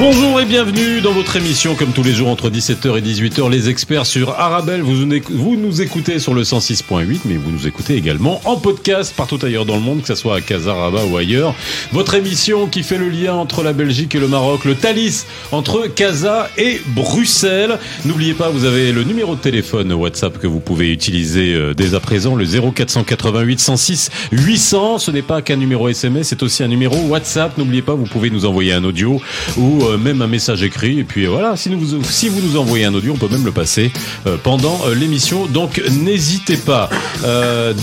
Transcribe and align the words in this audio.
Bonjour 0.00 0.40
et 0.40 0.46
bienvenue 0.46 1.02
dans 1.02 1.12
votre 1.12 1.36
émission, 1.36 1.74
comme 1.74 1.92
tous 1.92 2.02
les 2.02 2.14
jours 2.14 2.28
entre 2.28 2.48
17h 2.48 2.96
et 2.96 3.02
18h, 3.02 3.50
les 3.50 3.68
experts 3.68 4.06
sur 4.06 4.30
Arabelle. 4.30 4.80
Vous, 4.80 4.94
nous 5.04 5.82
écoutez 5.82 6.18
sur 6.18 6.32
le 6.32 6.42
106.8, 6.42 7.20
mais 7.26 7.34
vous 7.34 7.50
nous 7.50 7.66
écoutez 7.66 7.96
également 7.96 8.40
en 8.46 8.56
podcast 8.56 9.12
partout 9.14 9.38
ailleurs 9.42 9.66
dans 9.66 9.74
le 9.74 9.82
monde, 9.82 10.00
que 10.00 10.06
ce 10.06 10.14
soit 10.14 10.36
à 10.36 10.40
Casaraba 10.40 11.04
ou 11.04 11.18
ailleurs. 11.18 11.54
Votre 11.92 12.14
émission 12.14 12.66
qui 12.66 12.82
fait 12.82 12.96
le 12.96 13.10
lien 13.10 13.34
entre 13.34 13.62
la 13.62 13.74
Belgique 13.74 14.14
et 14.14 14.20
le 14.20 14.26
Maroc, 14.26 14.64
le 14.64 14.74
Thalys 14.74 15.26
entre 15.52 15.86
Casa 15.86 16.48
et 16.56 16.80
Bruxelles. 16.86 17.78
N'oubliez 18.06 18.32
pas, 18.32 18.48
vous 18.48 18.64
avez 18.64 18.92
le 18.92 19.04
numéro 19.04 19.34
de 19.34 19.40
téléphone 19.40 19.92
WhatsApp 19.92 20.38
que 20.38 20.46
vous 20.46 20.60
pouvez 20.60 20.90
utiliser 20.90 21.52
euh, 21.52 21.74
dès 21.74 21.94
à 21.94 22.00
présent, 22.00 22.36
le 22.36 22.46
0488 22.46 23.60
106 23.60 24.10
800. 24.32 24.98
Ce 24.98 25.10
n'est 25.10 25.20
pas 25.20 25.42
qu'un 25.42 25.56
numéro 25.56 25.90
SMS, 25.90 26.28
c'est 26.28 26.42
aussi 26.42 26.62
un 26.62 26.68
numéro 26.68 26.96
WhatsApp. 26.96 27.58
N'oubliez 27.58 27.82
pas, 27.82 27.92
vous 27.92 28.06
pouvez 28.06 28.30
nous 28.30 28.46
envoyer 28.46 28.72
un 28.72 28.84
audio 28.84 29.20
ou 29.58 29.89
euh, 29.90 29.98
même 29.98 30.22
un 30.22 30.26
message 30.26 30.62
écrit. 30.62 30.98
Et 30.98 31.04
puis 31.04 31.26
euh, 31.26 31.30
voilà, 31.30 31.56
si, 31.56 31.70
nous, 31.70 32.02
si 32.04 32.28
vous 32.28 32.40
nous 32.40 32.58
envoyez 32.58 32.84
un 32.84 32.94
audio, 32.94 33.12
on 33.12 33.16
peut 33.16 33.28
même 33.28 33.44
le 33.44 33.52
passer 33.52 33.92
euh, 34.26 34.36
pendant 34.42 34.80
l'émission. 34.88 35.46
Donc 35.46 35.82
n'hésitez 35.90 36.56
pas. 36.56 36.88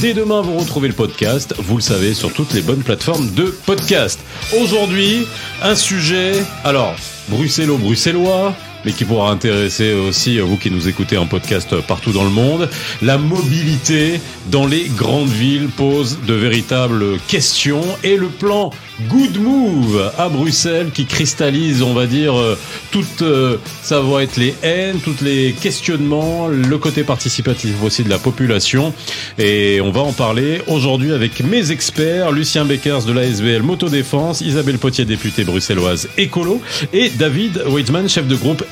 dès 0.01 0.13
demain, 0.13 0.41
vous 0.41 0.57
retrouvez 0.57 0.87
le 0.87 0.93
podcast. 0.93 1.53
Vous 1.57 1.75
le 1.75 1.81
savez 1.81 2.13
sur 2.13 2.33
toutes 2.33 2.53
les 2.53 2.61
bonnes 2.61 2.83
plateformes 2.83 3.31
de 3.33 3.45
podcast. 3.65 4.19
Aujourd'hui, 4.59 5.27
un 5.61 5.75
sujet. 5.75 6.33
Alors, 6.63 6.95
bruxello-bruxellois 7.29 8.53
mais 8.87 8.93
qui 8.93 9.03
pourra 9.03 9.31
intéresser 9.31 9.91
aussi 9.91 10.39
vous 10.39 10.55
qui 10.55 10.71
nous 10.71 10.87
écoutez 10.87 11.17
en 11.17 11.25
podcast 11.25 11.75
partout 11.81 12.13
dans 12.13 12.23
le 12.23 12.29
monde. 12.29 12.69
La 13.01 13.17
mobilité 13.17 14.21
dans 14.49 14.65
les 14.65 14.85
grandes 14.85 15.27
villes 15.27 15.67
pose 15.67 16.19
de 16.25 16.33
véritables 16.33 17.19
questions 17.27 17.83
et 18.05 18.15
le 18.15 18.27
plan 18.27 18.71
Good 19.09 19.39
Move 19.39 20.11
à 20.17 20.27
Bruxelles 20.27 20.89
qui 20.93 21.05
cristallise, 21.05 21.83
on 21.83 21.93
va 21.93 22.07
dire, 22.07 22.35
euh, 22.35 22.57
toute, 22.89 23.21
euh, 23.21 23.57
ça 23.83 23.99
va 23.99 24.23
être 24.23 24.37
les 24.37 24.55
haines, 24.63 24.99
tous 24.99 25.23
les 25.23 25.53
questionnements, 25.53 26.47
le 26.47 26.77
côté 26.77 27.03
participatif 27.03 27.75
aussi 27.83 28.03
de 28.03 28.09
la 28.09 28.17
population. 28.17 28.93
Et 29.37 29.81
on 29.81 29.91
va 29.91 30.01
en 30.01 30.13
parler 30.13 30.61
aujourd'hui 30.67 31.13
avec 31.13 31.43
mes 31.43 31.71
experts, 31.71 32.31
Lucien 32.31 32.65
Beckers 32.65 33.03
de 33.03 33.13
l'ASBL 33.13 33.61
Motodéfense, 33.61 34.41
Isabelle 34.41 34.79
Potier, 34.79 35.05
députée 35.05 35.43
bruxelloise 35.43 36.07
écolo, 36.17 36.59
et 36.91 37.09
David 37.09 37.63
Waitman, 37.67 38.09
chef 38.09 38.27
de 38.27 38.35
groupe 38.35 38.63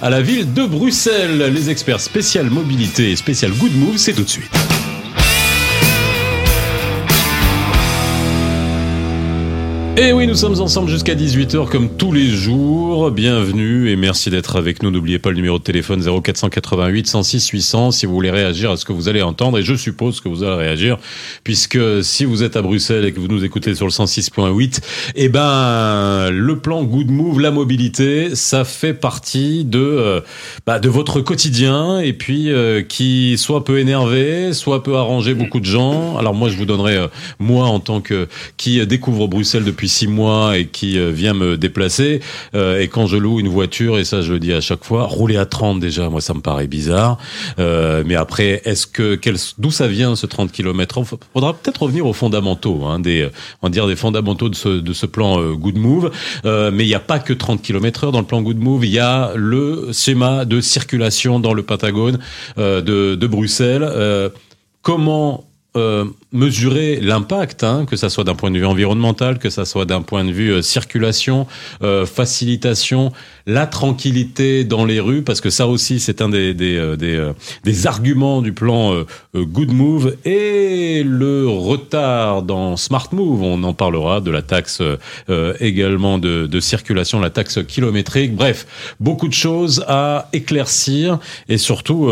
À 0.00 0.10
la 0.10 0.22
ville 0.22 0.52
de 0.54 0.64
Bruxelles. 0.64 1.52
Les 1.52 1.68
experts 1.68 2.00
spécial 2.00 2.48
mobilité 2.48 3.10
et 3.10 3.16
spécial 3.16 3.52
Good 3.52 3.76
Move, 3.76 3.98
c'est 3.98 4.14
tout 4.14 4.24
de 4.24 4.28
suite. 4.28 4.50
Et 9.96 10.12
oui, 10.12 10.26
nous 10.26 10.34
sommes 10.34 10.60
ensemble 10.60 10.90
jusqu'à 10.90 11.14
18h 11.14 11.68
comme 11.68 11.88
tous 11.88 12.10
les 12.10 12.26
jours. 12.26 13.12
Bienvenue 13.12 13.90
et 13.90 13.94
merci 13.94 14.28
d'être 14.28 14.56
avec 14.56 14.82
nous. 14.82 14.90
N'oubliez 14.90 15.20
pas 15.20 15.30
le 15.30 15.36
numéro 15.36 15.60
de 15.60 15.62
téléphone 15.62 16.02
0488 16.02 17.06
106 17.06 17.48
800 17.50 17.90
si 17.92 18.04
vous 18.04 18.12
voulez 18.12 18.32
réagir 18.32 18.72
à 18.72 18.76
ce 18.76 18.84
que 18.84 18.92
vous 18.92 19.08
allez 19.08 19.22
entendre. 19.22 19.56
Et 19.58 19.62
je 19.62 19.76
suppose 19.76 20.20
que 20.20 20.28
vous 20.28 20.42
allez 20.42 20.56
réagir 20.56 20.98
puisque 21.44 21.78
si 22.02 22.24
vous 22.24 22.42
êtes 22.42 22.56
à 22.56 22.62
Bruxelles 22.62 23.04
et 23.04 23.12
que 23.12 23.20
vous 23.20 23.28
nous 23.28 23.44
écoutez 23.44 23.76
sur 23.76 23.86
le 23.86 23.92
106.8, 23.92 24.80
eh 25.14 25.28
ben, 25.28 26.28
le 26.30 26.58
plan 26.58 26.82
Good 26.82 27.12
Move, 27.12 27.38
la 27.38 27.52
mobilité, 27.52 28.34
ça 28.34 28.64
fait 28.64 28.94
partie 28.94 29.64
de, 29.64 29.78
euh, 29.78 30.20
bah, 30.66 30.80
de 30.80 30.88
votre 30.88 31.20
quotidien 31.20 32.00
et 32.00 32.14
puis 32.14 32.50
euh, 32.50 32.82
qui 32.82 33.38
soit 33.38 33.64
peut 33.64 33.78
énerver, 33.78 34.54
soit 34.54 34.82
peut 34.82 34.96
arranger 34.96 35.34
beaucoup 35.34 35.60
de 35.60 35.66
gens. 35.66 36.16
Alors 36.16 36.34
moi, 36.34 36.48
je 36.48 36.56
vous 36.56 36.66
donnerai, 36.66 36.96
euh, 36.96 37.06
moi 37.38 37.66
en 37.66 37.78
tant 37.78 38.00
que 38.00 38.26
qui 38.56 38.84
découvre 38.88 39.28
Bruxelles 39.28 39.62
depuis 39.62 39.83
six 39.88 40.06
mois 40.06 40.58
et 40.58 40.66
qui 40.66 40.98
euh, 40.98 41.10
vient 41.10 41.34
me 41.34 41.56
déplacer. 41.56 42.20
Euh, 42.54 42.80
et 42.80 42.88
quand 42.88 43.06
je 43.06 43.16
loue 43.16 43.40
une 43.40 43.48
voiture, 43.48 43.98
et 43.98 44.04
ça 44.04 44.22
je 44.22 44.32
le 44.32 44.38
dis 44.38 44.52
à 44.52 44.60
chaque 44.60 44.84
fois, 44.84 45.04
rouler 45.04 45.36
à 45.36 45.46
30 45.46 45.80
déjà, 45.80 46.08
moi 46.08 46.20
ça 46.20 46.34
me 46.34 46.40
paraît 46.40 46.66
bizarre. 46.66 47.18
Euh, 47.58 48.02
mais 48.06 48.14
après, 48.14 48.62
est-ce 48.64 48.86
que 48.86 49.18
d'où 49.58 49.70
ça 49.70 49.88
vient 49.88 50.16
ce 50.16 50.26
30 50.26 50.52
km 50.52 51.02
Faudra 51.32 51.54
peut-être 51.54 51.82
revenir 51.82 52.06
aux 52.06 52.12
fondamentaux, 52.12 52.84
hein, 52.84 53.02
on 53.62 53.66
va 53.66 53.70
dire 53.70 53.86
des 53.86 53.96
fondamentaux 53.96 54.48
de 54.48 54.54
ce, 54.54 54.68
de 54.68 54.92
ce 54.92 55.06
plan 55.06 55.52
Good 55.54 55.76
Move. 55.76 56.10
mais 56.44 56.84
il 56.84 56.88
n'y 56.88 56.94
a 56.94 57.00
pas 57.00 57.18
que 57.18 57.32
30 57.32 57.62
km/h 57.62 58.12
dans 58.12 58.20
le 58.20 58.26
plan 58.26 58.42
Good 58.42 58.58
Move. 58.58 58.84
Il 58.84 58.92
y 58.92 58.98
a 58.98 59.32
le 59.34 59.90
schéma 59.92 60.44
de 60.44 60.60
circulation 60.60 61.40
dans 61.40 61.54
le 61.54 61.62
Pentagone 61.62 62.18
de, 62.56 62.80
de 63.14 63.26
Bruxelles. 63.26 64.30
comment 64.82 65.44
euh, 65.76 66.04
mesurer 66.30 67.00
l'impact, 67.00 67.64
hein, 67.64 67.84
que 67.84 67.96
ça 67.96 68.08
soit 68.08 68.22
d'un 68.22 68.36
point 68.36 68.52
de 68.52 68.58
vue 68.58 68.64
environnemental, 68.64 69.40
que 69.40 69.50
ça 69.50 69.64
soit 69.64 69.84
d'un 69.84 70.02
point 70.02 70.24
de 70.24 70.30
vue 70.30 70.52
euh, 70.52 70.62
circulation, 70.62 71.48
euh, 71.82 72.06
facilitation, 72.06 73.12
la 73.46 73.66
tranquillité 73.66 74.62
dans 74.62 74.84
les 74.84 75.00
rues, 75.00 75.22
parce 75.22 75.40
que 75.40 75.50
ça 75.50 75.66
aussi 75.66 75.98
c'est 75.98 76.22
un 76.22 76.28
des 76.28 76.54
des, 76.54 76.96
des, 76.96 77.32
des, 77.64 77.86
arguments 77.88 78.40
du 78.40 78.52
plan 78.52 79.04
Good 79.34 79.72
Move 79.72 80.16
et 80.24 81.02
le 81.04 81.48
retard 81.48 82.42
dans 82.42 82.76
Smart 82.76 83.08
Move. 83.10 83.42
On 83.42 83.64
en 83.64 83.74
parlera 83.74 84.20
de 84.20 84.30
la 84.30 84.42
taxe 84.42 84.80
également 85.60 86.18
de, 86.18 86.46
de 86.46 86.60
circulation, 86.60 87.20
la 87.20 87.30
taxe 87.30 87.58
kilométrique. 87.66 88.34
Bref, 88.34 88.66
beaucoup 89.00 89.28
de 89.28 89.34
choses 89.34 89.84
à 89.88 90.28
éclaircir 90.32 91.18
et 91.48 91.58
surtout 91.58 92.10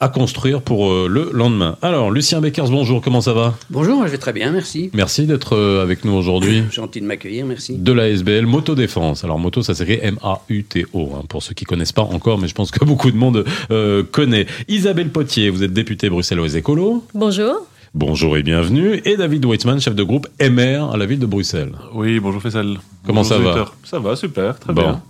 à 0.00 0.08
construire 0.08 0.60
pour 0.60 0.90
euh, 0.90 1.06
le 1.08 1.30
lendemain. 1.32 1.76
Alors, 1.80 2.10
Lucien 2.10 2.40
Beckers, 2.40 2.68
bonjour, 2.68 3.00
comment 3.00 3.20
ça 3.20 3.32
va? 3.32 3.54
Bonjour, 3.70 4.04
je 4.04 4.10
vais 4.10 4.18
très 4.18 4.32
bien, 4.32 4.50
merci. 4.50 4.90
Merci 4.92 5.26
d'être 5.26 5.54
euh, 5.54 5.82
avec 5.82 6.04
nous 6.04 6.12
aujourd'hui. 6.12 6.64
Gentil 6.72 7.00
de 7.00 7.06
m'accueillir, 7.06 7.46
merci. 7.46 7.76
De 7.76 7.92
la 7.92 8.08
SBL 8.08 8.44
Moto 8.44 8.74
Défense. 8.74 9.24
Alors, 9.24 9.38
moto, 9.38 9.62
ça 9.62 9.74
s'écrit 9.74 10.00
M-A-U-T-O, 10.02 11.10
hein, 11.14 11.22
pour 11.28 11.42
ceux 11.42 11.54
qui 11.54 11.64
connaissent 11.64 11.92
pas 11.92 12.02
encore, 12.02 12.38
mais 12.38 12.48
je 12.48 12.54
pense 12.54 12.70
que 12.70 12.84
beaucoup 12.84 13.10
de 13.10 13.16
monde 13.16 13.44
euh, 13.70 14.02
connaît. 14.02 14.46
Isabelle 14.68 15.10
Potier, 15.10 15.48
vous 15.48 15.62
êtes 15.62 15.72
députée 15.72 16.10
bruxelloise 16.10 16.56
écolo. 16.56 17.04
Bonjour. 17.14 17.66
Bonjour 17.94 18.36
et 18.36 18.42
bienvenue. 18.42 19.00
Et 19.04 19.16
David 19.16 19.46
Weitzman, 19.46 19.80
chef 19.80 19.94
de 19.94 20.02
groupe 20.02 20.26
MR 20.40 20.90
à 20.92 20.96
la 20.96 21.06
ville 21.06 21.20
de 21.20 21.26
Bruxelles. 21.26 21.70
Oui, 21.94 22.18
bonjour 22.18 22.42
Fessel. 22.42 22.78
Comment 23.06 23.22
ça 23.22 23.38
va? 23.38 23.66
Ça 23.84 24.00
va, 24.00 24.16
super, 24.16 24.58
très 24.58 24.72
bien. 24.72 25.00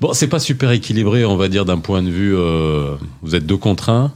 Bon, 0.00 0.12
c'est 0.12 0.26
pas 0.26 0.40
super 0.40 0.72
équilibré, 0.72 1.24
on 1.24 1.36
va 1.36 1.46
dire, 1.46 1.64
d'un 1.64 1.78
point 1.78 2.02
de 2.02 2.10
vue. 2.10 2.34
vous 3.22 3.36
êtes 3.36 3.46
deux 3.46 3.56
contre 3.56 3.90
un 3.90 4.12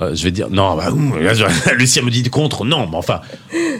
euh, 0.00 0.14
je 0.14 0.24
vais 0.24 0.32
dire 0.32 0.50
non, 0.50 0.76
bah, 0.76 0.90
Lucien 1.78 2.02
me 2.02 2.10
dit 2.10 2.24
contre, 2.24 2.64
non, 2.64 2.88
mais 2.90 2.96
enfin, 2.96 3.20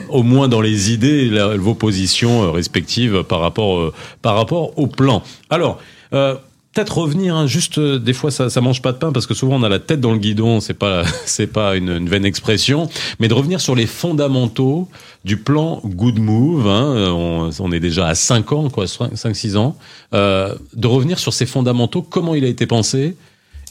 au 0.09 0.23
moins 0.23 0.47
dans 0.47 0.61
les 0.61 0.91
idées, 0.91 1.29
vos 1.57 1.75
positions 1.75 2.43
euh, 2.43 2.51
respectives 2.51 3.23
par 3.23 3.41
rapport, 3.41 3.79
euh, 3.79 3.93
par 4.21 4.35
rapport 4.35 4.77
au 4.79 4.87
plan. 4.87 5.23
Alors, 5.49 5.79
peut-être 6.11 6.97
revenir, 6.97 7.35
hein, 7.35 7.47
juste 7.47 7.79
des 7.79 8.13
fois 8.13 8.31
ça, 8.31 8.49
ça 8.49 8.61
mange 8.61 8.81
pas 8.81 8.93
de 8.93 8.97
pain 8.97 9.11
parce 9.11 9.27
que 9.27 9.33
souvent 9.33 9.57
on 9.57 9.63
a 9.63 9.69
la 9.69 9.79
tête 9.79 9.99
dans 9.99 10.13
le 10.13 10.17
guidon, 10.17 10.61
c'est 10.61 10.73
pas, 10.73 11.03
c'est 11.25 11.47
pas 11.47 11.75
une, 11.75 12.07
vaine 12.07 12.25
expression, 12.25 12.89
mais 13.19 13.27
de 13.27 13.33
revenir 13.33 13.59
sur 13.59 13.75
les 13.75 13.85
fondamentaux 13.85 14.87
du 15.25 15.35
plan 15.35 15.81
Good 15.83 16.19
Move. 16.19 16.67
Hein, 16.69 17.11
on, 17.59 17.71
est 17.73 17.81
déjà 17.81 18.07
à 18.07 18.15
5 18.15 18.53
ans, 18.53 18.69
quoi, 18.69 18.85
5-6 18.85 19.57
ans, 19.57 19.75
de 20.13 20.87
revenir 20.87 21.19
sur 21.19 21.33
ces 21.33 21.45
fondamentaux, 21.45 22.01
comment 22.01 22.35
il 22.35 22.45
a 22.45 22.47
été 22.47 22.67
pensé 22.67 23.17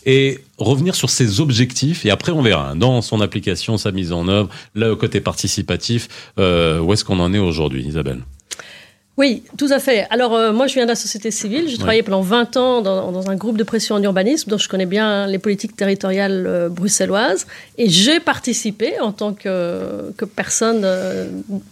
et 0.06 0.40
revenir 0.58 0.94
sur 0.94 1.10
ses 1.10 1.40
objectifs. 1.40 2.04
Et 2.06 2.10
après, 2.10 2.32
on 2.32 2.42
verra 2.42 2.70
hein, 2.70 2.76
dans 2.76 3.02
son 3.02 3.20
application, 3.20 3.76
sa 3.78 3.92
mise 3.92 4.12
en 4.12 4.28
œuvre, 4.28 4.48
le 4.74 4.94
côté 4.96 5.20
participatif, 5.20 6.08
euh, 6.38 6.80
où 6.80 6.92
est-ce 6.92 7.04
qu'on 7.04 7.20
en 7.20 7.32
est 7.32 7.38
aujourd'hui, 7.38 7.84
Isabelle? 7.84 8.22
Oui, 9.16 9.44
tout 9.56 9.68
à 9.70 9.78
fait. 9.78 10.08
Alors, 10.10 10.34
euh, 10.34 10.52
moi, 10.52 10.66
je 10.66 10.74
viens 10.74 10.86
de 10.86 10.88
la 10.88 10.96
société 10.96 11.30
civile. 11.30 11.68
J'ai 11.68 11.78
travaillé 11.78 12.02
pendant 12.02 12.20
20 12.20 12.56
ans 12.56 12.82
dans, 12.82 13.12
dans, 13.12 13.30
un 13.30 13.36
groupe 13.36 13.56
de 13.56 13.62
pression 13.62 13.94
en 13.94 14.02
urbanisme, 14.02 14.50
donc 14.50 14.58
je 14.58 14.68
connais 14.68 14.86
bien 14.86 15.28
les 15.28 15.38
politiques 15.38 15.76
territoriales 15.76 16.46
euh, 16.48 16.68
bruxelloises. 16.68 17.46
Et 17.78 17.88
j'ai 17.88 18.18
participé, 18.18 18.98
en 18.98 19.12
tant 19.12 19.32
que, 19.32 20.10
que 20.16 20.24
personne 20.24 20.80
euh, 20.82 21.28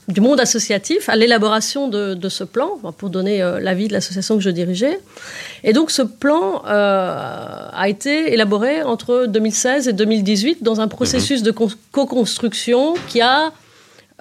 du 0.06 0.20
monde 0.20 0.38
associatif, 0.38 1.08
à 1.08 1.16
l'élaboration 1.16 1.88
de, 1.88 2.14
de, 2.14 2.28
ce 2.28 2.44
plan, 2.44 2.78
pour 2.96 3.10
donner 3.10 3.40
l'avis 3.60 3.88
de 3.88 3.92
l'association 3.92 4.36
que 4.36 4.42
je 4.42 4.50
dirigeais. 4.50 5.00
Et 5.64 5.72
donc, 5.72 5.90
ce 5.90 6.02
plan 6.02 6.62
a 6.64 7.88
été 7.88 8.32
élaboré 8.32 8.84
entre 8.84 9.26
2016 9.26 9.88
et 9.88 9.92
2018 9.92 10.62
dans 10.62 10.80
un 10.80 10.86
processus 10.86 11.40
mhm. 11.40 11.46
de 11.46 11.50
co-construction 11.50 12.94
qui 13.08 13.20
a 13.20 13.52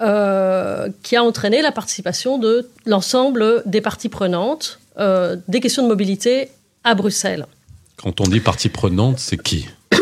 euh, 0.02 0.88
qui 1.04 1.14
a 1.14 1.22
entraîné 1.22 1.62
la 1.62 1.70
participation 1.70 2.36
de 2.36 2.68
l'ensemble 2.86 3.62
des 3.66 3.80
parties 3.80 4.08
prenantes 4.08 4.80
euh, 4.98 5.36
des 5.46 5.60
questions 5.60 5.84
de 5.84 5.88
mobilité 5.88 6.48
à 6.82 6.96
Bruxelles. 6.96 7.46
Quand 8.02 8.20
on 8.20 8.24
dit 8.24 8.40
partie 8.40 8.68
prenante, 8.68 9.20
c'est 9.20 9.40
qui 9.40 9.68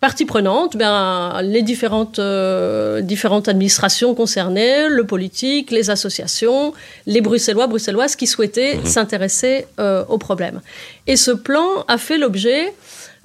Partie 0.00 0.26
prenante, 0.26 0.76
ben, 0.76 1.40
les 1.42 1.62
différentes, 1.62 2.18
euh, 2.18 3.00
différentes 3.00 3.48
administrations 3.48 4.14
concernées, 4.14 4.88
le 4.90 5.04
politique, 5.04 5.70
les 5.70 5.88
associations, 5.88 6.74
les 7.06 7.22
Bruxellois, 7.22 7.66
Bruxelloises 7.66 8.16
qui 8.16 8.26
souhaitaient 8.26 8.76
mhm. 8.76 8.84
s'intéresser 8.84 9.66
au 9.78 10.18
problème. 10.18 10.60
Et 11.06 11.16
ce 11.16 11.30
plan 11.30 11.84
a 11.88 11.96
fait 11.96 12.18
l'objet 12.18 12.74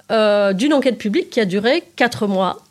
d'une 0.08 0.72
enquête 0.72 0.96
publique 0.96 1.28
qui 1.28 1.40
a 1.40 1.44
duré 1.44 1.82
quatre 1.94 2.26
mois 2.26 2.62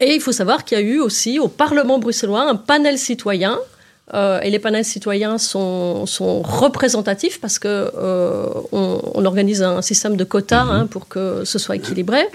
Et 0.00 0.14
il 0.14 0.20
faut 0.20 0.32
savoir 0.32 0.64
qu'il 0.64 0.78
y 0.78 0.80
a 0.80 0.84
eu 0.84 1.00
aussi 1.00 1.38
au 1.38 1.48
Parlement 1.48 1.98
bruxellois 1.98 2.42
un 2.42 2.54
panel 2.54 2.98
citoyen 2.98 3.58
euh, 4.14 4.40
et 4.40 4.50
les 4.50 4.58
panels 4.58 4.84
citoyens 4.84 5.36
sont, 5.36 6.06
sont 6.06 6.40
représentatifs 6.40 7.40
parce 7.40 7.58
que 7.58 7.68
euh, 7.68 8.46
on, 8.72 9.00
on, 9.14 9.24
organise 9.26 9.62
un 9.62 9.82
système 9.82 10.16
de 10.16 10.24
quotas 10.24 10.62
hein, 10.62 10.86
pour 10.86 11.08
que 11.08 11.44
ce 11.44 11.58
soit 11.58 11.76
équilibré. 11.76 12.26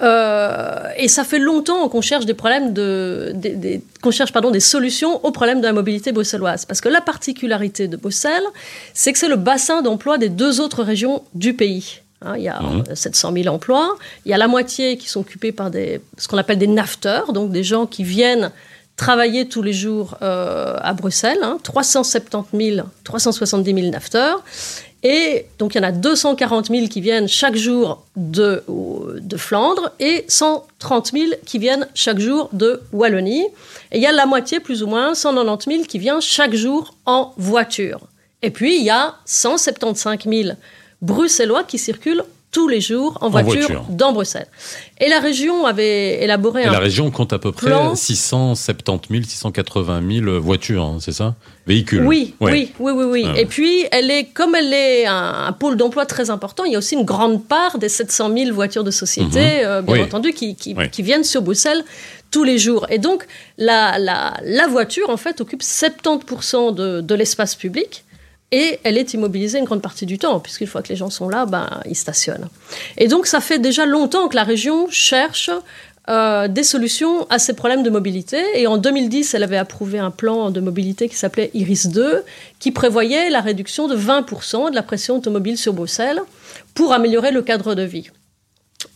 Euh, 0.00 0.90
et 0.96 1.08
ça 1.08 1.24
fait 1.24 1.38
longtemps 1.38 1.88
qu'on 1.88 2.02
cherche 2.02 2.26
des 2.26 2.34
problèmes 2.34 2.72
de, 2.72 3.32
des, 3.34 3.50
des, 3.50 3.82
qu'on 4.02 4.10
cherche 4.10 4.32
pardon 4.32 4.50
des 4.50 4.60
solutions 4.60 5.24
aux 5.24 5.32
problèmes 5.32 5.60
de 5.60 5.66
la 5.66 5.72
mobilité 5.72 6.12
bruxelloise. 6.12 6.66
Parce 6.66 6.80
que 6.80 6.88
la 6.88 7.00
particularité 7.00 7.88
de 7.88 7.96
Bruxelles, 7.96 8.46
c'est 8.92 9.12
que 9.12 9.18
c'est 9.18 9.28
le 9.28 9.36
bassin 9.36 9.82
d'emploi 9.82 10.18
des 10.18 10.28
deux 10.28 10.60
autres 10.60 10.82
régions 10.82 11.22
du 11.34 11.54
pays. 11.54 12.02
Hein, 12.22 12.34
il 12.36 12.42
y 12.42 12.48
a 12.48 12.60
mmh. 12.60 12.94
700 12.94 13.32
000 13.32 13.54
emplois. 13.54 13.96
Il 14.24 14.30
y 14.30 14.34
a 14.34 14.38
la 14.38 14.48
moitié 14.48 14.96
qui 14.96 15.08
sont 15.08 15.20
occupés 15.20 15.52
par 15.52 15.70
des, 15.70 16.00
ce 16.16 16.26
qu'on 16.26 16.38
appelle 16.38 16.58
des 16.58 16.66
nafteurs, 16.66 17.32
donc 17.32 17.52
des 17.52 17.62
gens 17.62 17.86
qui 17.86 18.02
viennent 18.02 18.50
travailler 18.96 19.48
tous 19.48 19.62
les 19.62 19.72
jours 19.72 20.16
euh, 20.22 20.76
à 20.80 20.92
Bruxelles, 20.92 21.38
hein, 21.42 21.58
370 21.62 22.74
000, 22.74 22.86
370 23.04 23.74
000 23.74 23.90
nafteurs. 23.90 24.42
Et 25.04 25.46
donc, 25.60 25.76
il 25.76 25.78
y 25.78 25.80
en 25.80 25.84
a 25.84 25.92
240 25.92 26.66
000 26.66 26.88
qui 26.88 27.00
viennent 27.00 27.28
chaque 27.28 27.54
jour 27.54 28.04
de, 28.16 28.64
de 28.66 29.36
Flandre 29.36 29.92
et 30.00 30.24
130 30.26 31.12
000 31.12 31.24
qui 31.46 31.58
viennent 31.58 31.86
chaque 31.94 32.18
jour 32.18 32.50
de 32.52 32.82
Wallonie. 32.92 33.46
Et 33.92 33.98
il 33.98 34.02
y 34.02 34.06
a 34.06 34.12
la 34.12 34.26
moitié, 34.26 34.58
plus 34.58 34.82
ou 34.82 34.88
moins, 34.88 35.14
190 35.14 35.70
000 35.70 35.84
qui 35.86 36.00
viennent 36.00 36.20
chaque 36.20 36.54
jour 36.54 36.94
en 37.06 37.32
voiture. 37.36 38.00
Et 38.42 38.50
puis, 38.50 38.78
il 38.78 38.84
y 38.84 38.90
a 38.90 39.14
175 39.24 40.18
000 40.28 40.56
Bruxellois 41.02 41.64
qui 41.64 41.78
circulent 41.78 42.22
tous 42.50 42.66
les 42.66 42.80
jours 42.80 43.18
en 43.20 43.28
voiture, 43.28 43.50
en 43.50 43.56
voiture, 43.58 43.84
dans 43.90 44.12
Bruxelles. 44.12 44.46
Et 44.98 45.10
la 45.10 45.20
région 45.20 45.66
avait 45.66 46.24
élaboré 46.24 46.62
Et 46.62 46.64
un 46.64 46.72
la 46.72 46.78
région 46.78 47.10
compte 47.10 47.34
à 47.34 47.38
peu 47.38 47.52
près 47.52 47.66
plan. 47.66 47.94
670 47.94 49.08
000, 49.12 49.22
680 49.22 50.02
000 50.24 50.40
voitures, 50.40 50.82
hein, 50.82 50.96
c'est 50.98 51.12
ça? 51.12 51.34
Véhicules 51.66 52.06
Oui, 52.06 52.34
Ouais. 52.40 52.52
oui, 52.52 52.72
oui, 52.78 52.92
oui, 52.92 53.04
oui. 53.04 53.24
Ah. 53.28 53.38
Et 53.38 53.44
puis, 53.44 53.84
elle 53.92 54.10
est, 54.10 54.24
comme 54.32 54.54
elle 54.54 54.72
est 54.72 55.04
un, 55.04 55.44
un 55.48 55.52
pôle 55.52 55.76
d'emploi 55.76 56.06
très 56.06 56.30
important, 56.30 56.64
il 56.64 56.72
y 56.72 56.74
a 56.74 56.78
aussi 56.78 56.94
une 56.94 57.04
grande 57.04 57.44
part 57.46 57.76
des 57.76 57.90
700 57.90 58.32
000 58.34 58.54
voitures 58.54 58.82
de 58.82 58.90
société, 58.90 59.40
Mhm. 59.40 59.64
euh, 59.66 59.82
bien 59.82 59.92
Oui. 59.94 60.00
entendu, 60.02 60.32
qui, 60.32 60.56
qui, 60.56 60.74
Oui. 60.74 60.88
qui 60.88 61.02
viennent 61.02 61.24
sur 61.24 61.42
Bruxelles 61.42 61.84
tous 62.30 62.44
les 62.44 62.56
jours. 62.56 62.86
Et 62.88 62.98
donc, 62.98 63.26
la, 63.58 63.98
la, 63.98 64.32
la 64.42 64.66
voiture, 64.68 65.10
en 65.10 65.18
fait, 65.18 65.42
occupe 65.42 65.62
70% 65.62 66.74
de, 66.74 67.02
de 67.02 67.14
l'espace 67.14 67.54
public. 67.54 68.04
Et 68.50 68.78
elle 68.82 68.96
est 68.96 69.12
immobilisée 69.12 69.58
une 69.58 69.64
grande 69.64 69.82
partie 69.82 70.06
du 70.06 70.18
temps, 70.18 70.40
puisqu'une 70.40 70.66
fois 70.66 70.82
que 70.82 70.88
les 70.88 70.96
gens 70.96 71.10
sont 71.10 71.28
là, 71.28 71.44
ben, 71.44 71.68
ils 71.86 71.96
stationnent. 71.96 72.48
Et 72.96 73.06
donc, 73.06 73.26
ça 73.26 73.40
fait 73.40 73.58
déjà 73.58 73.84
longtemps 73.84 74.28
que 74.28 74.36
la 74.36 74.44
région 74.44 74.88
cherche 74.90 75.50
euh, 76.08 76.48
des 76.48 76.62
solutions 76.62 77.26
à 77.28 77.38
ces 77.38 77.52
problèmes 77.52 77.82
de 77.82 77.90
mobilité. 77.90 78.42
Et 78.54 78.66
en 78.66 78.78
2010, 78.78 79.34
elle 79.34 79.42
avait 79.42 79.58
approuvé 79.58 79.98
un 79.98 80.10
plan 80.10 80.50
de 80.50 80.60
mobilité 80.60 81.10
qui 81.10 81.16
s'appelait 81.16 81.50
Iris 81.52 81.88
2, 81.88 82.24
qui 82.58 82.72
prévoyait 82.72 83.28
la 83.28 83.42
réduction 83.42 83.86
de 83.86 83.96
20% 83.96 84.70
de 84.70 84.74
la 84.74 84.82
pression 84.82 85.16
automobile 85.16 85.58
sur 85.58 85.74
Bruxelles 85.74 86.20
pour 86.72 86.94
améliorer 86.94 87.30
le 87.30 87.42
cadre 87.42 87.74
de 87.74 87.82
vie. 87.82 88.10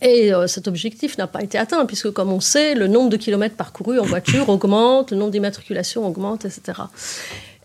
Et 0.01 0.33
euh, 0.33 0.47
cet 0.47 0.67
objectif 0.67 1.17
n'a 1.19 1.27
pas 1.27 1.43
été 1.43 1.59
atteint, 1.59 1.85
puisque 1.85 2.09
comme 2.09 2.33
on 2.33 2.39
sait, 2.39 2.73
le 2.73 2.87
nombre 2.87 3.09
de 3.09 3.17
kilomètres 3.17 3.55
parcourus 3.55 3.99
en 3.99 4.05
voiture 4.05 4.49
augmente, 4.49 5.11
le 5.11 5.17
nombre 5.17 5.31
d'immatriculations 5.31 6.07
augmente, 6.07 6.45
etc. 6.45 6.79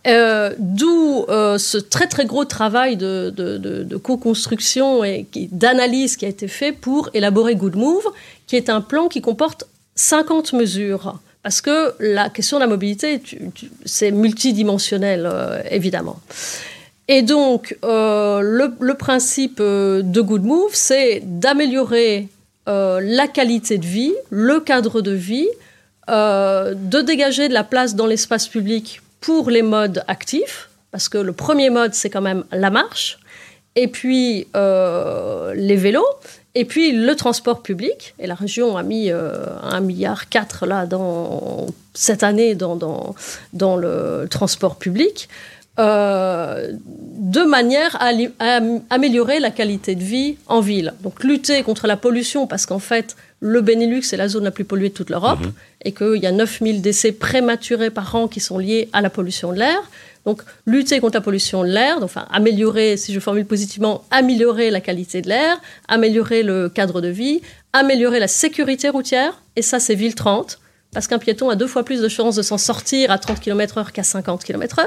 Euh, 0.08 0.54
D'où 0.58 1.26
euh, 1.28 1.58
ce 1.58 1.76
très 1.76 2.06
très 2.06 2.24
gros 2.24 2.44
travail 2.44 2.96
de, 2.96 3.96
co-construction 4.02 5.04
et 5.04 5.26
d'analyse 5.52 6.16
qui 6.16 6.24
a 6.24 6.28
été 6.28 6.48
fait 6.48 6.72
pour 6.72 7.10
élaborer 7.14 7.56
Good 7.56 7.76
Move, 7.76 8.06
qui 8.46 8.56
est 8.56 8.70
un 8.70 8.80
plan 8.80 9.08
qui 9.08 9.20
comporte 9.20 9.64
50 9.96 10.54
mesures. 10.54 11.18
Parce 11.42 11.60
que 11.60 11.94
la 12.00 12.30
question 12.30 12.56
de 12.58 12.62
la 12.62 12.66
mobilité, 12.66 13.22
c'est 13.84 14.10
multidimensionnel, 14.10 15.28
euh, 15.30 15.60
évidemment. 15.70 16.18
Et 17.06 17.22
donc, 17.22 17.76
le, 17.82 18.70
le 18.80 18.94
principe 18.94 19.58
de 19.62 20.20
Good 20.20 20.44
Move, 20.44 20.70
c'est 20.74 21.22
d'améliorer 21.24 22.28
la 22.66 23.26
qualité 23.28 23.78
de 23.78 23.86
vie, 23.86 24.12
le 24.28 24.60
cadre 24.60 25.00
de 25.00 25.12
vie, 25.12 25.48
de 26.06 27.00
dégager 27.00 27.48
de 27.48 27.54
la 27.54 27.64
place 27.64 27.94
dans 27.94 28.06
l'espace 28.06 28.46
public 28.46 29.00
pour 29.20 29.50
les 29.50 29.62
modes 29.62 30.04
actifs, 30.08 30.68
parce 30.90 31.08
que 31.08 31.18
le 31.18 31.32
premier 31.32 31.70
mode, 31.70 31.94
c'est 31.94 32.10
quand 32.10 32.20
même 32.22 32.44
la 32.52 32.70
marche, 32.70 33.18
et 33.76 33.88
puis 33.88 34.46
euh, 34.56 35.54
les 35.54 35.76
vélos, 35.76 36.06
et 36.54 36.64
puis 36.64 36.92
le 36.92 37.14
transport 37.14 37.62
public. 37.62 38.14
Et 38.18 38.26
la 38.26 38.34
région 38.34 38.76
a 38.76 38.82
mis 38.82 39.10
euh, 39.10 39.44
1,4 39.70 39.80
milliard 39.82 40.24
là, 40.66 40.86
dans, 40.86 41.66
cette 41.94 42.22
année 42.22 42.54
dans, 42.54 42.76
dans, 42.76 43.14
dans 43.52 43.76
le 43.76 44.26
transport 44.30 44.76
public. 44.76 45.28
euh, 45.78 46.72
de 46.72 47.42
manière 47.42 47.96
à, 48.00 48.10
à 48.40 48.60
améliorer 48.90 49.38
la 49.40 49.50
qualité 49.50 49.94
de 49.94 50.02
vie 50.02 50.36
en 50.46 50.60
ville. 50.60 50.94
Donc 51.02 51.22
lutter 51.22 51.62
contre 51.62 51.86
la 51.86 51.96
pollution, 51.96 52.46
parce 52.46 52.66
qu'en 52.66 52.78
fait, 52.78 53.16
le 53.40 53.60
Benelux 53.60 54.02
est 54.12 54.16
la 54.16 54.28
zone 54.28 54.44
la 54.44 54.50
plus 54.50 54.64
polluée 54.64 54.88
de 54.88 54.94
toute 54.94 55.10
l'Europe, 55.10 55.40
Mhm. 55.40 55.52
et 55.84 55.92
qu'il 55.92 56.16
y 56.22 56.26
a 56.26 56.32
9000 56.32 56.82
décès 56.82 57.12
prématurés 57.12 57.90
par 57.90 58.14
an 58.14 58.26
qui 58.28 58.40
sont 58.40 58.58
liés 58.58 58.88
à 58.92 59.00
la 59.00 59.10
pollution 59.10 59.52
de 59.52 59.58
l'air. 59.58 59.78
Donc 60.26 60.42
lutter 60.66 60.98
contre 61.00 61.14
la 61.16 61.20
pollution 61.20 61.62
de 61.62 61.68
l'air, 61.68 61.98
enfin 62.02 62.26
améliorer, 62.30 62.96
si 62.96 63.14
je 63.14 63.20
formule 63.20 63.46
positivement, 63.46 64.04
améliorer 64.10 64.70
la 64.70 64.80
qualité 64.80 65.22
de 65.22 65.28
l'air, 65.28 65.58
améliorer 65.86 66.42
le 66.42 66.68
cadre 66.68 67.00
de 67.00 67.08
vie, 67.08 67.40
améliorer 67.72 68.18
la 68.18 68.28
sécurité 68.28 68.88
routière, 68.88 69.40
et 69.56 69.62
ça 69.62 69.78
c'est 69.78 69.94
ville 69.94 70.14
30, 70.14 70.58
parce 70.92 71.06
qu'un 71.06 71.18
piéton 71.18 71.48
a 71.48 71.54
deux 71.54 71.66
fois 71.68 71.84
plus 71.84 72.00
de 72.00 72.08
chances 72.08 72.34
de 72.36 72.42
s'en 72.42 72.58
sortir 72.58 73.10
à 73.10 73.18
30 73.18 73.40
km/h 73.40 73.92
qu'à 73.92 74.02
50 74.02 74.44
km/h. 74.44 74.84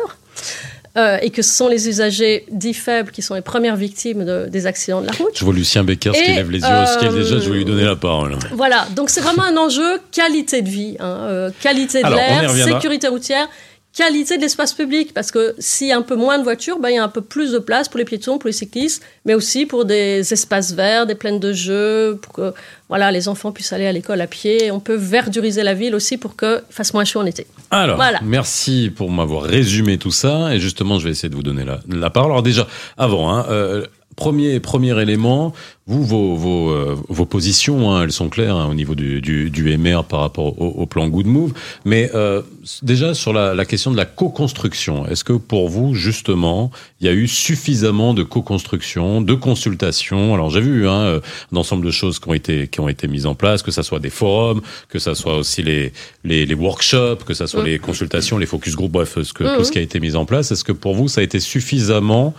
Euh, 0.97 1.17
et 1.21 1.29
que 1.29 1.41
ce 1.41 1.53
sont 1.53 1.69
les 1.69 1.87
usagers 1.87 2.45
dits 2.51 2.73
faibles 2.73 3.11
qui 3.11 3.21
sont 3.21 3.33
les 3.33 3.39
premières 3.41 3.77
victimes 3.77 4.25
de- 4.25 4.47
des 4.49 4.65
accidents 4.65 4.99
de 4.99 5.05
la 5.07 5.13
route. 5.13 5.31
Je 5.39 5.45
vois 5.45 5.53
Lucien 5.53 5.85
Becker 5.85 6.11
qui 6.11 6.33
lève 6.35 6.51
les 6.51 6.59
yeux 6.59 6.65
au 6.65 6.99
ciel 6.99 7.13
déjà, 7.13 7.39
je 7.39 7.49
vais 7.49 7.55
lui 7.59 7.63
donner 7.65 7.85
la 7.85 7.95
parole. 7.95 8.35
Voilà, 8.51 8.85
donc 8.93 9.09
c'est 9.09 9.21
vraiment 9.21 9.43
un 9.43 9.55
enjeu 9.55 9.99
qualité 10.11 10.61
de 10.61 10.67
vie, 10.69 10.97
hein, 10.99 11.17
euh, 11.29 11.49
qualité 11.61 11.99
de 11.99 12.07
l'air, 12.17 12.41
sécurité 12.73 13.07
routière, 13.07 13.47
qualité 13.95 14.37
de 14.37 14.41
l'espace 14.41 14.73
public, 14.73 15.13
parce 15.13 15.31
que 15.31 15.53
s'il 15.59 15.87
y 15.87 15.91
a 15.91 15.97
un 15.97 16.01
peu 16.01 16.15
moins 16.15 16.37
de 16.39 16.43
voitures, 16.43 16.79
ben, 16.79 16.89
il 16.89 16.95
y 16.95 16.97
a 16.97 17.03
un 17.03 17.09
peu 17.09 17.21
plus 17.21 17.51
de 17.51 17.59
place 17.59 17.89
pour 17.89 17.97
les 17.97 18.05
piétons, 18.05 18.37
pour 18.37 18.47
les 18.47 18.53
cyclistes, 18.53 19.03
mais 19.25 19.33
aussi 19.33 19.65
pour 19.65 19.83
des 19.85 20.31
espaces 20.31 20.71
verts, 20.73 21.05
des 21.05 21.15
plaines 21.15 21.39
de 21.39 21.51
jeux, 21.51 22.17
pour 22.21 22.31
que 22.33 22.53
voilà, 22.87 23.11
les 23.11 23.27
enfants 23.27 23.51
puissent 23.51 23.73
aller 23.73 23.85
à 23.87 23.91
l'école 23.91 24.21
à 24.21 24.27
pied. 24.27 24.71
On 24.71 24.79
peut 24.79 24.95
verduriser 24.95 25.63
la 25.63 25.73
ville 25.73 25.93
aussi 25.95 26.17
pour 26.17 26.37
qu'il 26.37 26.61
fasse 26.69 26.93
moins 26.93 27.03
chaud 27.05 27.19
en 27.19 27.25
été. 27.25 27.47
Alors, 27.69 27.95
Voilà. 27.97 28.19
merci 28.23 28.91
pour 28.95 29.11
m'avoir 29.11 29.43
résumé 29.43 29.97
tout 29.97 30.11
ça. 30.11 30.53
Et 30.55 30.59
justement, 30.59 30.97
je 30.99 31.05
vais 31.05 31.11
essayer 31.11 31.29
de 31.29 31.35
vous 31.35 31.43
donner 31.43 31.65
la, 31.65 31.79
la 31.89 32.09
parole. 32.09 32.31
Alors 32.31 32.43
déjà, 32.43 32.67
avant, 32.97 33.33
hein, 33.33 33.45
euh, 33.49 33.85
premier, 34.15 34.59
premier 34.59 34.99
élément, 35.01 35.53
vous, 35.87 36.03
vos, 36.05 36.35
vos, 36.35 36.69
euh, 36.69 36.95
vos 37.09 37.25
positions, 37.25 37.91
hein, 37.91 38.03
elles 38.03 38.11
sont 38.11 38.29
claires 38.29 38.55
hein, 38.55 38.67
au 38.69 38.73
niveau 38.73 38.95
du, 38.95 39.19
du, 39.19 39.49
du 39.49 39.77
MR 39.77 40.03
par 40.03 40.21
rapport 40.21 40.61
au, 40.61 40.67
au 40.67 40.85
plan 40.85 41.07
Good 41.07 41.25
Move. 41.25 41.53
Mais 41.85 42.09
euh, 42.13 42.41
déjà, 42.81 43.13
sur 43.13 43.33
la, 43.33 43.53
la 43.53 43.65
question 43.65 43.91
de 43.91 43.97
la 43.97 44.05
co-construction, 44.05 45.07
est-ce 45.07 45.23
que 45.23 45.33
pour 45.33 45.69
vous, 45.69 45.93
justement, 45.93 46.71
il 46.99 47.07
y 47.07 47.09
a 47.09 47.13
eu 47.13 47.27
suffisamment 47.27 48.13
de 48.13 48.23
co-construction, 48.23 49.21
de 49.21 49.33
consultation 49.33 50.33
Alors 50.33 50.49
j'ai 50.49 50.61
vu 50.61 50.87
hein, 50.87 51.01
euh, 51.01 51.19
un 51.51 51.57
ensemble 51.57 51.85
de 51.85 51.91
choses 51.91 52.19
qui 52.19 52.29
ont 52.29 52.33
été 52.33 52.67
qui 52.67 52.79
ont 52.79 52.89
été 52.89 53.07
mises 53.07 53.25
en 53.25 53.35
place, 53.35 53.63
que 53.63 53.71
ça 53.71 53.83
soit 53.83 53.99
des 53.99 54.09
forums, 54.09 54.61
que 54.87 54.99
ça 54.99 55.15
soit 55.15 55.37
aussi 55.37 55.63
les 55.63 55.93
les, 56.23 56.45
les 56.45 56.55
workshops, 56.55 57.23
que 57.25 57.33
ça 57.33 57.47
soit 57.47 57.63
les 57.63 57.79
consultations, 57.79 58.37
les 58.37 58.45
focus 58.45 58.75
group, 58.75 58.91
bref, 58.91 59.17
ce 59.21 59.33
que, 59.33 59.57
tout 59.57 59.63
ce 59.63 59.71
qui 59.71 59.79
a 59.79 59.81
été 59.81 59.99
mis 59.99 60.15
en 60.15 60.25
place. 60.25 60.51
Est-ce 60.51 60.63
que 60.63 60.71
pour 60.71 60.95
vous, 60.95 61.07
ça 61.07 61.21
a 61.21 61.23
été 61.23 61.39
suffisamment 61.39 62.33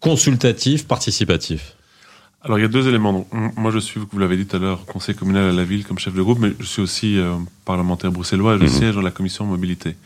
consultatif, 0.00 0.86
participatif 0.86 1.74
Alors, 2.42 2.58
il 2.58 2.62
y 2.62 2.64
a 2.64 2.68
deux 2.68 2.88
éléments. 2.88 3.12
Donc, 3.12 3.28
moi, 3.56 3.70
je 3.70 3.78
suis, 3.78 4.00
vous 4.10 4.18
l'avez 4.18 4.36
dit 4.36 4.46
tout 4.46 4.56
à 4.56 4.60
l'heure, 4.60 4.84
conseiller 4.86 5.18
communal 5.18 5.48
à 5.48 5.52
la 5.52 5.64
ville 5.64 5.84
comme 5.84 5.98
chef 5.98 6.14
de 6.14 6.22
groupe, 6.22 6.38
mais 6.38 6.52
je 6.60 6.66
suis 6.66 6.82
aussi 6.82 7.18
euh, 7.18 7.34
parlementaire 7.64 8.12
bruxellois 8.12 8.54
et 8.54 8.58
je 8.58 8.64
Mhm. 8.64 8.68
siège 8.70 8.94
dans 8.94 9.02
la 9.02 9.10
commission 9.10 9.44
mobilité. 9.44 9.96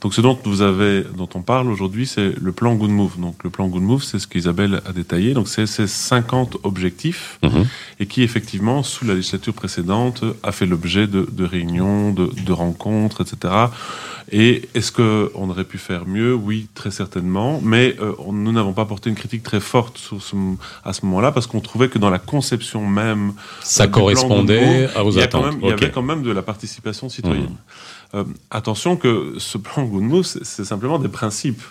Donc, 0.00 0.14
ce 0.14 0.20
dont 0.20 0.38
vous 0.44 0.62
avez, 0.62 1.04
dont 1.16 1.28
on 1.34 1.42
parle 1.42 1.70
aujourd'hui, 1.70 2.06
c'est 2.06 2.32
le 2.40 2.52
plan 2.52 2.74
Good 2.74 2.90
Move. 2.90 3.18
Donc, 3.18 3.42
le 3.44 3.50
plan 3.50 3.66
Good 3.68 3.82
Move, 3.82 4.02
c'est 4.02 4.18
ce 4.18 4.26
qu'Isabelle 4.26 4.82
a 4.86 4.92
détaillé. 4.92 5.34
Donc, 5.34 5.48
c'est 5.48 5.66
ces 5.66 5.86
50 5.86 6.58
objectifs 6.62 7.38
Mhm. 7.42 7.66
et 8.00 8.06
qui, 8.06 8.22
effectivement, 8.22 8.82
sous 8.82 9.04
la 9.04 9.14
législature 9.14 9.54
précédente, 9.54 10.24
a 10.42 10.52
fait 10.52 10.66
l'objet 10.66 11.06
de, 11.06 11.28
de 11.30 11.44
réunions, 11.44 12.12
de, 12.12 12.30
de 12.44 12.52
rencontres, 12.52 13.20
etc. 13.22 13.54
Et 14.32 14.68
est-ce 14.74 14.90
que 14.90 15.30
on 15.34 15.50
aurait 15.50 15.64
pu 15.64 15.76
faire 15.78 16.06
mieux? 16.06 16.34
Oui, 16.34 16.68
très 16.74 16.90
certainement. 16.90 17.60
Mais 17.62 17.94
euh, 18.00 18.12
nous 18.32 18.52
n'avons 18.52 18.72
pas 18.72 18.86
porté 18.86 19.10
une 19.10 19.16
critique 19.16 19.42
très 19.42 19.60
forte 19.60 19.98
sur 19.98 20.22
ce, 20.22 20.34
à 20.82 20.92
ce 20.94 21.04
moment-là 21.04 21.30
parce 21.30 21.46
qu'on 21.46 21.60
trouvait 21.60 21.88
que 21.90 21.98
dans 21.98 22.08
la 22.10 22.18
conception 22.18 22.86
même 22.86 23.34
Ça 23.62 23.86
plan 23.86 24.00
correspondait 24.00 24.82
Move, 24.86 24.96
à 24.96 25.02
vos 25.02 25.10
il 25.10 25.18
y 25.18 25.20
a 25.20 25.24
attentes. 25.24 25.44
Même, 25.44 25.58
Il 25.62 25.68
y 25.68 25.72
avait 25.72 25.90
quand 25.90 26.02
même 26.02 26.22
de 26.22 26.30
la 26.32 26.42
participation 26.42 27.08
citoyenne. 27.10 27.44
Mhm. 27.44 27.56
Euh, 28.14 28.24
attention 28.50 28.96
que 28.96 29.34
ce 29.38 29.58
plan 29.58 29.84
Move, 29.86 30.24
c'est 30.24 30.64
simplement 30.64 30.98
des 30.98 31.08
principes. 31.08 31.62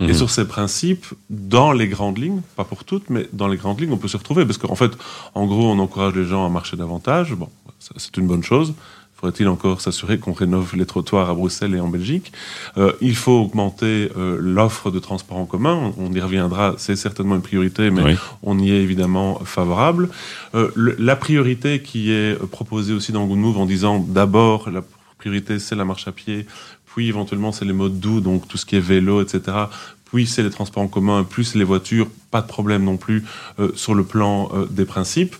Mhm. 0.00 0.10
Et 0.10 0.14
sur 0.14 0.28
ces 0.28 0.46
principes, 0.48 1.06
dans 1.30 1.70
les 1.70 1.86
grandes 1.86 2.18
lignes, 2.18 2.40
pas 2.56 2.64
pour 2.64 2.82
toutes, 2.84 3.10
mais 3.10 3.28
dans 3.32 3.46
les 3.46 3.56
grandes 3.56 3.80
lignes, 3.80 3.92
on 3.92 3.96
peut 3.96 4.08
se 4.08 4.16
retrouver. 4.16 4.44
Parce 4.44 4.58
qu'en 4.58 4.74
fait, 4.74 4.90
en 5.34 5.46
gros, 5.46 5.70
on 5.70 5.78
encourage 5.78 6.14
les 6.16 6.24
gens 6.24 6.44
à 6.44 6.48
marcher 6.48 6.76
davantage. 6.76 7.34
Bon, 7.34 7.48
c'est 7.78 8.16
une 8.16 8.26
bonne 8.26 8.42
chose. 8.42 8.74
Il 8.76 9.26
Faudrait-il 9.26 9.48
encore 9.48 9.80
s'assurer 9.80 10.18
qu'on 10.18 10.32
rénove 10.32 10.74
les 10.74 10.84
trottoirs 10.84 11.30
à 11.30 11.34
Bruxelles 11.34 11.74
et 11.76 11.80
en 11.80 11.88
Belgique? 11.88 12.32
Euh, 12.76 12.92
Il 13.00 13.14
faut 13.14 13.38
augmenter 13.40 14.10
euh, 14.18 14.36
l'offre 14.40 14.90
de 14.90 14.98
transport 14.98 15.38
en 15.38 15.46
commun. 15.46 15.92
On 15.96 16.12
y 16.12 16.20
reviendra, 16.20 16.74
c'est 16.76 16.96
certainement 16.96 17.36
une 17.36 17.40
priorité, 17.42 17.90
mais 17.92 18.02
Oui. 18.02 18.14
on 18.42 18.58
y 18.58 18.70
est 18.72 18.82
évidemment 18.82 19.38
favorable. 19.44 20.10
Euh, 20.56 20.70
le- 20.74 20.96
la 20.98 21.14
priorité 21.16 21.80
qui 21.80 22.10
est 22.10 22.34
proposée 22.50 22.92
aussi 22.92 23.12
dans 23.12 23.24
Good 23.26 23.38
Move 23.38 23.58
en 23.58 23.64
disant 23.66 24.00
d'abord 24.06 24.68
la 24.70 24.82
c'est 25.58 25.74
la 25.74 25.84
marche 25.84 26.08
à 26.08 26.12
pied, 26.12 26.46
puis 26.86 27.08
éventuellement 27.08 27.52
c'est 27.52 27.64
les 27.64 27.72
modes 27.72 28.00
doux, 28.00 28.20
donc 28.20 28.48
tout 28.48 28.56
ce 28.56 28.66
qui 28.66 28.76
est 28.76 28.80
vélo, 28.80 29.22
etc. 29.22 29.56
Puis 30.04 30.26
c'est 30.26 30.42
les 30.42 30.50
transports 30.50 30.82
en 30.82 30.88
commun, 30.88 31.24
plus 31.24 31.54
les 31.54 31.64
voitures, 31.64 32.08
pas 32.30 32.40
de 32.40 32.46
problème 32.46 32.84
non 32.84 32.96
plus 32.96 33.24
euh, 33.58 33.72
sur 33.74 33.94
le 33.94 34.04
plan 34.04 34.48
euh, 34.54 34.66
des 34.70 34.84
principes. 34.84 35.34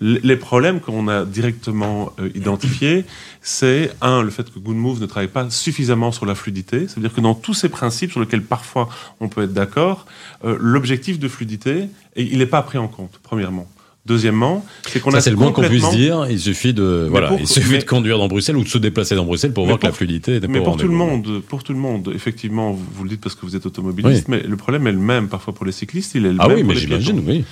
Les 0.00 0.36
problèmes 0.36 0.80
qu'on 0.80 1.08
a 1.08 1.24
directement 1.24 2.12
euh, 2.20 2.30
identifiés, 2.34 3.04
c'est 3.42 3.90
un, 4.00 4.22
le 4.22 4.30
fait 4.30 4.52
que 4.52 4.58
Good 4.58 4.76
Move 4.76 5.00
ne 5.00 5.06
travaille 5.06 5.28
pas 5.28 5.48
suffisamment 5.50 6.12
sur 6.12 6.26
la 6.26 6.34
fluidité, 6.34 6.86
c'est-à-dire 6.86 7.12
que 7.12 7.20
dans 7.20 7.34
tous 7.34 7.54
ces 7.54 7.68
principes 7.68 8.12
sur 8.12 8.20
lesquels 8.20 8.44
parfois 8.44 8.88
on 9.20 9.28
peut 9.28 9.44
être 9.44 9.54
d'accord, 9.54 10.06
l'objectif 10.44 11.18
de 11.18 11.26
fluidité, 11.26 11.88
il 12.14 12.38
n'est 12.38 12.46
pas 12.46 12.62
pris 12.62 12.78
en 12.78 12.86
compte, 12.86 13.18
premièrement. 13.22 13.66
Deuxièmement, 14.08 14.64
c'est 14.88 15.00
qu'on 15.00 15.10
Ça, 15.10 15.18
a 15.18 15.20
c'est 15.20 15.30
le 15.30 15.36
moins 15.36 15.52
qu'on 15.52 15.62
puisse 15.62 15.90
dire. 15.90 16.26
Il 16.30 16.40
suffit 16.40 16.72
de, 16.72 17.06
voilà, 17.10 17.28
pour- 17.28 17.38
il 17.40 17.46
suffit 17.46 17.72
mais- 17.72 17.78
de 17.78 17.84
conduire 17.84 18.16
dans 18.18 18.26
Bruxelles 18.26 18.56
ou 18.56 18.64
de 18.64 18.68
se 18.68 18.78
déplacer 18.78 19.14
dans 19.14 19.24
Bruxelles 19.26 19.52
pour 19.52 19.66
voir 19.66 19.78
que 19.78 19.86
la 19.86 19.92
fluidité 19.92 20.40
n'est 20.40 20.48
Mais 20.48 20.62
pour 20.62 20.76
tout 20.78 20.88
le 20.88 20.94
monde, 20.94 21.42
pour 21.46 21.62
tout 21.62 21.72
le 21.74 21.78
monde, 21.78 22.10
effectivement, 22.14 22.72
vous, 22.72 22.84
vous 22.94 23.04
le 23.04 23.10
dites 23.10 23.20
parce 23.20 23.34
que 23.34 23.44
vous 23.44 23.54
êtes 23.54 23.66
automobiliste, 23.66 24.28
mais 24.28 24.40
le 24.42 24.56
problème 24.56 24.86
est 24.86 24.92
le 24.92 24.98
même 24.98 25.28
parfois 25.28 25.54
pour 25.54 25.66
les 25.66 25.72
cyclistes, 25.72 26.12
il 26.14 26.24
est 26.24 26.32
le 26.32 26.38
Ah 26.40 26.48
même 26.48 26.56
oui, 26.56 26.62
pour 26.62 26.68
mais 26.68 26.74
les 26.74 26.80
j'imagine, 26.80 27.22
oui. 27.26 27.44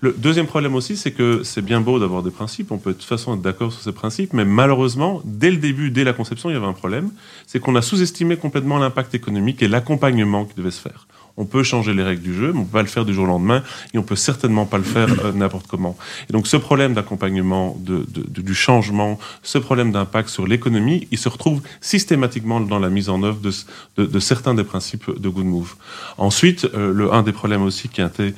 Le 0.00 0.14
deuxième 0.16 0.46
problème 0.46 0.74
aussi, 0.74 0.96
c'est 0.96 1.12
que 1.12 1.42
c'est 1.44 1.62
bien 1.64 1.80
beau 1.80 1.98
d'avoir 1.98 2.22
des 2.22 2.30
principes, 2.30 2.70
on 2.72 2.78
peut 2.78 2.90
de 2.92 2.96
toute 2.98 3.08
façon 3.08 3.34
être 3.34 3.42
d'accord 3.42 3.72
sur 3.72 3.80
ces 3.82 3.92
principes, 3.92 4.32
mais 4.34 4.44
malheureusement, 4.44 5.22
dès 5.24 5.50
le 5.50 5.56
début, 5.56 5.90
dès 5.90 6.04
la 6.04 6.12
conception, 6.12 6.50
il 6.50 6.52
y 6.52 6.56
avait 6.56 6.66
un 6.66 6.72
problème, 6.74 7.10
c'est 7.46 7.58
qu'on 7.58 7.74
a 7.74 7.82
sous-estimé 7.82 8.36
complètement 8.36 8.78
l'impact 8.78 9.14
économique 9.14 9.62
et 9.62 9.68
l'accompagnement 9.68 10.44
qui 10.44 10.54
devait 10.56 10.70
se 10.72 10.80
faire. 10.80 11.06
On 11.36 11.46
peut 11.46 11.64
changer 11.64 11.94
les 11.94 12.04
règles 12.04 12.22
du 12.22 12.32
jeu, 12.32 12.52
mais 12.52 12.60
on 12.60 12.64
peut 12.64 12.72
pas 12.78 12.82
le 12.82 12.88
faire 12.88 13.04
du 13.04 13.12
jour 13.12 13.24
au 13.24 13.26
lendemain, 13.26 13.62
et 13.92 13.98
on 13.98 14.04
peut 14.04 14.14
certainement 14.14 14.66
pas 14.66 14.78
le 14.78 14.84
faire 14.84 15.08
euh, 15.24 15.32
n'importe 15.32 15.66
comment. 15.66 15.96
Et 16.28 16.32
donc 16.32 16.46
ce 16.46 16.56
problème 16.56 16.94
d'accompagnement, 16.94 17.76
de, 17.80 18.06
de- 18.08 18.24
de- 18.28 18.40
du 18.40 18.54
changement, 18.54 19.18
ce 19.42 19.58
problème 19.58 19.90
d'impact 19.90 20.28
sur 20.28 20.46
l'économie, 20.46 21.08
il 21.10 21.18
se 21.18 21.28
retrouve 21.28 21.60
systématiquement 21.80 22.60
dans 22.60 22.78
la 22.78 22.88
mise 22.88 23.08
en 23.08 23.22
œuvre 23.24 23.40
de, 23.40 23.48
s- 23.48 23.66
de- 23.96 24.06
de 24.06 24.18
certains 24.20 24.54
des 24.54 24.64
principes 24.64 25.10
de 25.18 25.28
Good 25.28 25.44
Move. 25.46 25.74
Ensuite, 26.18 26.66
euh, 26.74 26.92
le, 26.92 27.12
un 27.12 27.22
des 27.22 27.32
problèmes 27.32 27.62
aussi 27.62 27.88
qui 27.88 28.00
a 28.00 28.06
été, 28.06 28.34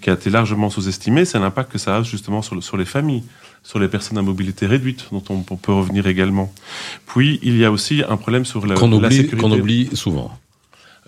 qui 0.00 0.10
a 0.10 0.14
été 0.14 0.28
largement 0.30 0.70
sous-estimé, 0.70 1.24
c'est 1.24 1.38
l'impact 1.38 1.70
que 1.72 1.78
ça 1.78 1.96
a 1.98 2.02
justement 2.02 2.42
sur, 2.42 2.56
le- 2.56 2.60
sur 2.62 2.76
les 2.76 2.84
familles, 2.84 3.22
sur 3.62 3.78
les 3.78 3.88
personnes 3.88 4.18
à 4.18 4.22
mobilité 4.22 4.66
réduite, 4.66 5.06
dont 5.12 5.22
on, 5.30 5.44
on 5.50 5.56
peut 5.56 5.72
revenir 5.72 6.06
également. 6.08 6.52
Puis, 7.06 7.38
il 7.42 7.56
y 7.56 7.64
a 7.64 7.70
aussi 7.70 8.02
un 8.08 8.16
problème 8.16 8.44
sur 8.44 8.66
la, 8.66 8.74
Qu'on 8.74 8.88
la 8.90 8.96
oublie, 8.96 9.16
sécurité. 9.16 9.36
qu'on 9.40 9.52
oublie 9.52 9.88
souvent. 9.94 10.30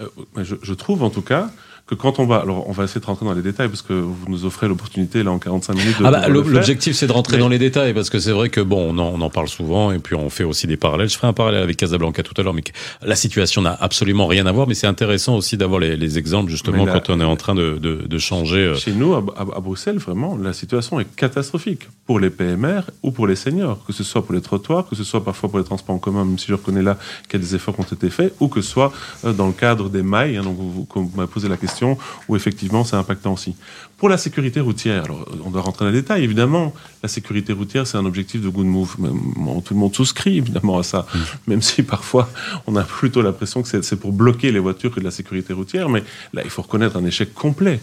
Euh, 0.01 0.09
je, 0.39 0.57
je 0.63 0.75
trouve 0.75 1.03
en 1.03 1.11
tout 1.11 1.23
cas 1.23 1.51
que 1.87 1.95
quand 1.95 2.19
on 2.19 2.27
va, 2.27 2.37
alors 2.37 2.69
on 2.69 2.73
va 2.73 2.85
essayer 2.85 3.01
de 3.01 3.07
rentrer 3.07 3.27
dans 3.27 3.35
les 3.35 3.43
détails 3.43 3.69
parce 3.69 3.83
que 3.83 3.93
vous 3.93 4.17
nous 4.29 4.45
offrez 4.45 4.69
l'opportunité 4.69 5.23
là 5.23 5.31
en 5.33 5.39
45 5.39 5.75
minutes 5.75 5.99
de 6.01 6.05
Ah 6.07 6.11
bah. 6.11 6.29
L'objectif, 6.29 6.95
c'est 6.97 7.07
de 7.07 7.13
rentrer 7.13 7.37
Mais- 7.37 7.43
dans 7.43 7.49
les 7.49 7.59
détails, 7.59 7.93
parce 7.93 8.09
que 8.09 8.19
c'est 8.19 8.31
vrai 8.33 8.49
que 8.49 8.61
bon, 8.61 8.95
on 8.95 8.99
en, 8.99 9.13
on 9.15 9.21
en 9.21 9.31
parle 9.31 9.49
souvent, 9.49 9.93
et 9.93 9.99
puis 9.99 10.15
on 10.15 10.31
fait 10.31 10.45
aussi 10.45 10.67
des 10.67 10.77
parallèles. 10.77 11.09
Je 11.11 11.17
ferai 11.17 11.27
un 11.29 11.33
parallèle 11.33 11.63
avec 11.63 11.77
Casablanca 11.77 12.23
tout 12.23 12.35
à 12.41 12.43
l'heure, 12.45 12.55
mais 12.55 12.63
la 13.03 13.17
situation 13.17 13.63
n'a 13.63 13.77
absolument 13.81 14.27
rien 14.27 14.47
à 14.47 14.53
voir, 14.53 14.67
mais 14.69 14.75
c'est 14.75 14.87
intéressant 14.87 15.37
aussi 15.37 15.57
d'avoir 15.57 15.81
les, 15.81 15.97
les 15.97 16.19
exemples, 16.19 16.51
justement, 16.51 16.87
quand 16.87 17.11
on 17.11 17.21
est 17.21 17.25
en 17.25 17.37
train 17.37 17.55
de, 17.55 17.79
de, 17.79 17.97
de 18.07 18.19
changer. 18.19 18.59
euh, 18.59 18.75
Chez 18.77 18.93
nous, 18.93 19.15
à, 19.15 19.19
à- 19.37 19.43
à 19.57 19.61
Bruxelles, 19.61 19.99
vraiment, 19.99 20.37
la 20.37 20.53
situation 20.53 21.01
est 21.01 21.15
catastrophique 21.17 21.89
pour 22.07 22.21
les 22.21 22.31
PMR 22.31 22.83
ou 23.03 23.11
pour 23.11 23.27
les 23.27 23.37
seniors, 23.37 23.85
que 23.85 23.93
ce 23.93 24.05
soit 24.05 24.25
pour 24.25 24.35
les 24.35 24.41
trottoirs, 24.41 24.89
que 24.89 24.95
ce 24.97 25.05
soit 25.05 25.25
parfois 25.25 25.49
pour 25.51 25.59
les 25.59 25.65
transports 25.65 25.95
en 25.95 25.99
commun, 25.99 26.25
même 26.25 26.39
si 26.39 26.47
je 26.49 26.55
reconnais 26.55 26.83
là 26.83 26.97
qu'il 27.29 27.41
y 27.41 27.43
a 27.43 27.47
des 27.47 27.55
efforts 27.55 27.75
qui 27.75 27.81
ont 27.81 27.85
été 27.85 28.09
faits, 28.11 28.35
ou 28.41 28.49
que 28.49 28.61
ce 28.61 28.71
soit 28.71 28.93
euh, 29.25 29.33
dans 29.33 29.47
le 29.47 29.53
cadre 29.53 29.89
des 29.89 30.03
mailles, 30.03 30.37
hein, 30.37 30.43
donc 30.43 30.57
vous 30.59 30.87
m'avez 31.17 31.29
posé 31.29 31.49
la 31.49 31.57
question, 31.57 31.72
où 32.29 32.37
effectivement 32.37 32.85
c'est 32.85 32.97
impactant 32.97 33.33
aussi. 33.35 33.55
Pour 33.97 34.09
la 34.09 34.19
sécurité 34.19 34.61
routière, 34.61 35.05
alors 35.05 35.29
on 35.45 35.51
doit 35.51 35.63
rentrer 35.63 35.85
dans 35.85 35.91
les 35.93 36.01
détails, 36.01 36.25
évidemment, 36.25 36.75
la 37.03 37.09
sécurité 37.09 37.53
routière 37.53 37.87
c'est 37.87 37.97
un 37.97 38.05
objectif 38.05 38.41
de 38.43 38.49
Good 38.49 38.67
Move, 38.67 38.97
tout 39.65 39.75
le 39.75 39.81
monde 39.81 39.95
souscrit 39.95 40.39
évidemment 40.39 40.79
à 40.79 40.83
ça, 40.83 41.07
même 41.47 41.63
si 41.63 41.83
parfois 41.83 42.29
on 42.67 42.75
a 42.77 42.83
plutôt 42.83 43.23
l'impression 43.23 43.63
que 43.63 43.69
c'est- 43.69 43.97
pour 43.97 44.13
bloquer 44.13 44.51
les 44.53 44.59
voitures 44.59 44.91
que 44.91 45.01
de 45.01 45.05
la 45.05 45.11
sécurité 45.13 45.53
routière, 45.53 45.89
mais 45.89 46.03
là 46.33 46.43
il 46.45 46.51
faut 46.51 46.63
reconnaître 46.63 46.97
un 46.97 47.05
échec 47.05 47.33
complet. 47.33 47.81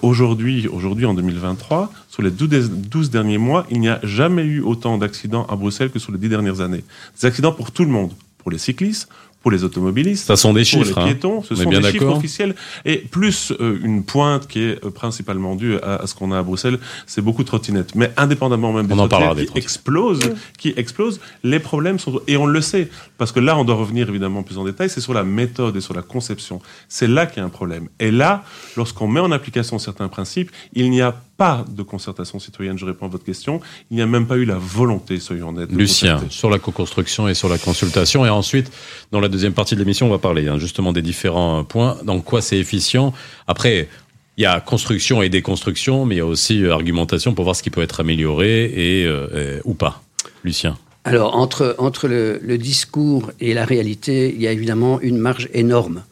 Aujourd'hui, 0.00 0.66
aujourd'hui, 0.68 1.04
en 1.04 1.12
2023, 1.12 1.92
sur 2.08 2.22
les 2.22 2.30
12 2.30 2.48
dé- 2.48 2.68
12 2.68 3.10
derniers 3.10 3.36
mois, 3.36 3.66
il 3.70 3.80
n'y 3.80 3.88
a 3.90 4.00
jamais 4.02 4.42
eu 4.42 4.60
autant 4.62 4.96
d'accidents 4.96 5.44
à 5.46 5.56
Bruxelles 5.56 5.90
que 5.90 5.98
sur 5.98 6.10
les 6.10 6.16
10 6.18 6.30
dernières 6.30 6.62
années. 6.62 6.84
Des 7.20 7.26
accidents 7.26 7.52
pour 7.52 7.70
tout 7.70 7.84
le 7.84 7.90
monde, 7.90 8.12
pour 8.38 8.50
les 8.50 8.56
cyclistes, 8.56 9.08
pour 9.44 9.50
les 9.50 9.62
automobilistes, 9.62 10.24
Ça 10.26 10.36
sont 10.36 10.54
des 10.54 10.62
pour 10.62 10.68
chiffres. 10.70 10.98
les 11.00 11.02
hein. 11.02 11.04
piétons. 11.04 11.42
Ce 11.42 11.54
sont 11.54 11.68
bien 11.68 11.80
des 11.82 11.90
chiffres 11.92 12.06
officiels 12.16 12.54
et 12.86 12.96
plus 12.96 13.52
euh, 13.60 13.78
une 13.84 14.02
pointe 14.02 14.46
qui 14.46 14.60
est 14.62 14.82
euh, 14.82 14.90
principalement 14.90 15.54
due 15.54 15.76
à, 15.80 15.96
à 15.96 16.06
ce 16.06 16.14
qu'on 16.14 16.32
a 16.32 16.38
à 16.38 16.42
Bruxelles, 16.42 16.78
c'est 17.06 17.20
beaucoup 17.20 17.42
de 17.42 17.48
trottinettes. 17.48 17.94
Mais 17.94 18.10
indépendamment 18.16 18.72
même 18.72 18.86
des 18.86 18.94
On 18.94 19.06
trottinettes 19.06 19.36
des 19.36 19.44
qui 19.44 19.58
explosent, 19.58 20.30
qui 20.56 20.72
explosent, 20.78 21.20
les 21.42 21.60
problèmes 21.60 21.98
sont 21.98 22.22
et 22.26 22.38
on 22.38 22.46
le 22.46 22.62
sait 22.62 22.88
parce 23.18 23.32
que 23.32 23.40
là 23.40 23.58
on 23.58 23.64
doit 23.66 23.74
revenir 23.74 24.08
évidemment 24.08 24.42
plus 24.42 24.56
en 24.56 24.64
détail. 24.64 24.88
C'est 24.88 25.02
sur 25.02 25.12
la 25.12 25.24
méthode 25.24 25.76
et 25.76 25.82
sur 25.82 25.92
la 25.92 26.00
conception. 26.00 26.62
C'est 26.88 27.06
là 27.06 27.26
qu'il 27.26 27.36
y 27.36 27.40
a 27.42 27.44
un 27.44 27.50
problème. 27.50 27.90
Et 28.00 28.10
là, 28.10 28.44
lorsqu'on 28.78 29.08
met 29.08 29.20
en 29.20 29.30
application 29.30 29.78
certains 29.78 30.08
principes, 30.08 30.50
il 30.72 30.90
n'y 30.90 31.02
a 31.02 31.14
pas 31.36 31.64
de 31.68 31.82
concertation 31.82 32.38
citoyenne. 32.38 32.78
Je 32.78 32.84
réponds 32.84 33.06
à 33.06 33.08
votre 33.08 33.24
question. 33.24 33.60
Il 33.90 33.96
n'y 33.96 34.02
a 34.02 34.06
même 34.06 34.26
pas 34.26 34.36
eu 34.36 34.44
la 34.44 34.58
volonté, 34.58 35.18
soyons 35.18 35.48
honnêtes. 35.48 35.70
de 35.70 35.76
Lucien, 35.76 36.14
concerter. 36.14 36.34
sur 36.34 36.50
la 36.50 36.58
co-construction 36.58 37.28
et 37.28 37.34
sur 37.34 37.48
la 37.48 37.58
consultation. 37.58 38.24
Et 38.24 38.28
ensuite, 38.30 38.70
dans 39.10 39.20
la 39.20 39.28
deuxième 39.28 39.52
partie 39.52 39.74
de 39.74 39.80
l'émission, 39.80 40.06
on 40.06 40.10
va 40.10 40.18
parler 40.18 40.48
hein, 40.48 40.58
justement 40.58 40.92
des 40.92 41.02
différents 41.02 41.64
points, 41.64 41.98
dans 42.04 42.20
quoi 42.20 42.40
c'est 42.40 42.58
efficient. 42.58 43.12
Après, 43.46 43.88
il 44.36 44.42
y 44.42 44.46
a 44.46 44.60
construction 44.60 45.22
et 45.22 45.28
déconstruction, 45.28 46.06
mais 46.06 46.16
il 46.16 46.18
y 46.18 46.20
a 46.20 46.26
aussi 46.26 46.62
euh, 46.62 46.72
argumentation 46.72 47.34
pour 47.34 47.44
voir 47.44 47.54
ce 47.56 47.62
qui 47.62 47.70
peut 47.70 47.82
être 47.82 48.00
amélioré 48.00 48.64
et, 48.64 49.06
euh, 49.06 49.60
ou 49.64 49.74
pas. 49.74 50.02
Lucien. 50.44 50.76
Alors, 51.04 51.36
entre, 51.36 51.74
entre 51.78 52.08
le, 52.08 52.38
le 52.42 52.58
discours 52.58 53.30
et 53.38 53.52
la 53.54 53.64
réalité, 53.64 54.32
il 54.34 54.40
y 54.40 54.46
a 54.46 54.52
évidemment 54.52 55.00
une 55.00 55.18
marge 55.18 55.48
énorme. 55.52 56.02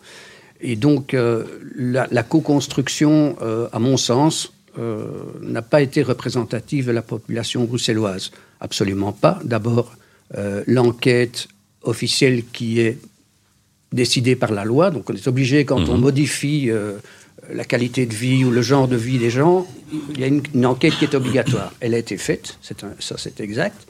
Et 0.60 0.76
donc, 0.76 1.14
euh, 1.14 1.44
la, 1.74 2.06
la 2.10 2.22
co-construction, 2.22 3.36
euh, 3.42 3.68
à 3.72 3.78
mon 3.78 3.96
sens, 3.96 4.52
n'a 4.78 5.62
pas 5.62 5.82
été 5.82 6.02
représentative 6.02 6.86
de 6.86 6.92
la 6.92 7.02
population 7.02 7.64
bruxelloise. 7.64 8.30
Absolument 8.60 9.12
pas. 9.12 9.38
D'abord, 9.44 9.94
euh, 10.36 10.62
l'enquête 10.66 11.48
officielle 11.82 12.44
qui 12.52 12.80
est 12.80 12.98
décidée 13.92 14.36
par 14.36 14.52
la 14.52 14.64
loi, 14.64 14.90
donc 14.90 15.10
on 15.10 15.14
est 15.14 15.26
obligé, 15.28 15.64
quand 15.64 15.88
on 15.88 15.98
modifie 15.98 16.70
euh, 16.70 16.96
la 17.52 17.64
qualité 17.64 18.06
de 18.06 18.14
vie 18.14 18.44
ou 18.44 18.50
le 18.50 18.62
genre 18.62 18.88
de 18.88 18.96
vie 18.96 19.18
des 19.18 19.28
gens, 19.30 19.66
il 20.14 20.20
y 20.20 20.24
a 20.24 20.28
une, 20.28 20.42
une 20.54 20.64
enquête 20.64 20.94
qui 20.94 21.04
est 21.04 21.14
obligatoire. 21.14 21.74
Elle 21.80 21.92
a 21.94 21.98
été 21.98 22.16
faite, 22.16 22.56
un- 22.82 22.94
ça 23.00 23.16
c'est 23.18 23.40
exact, 23.40 23.86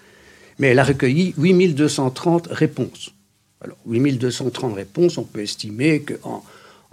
mais 0.59 0.69
elle 0.69 0.79
a 0.81 0.85
recueilli 0.85 1.35
8230 1.39 2.49
réponses. 2.51 3.13
Alors, 3.61 3.77
8230 3.87 4.75
réponses, 4.75 5.19
on 5.19 5.23
peut 5.23 5.41
estimer 5.43 6.01
qu'en 6.03 6.43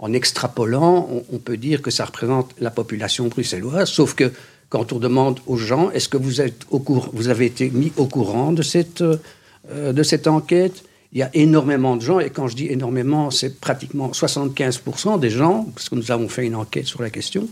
en 0.00 0.12
extrapolant, 0.12 1.08
on, 1.30 1.38
peut 1.38 1.58
dire 1.58 1.82
que 1.82 1.90
ça 1.90 2.06
représente 2.06 2.54
la 2.58 2.70
population 2.70 3.28
bruxelloise, 3.28 3.88
sauf 3.88 4.14
que 4.14 4.32
quand 4.70 4.92
on 4.92 4.98
demande 4.98 5.40
aux 5.46 5.56
gens, 5.56 5.90
est-ce 5.90 6.08
que 6.08 6.16
vous, 6.16 6.40
êtes 6.40 6.62
au 6.70 6.82
vous 7.12 7.28
avez 7.28 7.46
été 7.46 7.70
mis 7.70 7.92
au 7.96 8.06
courant 8.06 8.52
de 8.52 8.62
cette, 8.62 9.02
euh, 9.02 9.92
de 9.92 10.02
cette 10.02 10.26
enquête? 10.26 10.84
Il 11.12 11.18
y 11.18 11.22
a 11.22 11.30
énormément 11.34 11.96
de 11.96 12.02
gens, 12.02 12.18
et 12.18 12.30
quand 12.30 12.48
je 12.48 12.56
dis 12.56 12.68
énormément, 12.68 13.30
c'est 13.30 13.60
pratiquement 13.60 14.10
75% 14.10 15.20
des 15.20 15.28
gens, 15.30 15.66
parce 15.74 15.88
que 15.88 15.96
nous 15.96 16.10
avons 16.10 16.28
fait 16.28 16.46
une 16.46 16.54
enquête 16.54 16.86
sur 16.86 17.02
la 17.02 17.10
question, 17.10 17.48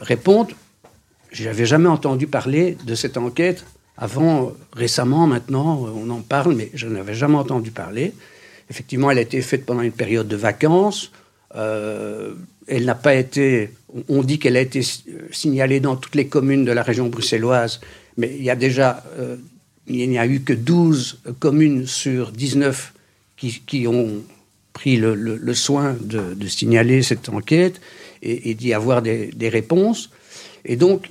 répondent 0.00 0.52
j'avais 1.32 1.66
jamais 1.66 1.88
entendu 1.88 2.26
parler 2.26 2.76
de 2.84 2.94
cette 2.94 3.16
enquête 3.16 3.64
avant, 3.98 4.52
récemment, 4.72 5.26
maintenant, 5.26 5.86
on 5.94 6.08
en 6.10 6.20
parle, 6.20 6.54
mais 6.54 6.70
je 6.74 6.86
n'avais 6.86 7.14
jamais 7.14 7.36
entendu 7.36 7.70
parler. 7.70 8.12
Effectivement, 8.70 9.10
elle 9.10 9.18
a 9.18 9.22
été 9.22 9.40
faite 9.40 9.64
pendant 9.64 9.82
une 9.82 9.92
période 9.92 10.28
de 10.28 10.36
vacances. 10.36 11.12
Euh, 11.56 12.34
elle 12.66 12.84
n'a 12.84 12.94
pas 12.94 13.14
été. 13.14 13.70
On 14.08 14.22
dit 14.22 14.38
qu'elle 14.38 14.56
a 14.56 14.60
été 14.60 14.82
signalée 15.30 15.80
dans 15.80 15.96
toutes 15.96 16.14
les 16.14 16.26
communes 16.26 16.64
de 16.64 16.72
la 16.72 16.82
région 16.82 17.08
bruxelloise, 17.08 17.80
mais 18.16 18.34
il 18.36 18.44
y 18.44 18.50
a 18.50 18.56
déjà. 18.56 19.02
euh, 19.18 19.36
il 19.88 20.10
n'y 20.10 20.18
a 20.18 20.26
eu 20.26 20.40
que 20.40 20.52
12 20.52 21.20
communes 21.38 21.86
sur 21.86 22.32
19 22.32 22.92
qui, 23.36 23.62
qui 23.66 23.86
ont 23.86 24.22
pris 24.72 24.96
le, 24.96 25.54
soin 25.54 25.96
de, 26.00 26.46
signaler 26.48 27.02
cette 27.02 27.28
enquête 27.28 27.80
et, 28.22 28.54
d'y 28.54 28.74
avoir 28.74 29.00
des, 29.00 29.48
réponses. 29.48 30.10
Et 30.64 30.76
donc, 30.76 31.10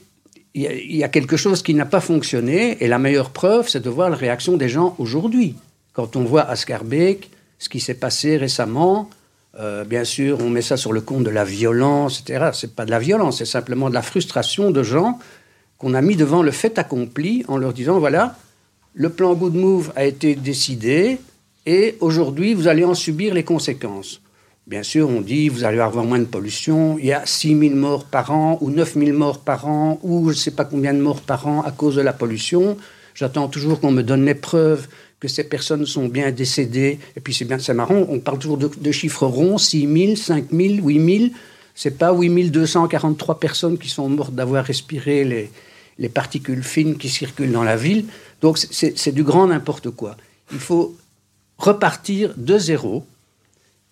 il 0.54 0.64
y, 0.64 0.68
a, 0.68 0.74
il 0.74 0.96
y 0.96 1.04
a 1.04 1.10
quelque 1.10 1.38
chose 1.38 1.64
qui 1.64 1.74
n'a 1.74 1.86
pas 1.86 2.02
fonctionné, 2.02 2.78
et 2.84 2.88
la 2.88 3.00
meilleure 3.00 3.32
preuve, 3.32 3.68
c'est 3.70 3.82
de 3.82 3.90
voir 3.90 4.10
la 4.10 4.16
réaction 4.16 4.58
des 4.58 4.70
gens 4.70 4.96
aujourd'hui. 5.00 5.56
Quand 5.94 6.16
on 6.16 6.24
voit 6.24 6.44
à 6.44 6.56
Scarbeck, 6.56 7.30
ce 7.58 7.70
qui 7.70 7.80
s'est 7.80 7.96
passé 7.96 8.38
récemment, 8.38 9.10
euh, 9.58 9.86
bien 9.86 10.04
sûr, 10.04 10.40
on 10.42 10.50
met 10.50 10.62
ça 10.62 10.76
sur 10.76 10.92
le 10.92 11.02
compte 11.02 11.24
de 11.24 11.30
la 11.30 11.46
violence, 11.46 12.22
etc. 12.22 12.50
C'est 12.54 12.76
pas 12.76 12.86
de 12.86 12.92
la 12.92 13.00
violence, 13.00 13.38
c'est 13.38 13.46
simplement 13.46 13.90
de 13.90 13.94
la 13.94 14.02
frustration 14.02 14.72
de 14.72 14.84
gens 14.84 15.20
qu'on 15.78 15.94
a 15.94 16.02
mis 16.02 16.16
devant 16.16 16.42
le 16.42 16.52
fait 16.52 16.78
accompli 16.78 17.44
en 17.48 17.58
leur 17.58 17.74
disant 17.74 18.00
voilà, 18.00 18.36
le 18.94 19.10
plan 19.10 19.34
Good 19.34 19.56
Move 19.56 19.92
a 19.96 20.06
été 20.06 20.36
décidé 20.36 21.20
et 21.66 21.98
aujourd'hui, 22.00 22.54
vous 22.54 22.68
allez 22.68 22.84
en 22.84 22.94
subir 22.94 23.34
les 23.34 23.44
conséquences. 23.44 24.22
Bien 24.68 24.84
sûr, 24.84 25.10
on 25.10 25.22
dit 25.22 25.48
vous 25.48 25.64
allez 25.64 25.80
avoir 25.80 26.06
moins 26.06 26.20
de 26.20 26.26
pollution. 26.26 26.98
Il 26.98 27.06
y 27.06 27.14
a 27.14 27.26
6 27.26 27.60
000 27.60 27.76
morts 27.76 28.06
par 28.06 28.32
an 28.32 28.58
ou 28.62 28.72
9 28.72 28.96
000 28.96 29.18
morts 29.18 29.40
par 29.40 29.68
an 29.68 30.00
ou 30.02 30.30
je 30.32 30.36
ne 30.36 30.40
sais 30.40 30.52
pas 30.52 30.66
combien 30.66 30.94
de 30.94 31.00
morts 31.00 31.22
par 31.22 31.48
an 31.48 31.62
à 31.62 31.72
cause 31.72 31.96
de 31.96 32.02
la 32.02 32.14
pollution. 32.14 32.78
J'attends 33.14 33.48
toujours 33.48 33.80
qu'on 33.80 33.92
me 33.92 34.02
donne 34.02 34.26
les 34.26 34.36
preuves 34.36 34.88
que 35.20 35.28
ces 35.28 35.46
personnes 35.46 35.86
sont 35.86 36.08
bien 36.08 36.32
décédées. 36.32 37.00
Et 37.16 37.20
puis 37.20 37.34
c'est 37.34 37.46
bien, 37.46 37.60
c'est 37.60 37.74
marrant, 37.74 38.06
on 38.10 38.20
parle 38.20 38.40
toujours 38.40 38.58
de, 38.58 38.92
chiffres 38.92 39.26
ronds 39.26 39.58
6 39.58 39.88
000, 40.06 40.16
5 40.16 40.46
000, 40.52 40.74
8 40.86 41.18
000. 41.20 41.30
C'est 41.74 41.98
pas 41.98 42.14
8 42.14 42.52
243 42.52 43.40
personnes 43.40 43.78
qui 43.78 43.90
sont 43.90 44.08
mortes 44.10 44.34
d'avoir 44.34 44.64
respiré 44.64 45.24
les, 45.24 45.50
les 45.98 46.10
particules 46.10 46.64
fines 46.64 46.98
qui 46.98 47.10
circulent 47.10 47.52
dans 47.52 47.64
la 47.64 47.76
ville. 47.76 48.06
Donc 48.42 48.58
c'est 48.58 49.12
du 49.12 49.24
grand 49.24 49.48
n'importe 49.48 49.90
quoi. 49.90 50.18
Il 50.52 50.60
faut 50.60 50.96
repartir 51.58 52.34
de 52.38 52.58
zéro 52.58 53.06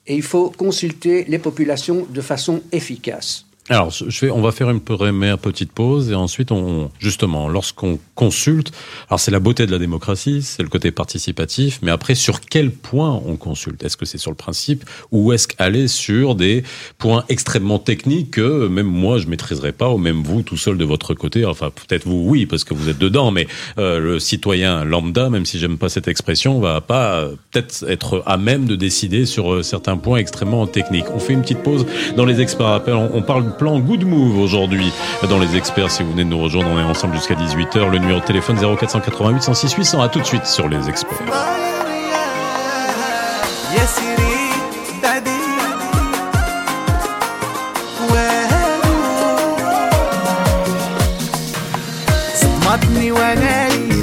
et 0.06 0.16
il 0.16 0.22
faut 0.22 0.50
consulter 0.50 1.26
les 1.28 1.40
populations 1.40 2.06
de 2.10 2.22
façon 2.22 2.62
efficace. 2.72 3.46
Alors, 3.70 3.94
on 4.32 4.42
va 4.42 4.52
faire 4.52 4.70
une 4.70 4.82
première 4.82 5.38
petite 5.38 5.72
pause 5.72 6.12
et 6.12 6.16
ensuite, 6.16 6.52
on, 6.52 6.92
justement, 7.00 7.48
lorsqu'on 7.48 7.98
consulte, 8.14 8.74
alors 9.08 9.22
c'est 9.22 9.32
la 9.32 9.40
beauté 9.40 9.66
de 9.66 9.72
la 9.72 9.80
démocratie, 9.80 10.42
c'est 10.42 10.64
le 10.64 10.70
côté 10.70 10.92
participatif, 10.92 11.80
mais 11.82 11.92
après, 11.92 12.14
sur 12.14 12.42
quel 12.42 12.72
point 12.72 13.22
on 13.26 13.38
consulte? 13.38 13.84
Est-ce 13.84 13.96
que 13.96 14.06
c'est 14.06 14.18
sur 14.18 14.32
le 14.32 14.36
principe 14.36 14.84
ou 15.12 15.32
est-ce 15.32 15.48
qu'aller 15.48 15.88
sur 15.88 16.36
des 16.36 16.64
points 16.98 17.24
extrêmement 17.30 17.80
techniques 17.80 18.32
que 18.32 18.68
même 18.68 18.88
moi, 18.88 19.18
je 19.18 19.28
maîtriserai 19.28 19.72
pas, 19.72 19.90
ou 19.90 19.98
même 19.98 20.24
vous, 20.24 20.42
tout 20.42 20.58
seul 20.58 20.78
de 20.78 20.86
votre 20.86 21.14
côté, 21.14 21.46
enfin, 21.46 21.70
peut-être 21.70 22.06
vous, 22.06 22.26
oui, 22.28 22.46
parce 22.46 22.66
que 22.66 22.74
vous 22.74 22.90
êtes 22.90 23.00
dedans, 23.00 23.32
mais 23.32 23.48
euh, 23.78 24.00
le 24.00 24.20
citoyen 24.20 24.84
lambda, 24.84 25.30
même 25.30 25.46
si 25.46 25.58
j'aime 25.58 25.78
pas 25.78 25.88
cette 25.88 26.10
expression, 26.10 26.60
va 26.60 26.82
pas 26.82 27.30
peut-être 27.52 27.86
être 27.88 28.24
à 28.26 28.36
même 28.36 28.66
de 28.66 28.76
décider 28.76 29.26
sur 29.26 29.54
euh, 29.54 29.64
certains 29.64 29.96
points 29.96 30.18
extrêmement 30.18 30.68
techniques. 30.68 31.06
On 31.16 31.20
fait 31.20 31.34
une 31.34 31.42
petite 31.42 31.64
pause 31.64 31.86
dans 32.18 32.26
les 32.26 32.42
experts 32.42 32.82
on 33.14 33.22
parle 33.22 33.53
plan 33.59 33.79
Good 33.81 34.05
Move 34.05 34.39
aujourd'hui 34.39 34.93
dans 35.29 35.39
les 35.39 35.57
experts. 35.57 35.91
Si 35.91 36.03
vous 36.03 36.11
venez 36.13 36.25
de 36.25 36.31
nous 36.31 36.41
rejoindre, 36.41 36.71
on 36.73 36.79
est 36.79 36.83
ensemble 36.83 37.15
jusqu'à 37.15 37.35
18h. 37.35 37.91
Le 37.91 37.99
numéro 37.99 38.21
de 38.21 38.25
téléphone 38.25 38.57
0488 38.57 39.43
106 39.43 39.75
800. 39.75 40.03
À 40.03 40.09
tout 40.09 40.21
de 40.21 40.25
suite 40.25 40.47
sur 40.47 40.69
les 40.69 40.89
experts. 40.89 41.19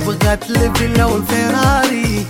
بغات 0.08 0.50
الفيلا 0.50 1.06
والفيراري 1.06 2.26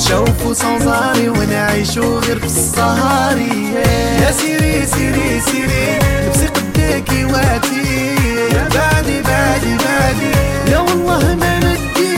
نتشوفوا 0.00 0.54
صنزاري 0.54 1.28
ونعيشوا 1.28 2.20
غير 2.20 2.38
في 2.38 2.46
الصهاري. 2.46 3.72
يا 4.22 4.30
سيري 4.32 4.86
سيري 4.86 5.40
سيري 5.40 5.98
نفسي 6.28 6.46
قداكي 6.46 7.24
واتي. 7.24 8.14
بعدي 8.74 9.22
بعدي 9.22 9.76
بعدي 9.84 10.32
يا 10.72 10.78
والله 10.78 11.34
ما 11.34 11.58
ندي. 11.58 12.14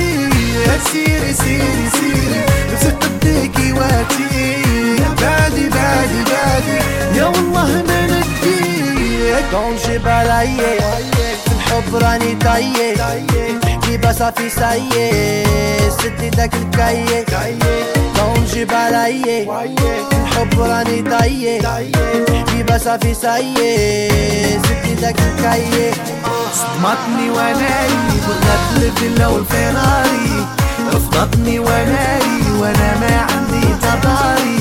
يا 0.66 0.78
سيري 0.92 1.32
سيري 1.32 1.86
سيري 1.92 2.44
نفسي 2.72 2.90
قداكي 2.90 3.72
واتي. 3.72 4.56
بعدي 5.22 5.68
بعدي 5.68 6.20
بعدي 6.30 6.78
يا 7.18 7.24
والله 7.24 7.82
ما 7.88 8.06
ندي. 8.06 8.62
كون 9.50 9.76
جي 9.86 9.98
بالايي 9.98 10.56
في 11.44 11.51
الحب 11.72 11.96
راني 11.96 12.34
طايي 12.34 12.96
حبيبة 13.64 14.12
صافي 14.12 14.50
سايي 14.50 15.44
سدي 15.90 16.30
داك 16.30 16.54
الكايي 16.54 17.24
دون 18.16 18.44
جيب 18.44 18.72
عليا 18.72 19.64
الحب 20.12 20.60
راني 20.60 21.02
ضايي 21.02 21.62
حبيبة 22.48 22.78
صافي 22.78 23.14
سايي 23.14 24.08
سدي 24.62 24.94
داك 25.00 25.16
الكايي 25.20 25.92
صدمتني 26.54 27.30
واناي 27.30 27.88
بغات 28.28 28.64
الفيلا 28.76 29.26
والفيراري. 29.28 30.46
رفضتني 30.94 31.58
واناي 31.58 32.22
وأنا 32.60 32.94
ما 33.00 33.26
عندي 33.30 33.66
تضاري 33.82 34.58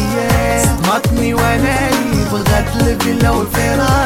صدمتني 0.64 1.34
واناي 1.34 1.92
بغات 2.32 2.76
الفيلا 2.76 3.30
والفيراري. 3.30 4.01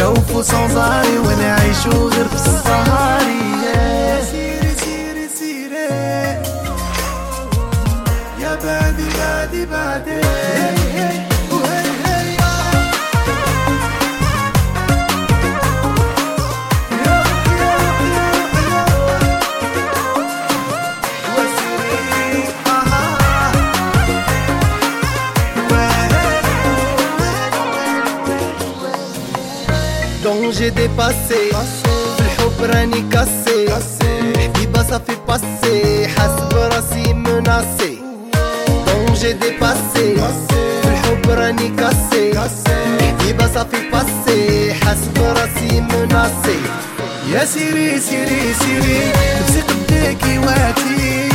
نشوفه 0.00 0.42
صنظاري 0.42 1.18
ونعيشه 1.18 1.90
غير 1.90 2.28
في 2.28 2.34
الصحاري 2.34 3.19
J'ai 30.70 30.86
dépassé 30.88 31.50
الحب 32.20 32.62
راني 32.62 33.02
كاسي 33.12 33.66
حبيبة 34.38 34.82
صافي 34.90 35.16
باسي 35.28 36.08
حسب 36.08 36.52
راسي 36.54 37.12
مناسي 37.14 37.98
j'ai 39.20 39.34
dépassé. 39.34 40.14
في 40.82 40.88
الحب 40.88 41.30
راني 41.30 41.68
كاسي 41.68 42.38
حبيبة 42.38 43.46
صافي 43.54 43.90
باسي 43.92 44.74
حسب 44.74 45.18
راسي 45.18 45.80
مناسي 45.80 46.60
يا 47.32 47.44
سيري 47.44 48.00
سيري 48.00 48.54
سيري 48.60 49.12
نفسي 49.40 49.60
قداكي 49.60 50.38
واتي 50.38 51.28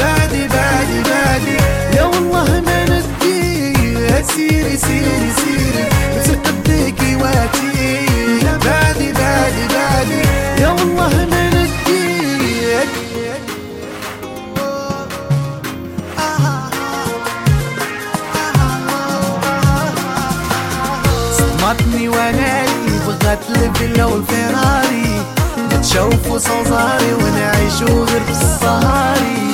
بعدي 0.00 0.48
بعدي 0.48 0.98
بعدي 1.10 1.56
يا 1.96 2.02
والله 2.02 2.60
ما 2.60 2.84
ندي 2.84 3.72
يا 4.10 4.22
سيري 4.22 4.76
سيري 4.76 5.30
سيري 5.38 5.84
نفسي 6.16 6.34
قداكي 6.34 7.16
واتي 7.16 7.71
يا 8.44 8.56
بالي 8.64 9.12
بالي 9.12 9.64
بالي 9.72 10.22
يا 10.62 10.68
والله 10.68 11.14
من 11.32 11.52
الديك 11.66 12.88
صمتني 21.38 22.08
وأنا 22.08 22.62
يبغى 22.62 23.38
الفيلا 23.66 24.04
والفيراري 24.04 25.22
بتشوفوا 25.70 26.38
صوصاري 26.38 27.14
ونعيشوا 27.14 28.04
غير 28.06 28.20
في 28.20 28.30
الصهاري. 28.30 29.51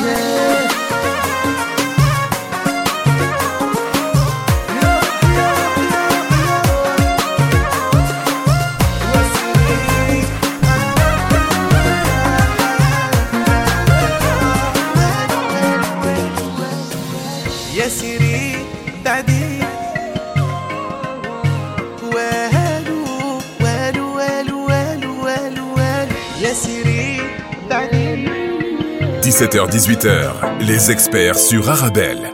17h-18h, 29.28 30.32
les 30.62 30.92
experts 30.92 31.38
sur 31.38 31.70
Arabelle. 31.70 32.32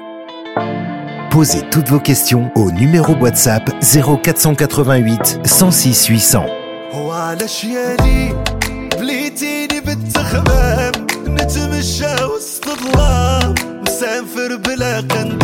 Posez 1.32 1.62
toutes 1.72 1.90
vos 1.90 2.00
questions 2.00 2.52
au 2.56 2.72
numéro 2.72 3.14
WhatsApp 3.16 3.64
0488 3.82 5.40
106 5.46 6.08
800. 6.08 6.46
الليل 14.72 15.04
الليل 15.14 15.43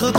Thứ 0.00 0.12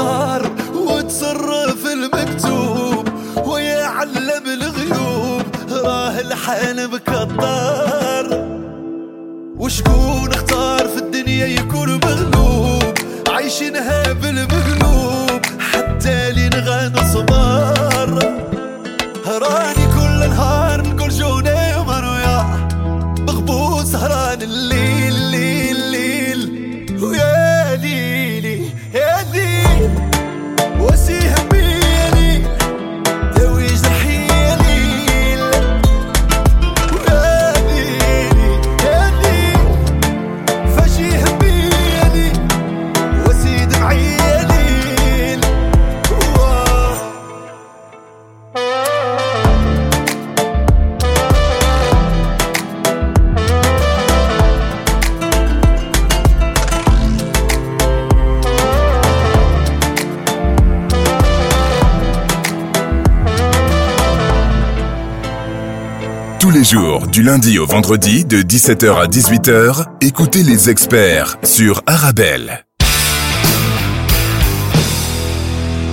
du 67.12 67.22
lundi 67.22 67.60
au 67.60 67.66
vendredi, 67.66 68.24
de 68.24 68.38
17h 68.38 68.96
à 68.96 69.06
18h, 69.06 69.88
écoutez 70.00 70.42
les 70.42 70.70
experts 70.70 71.36
sur 71.44 71.82
Arabelle. 71.86 72.66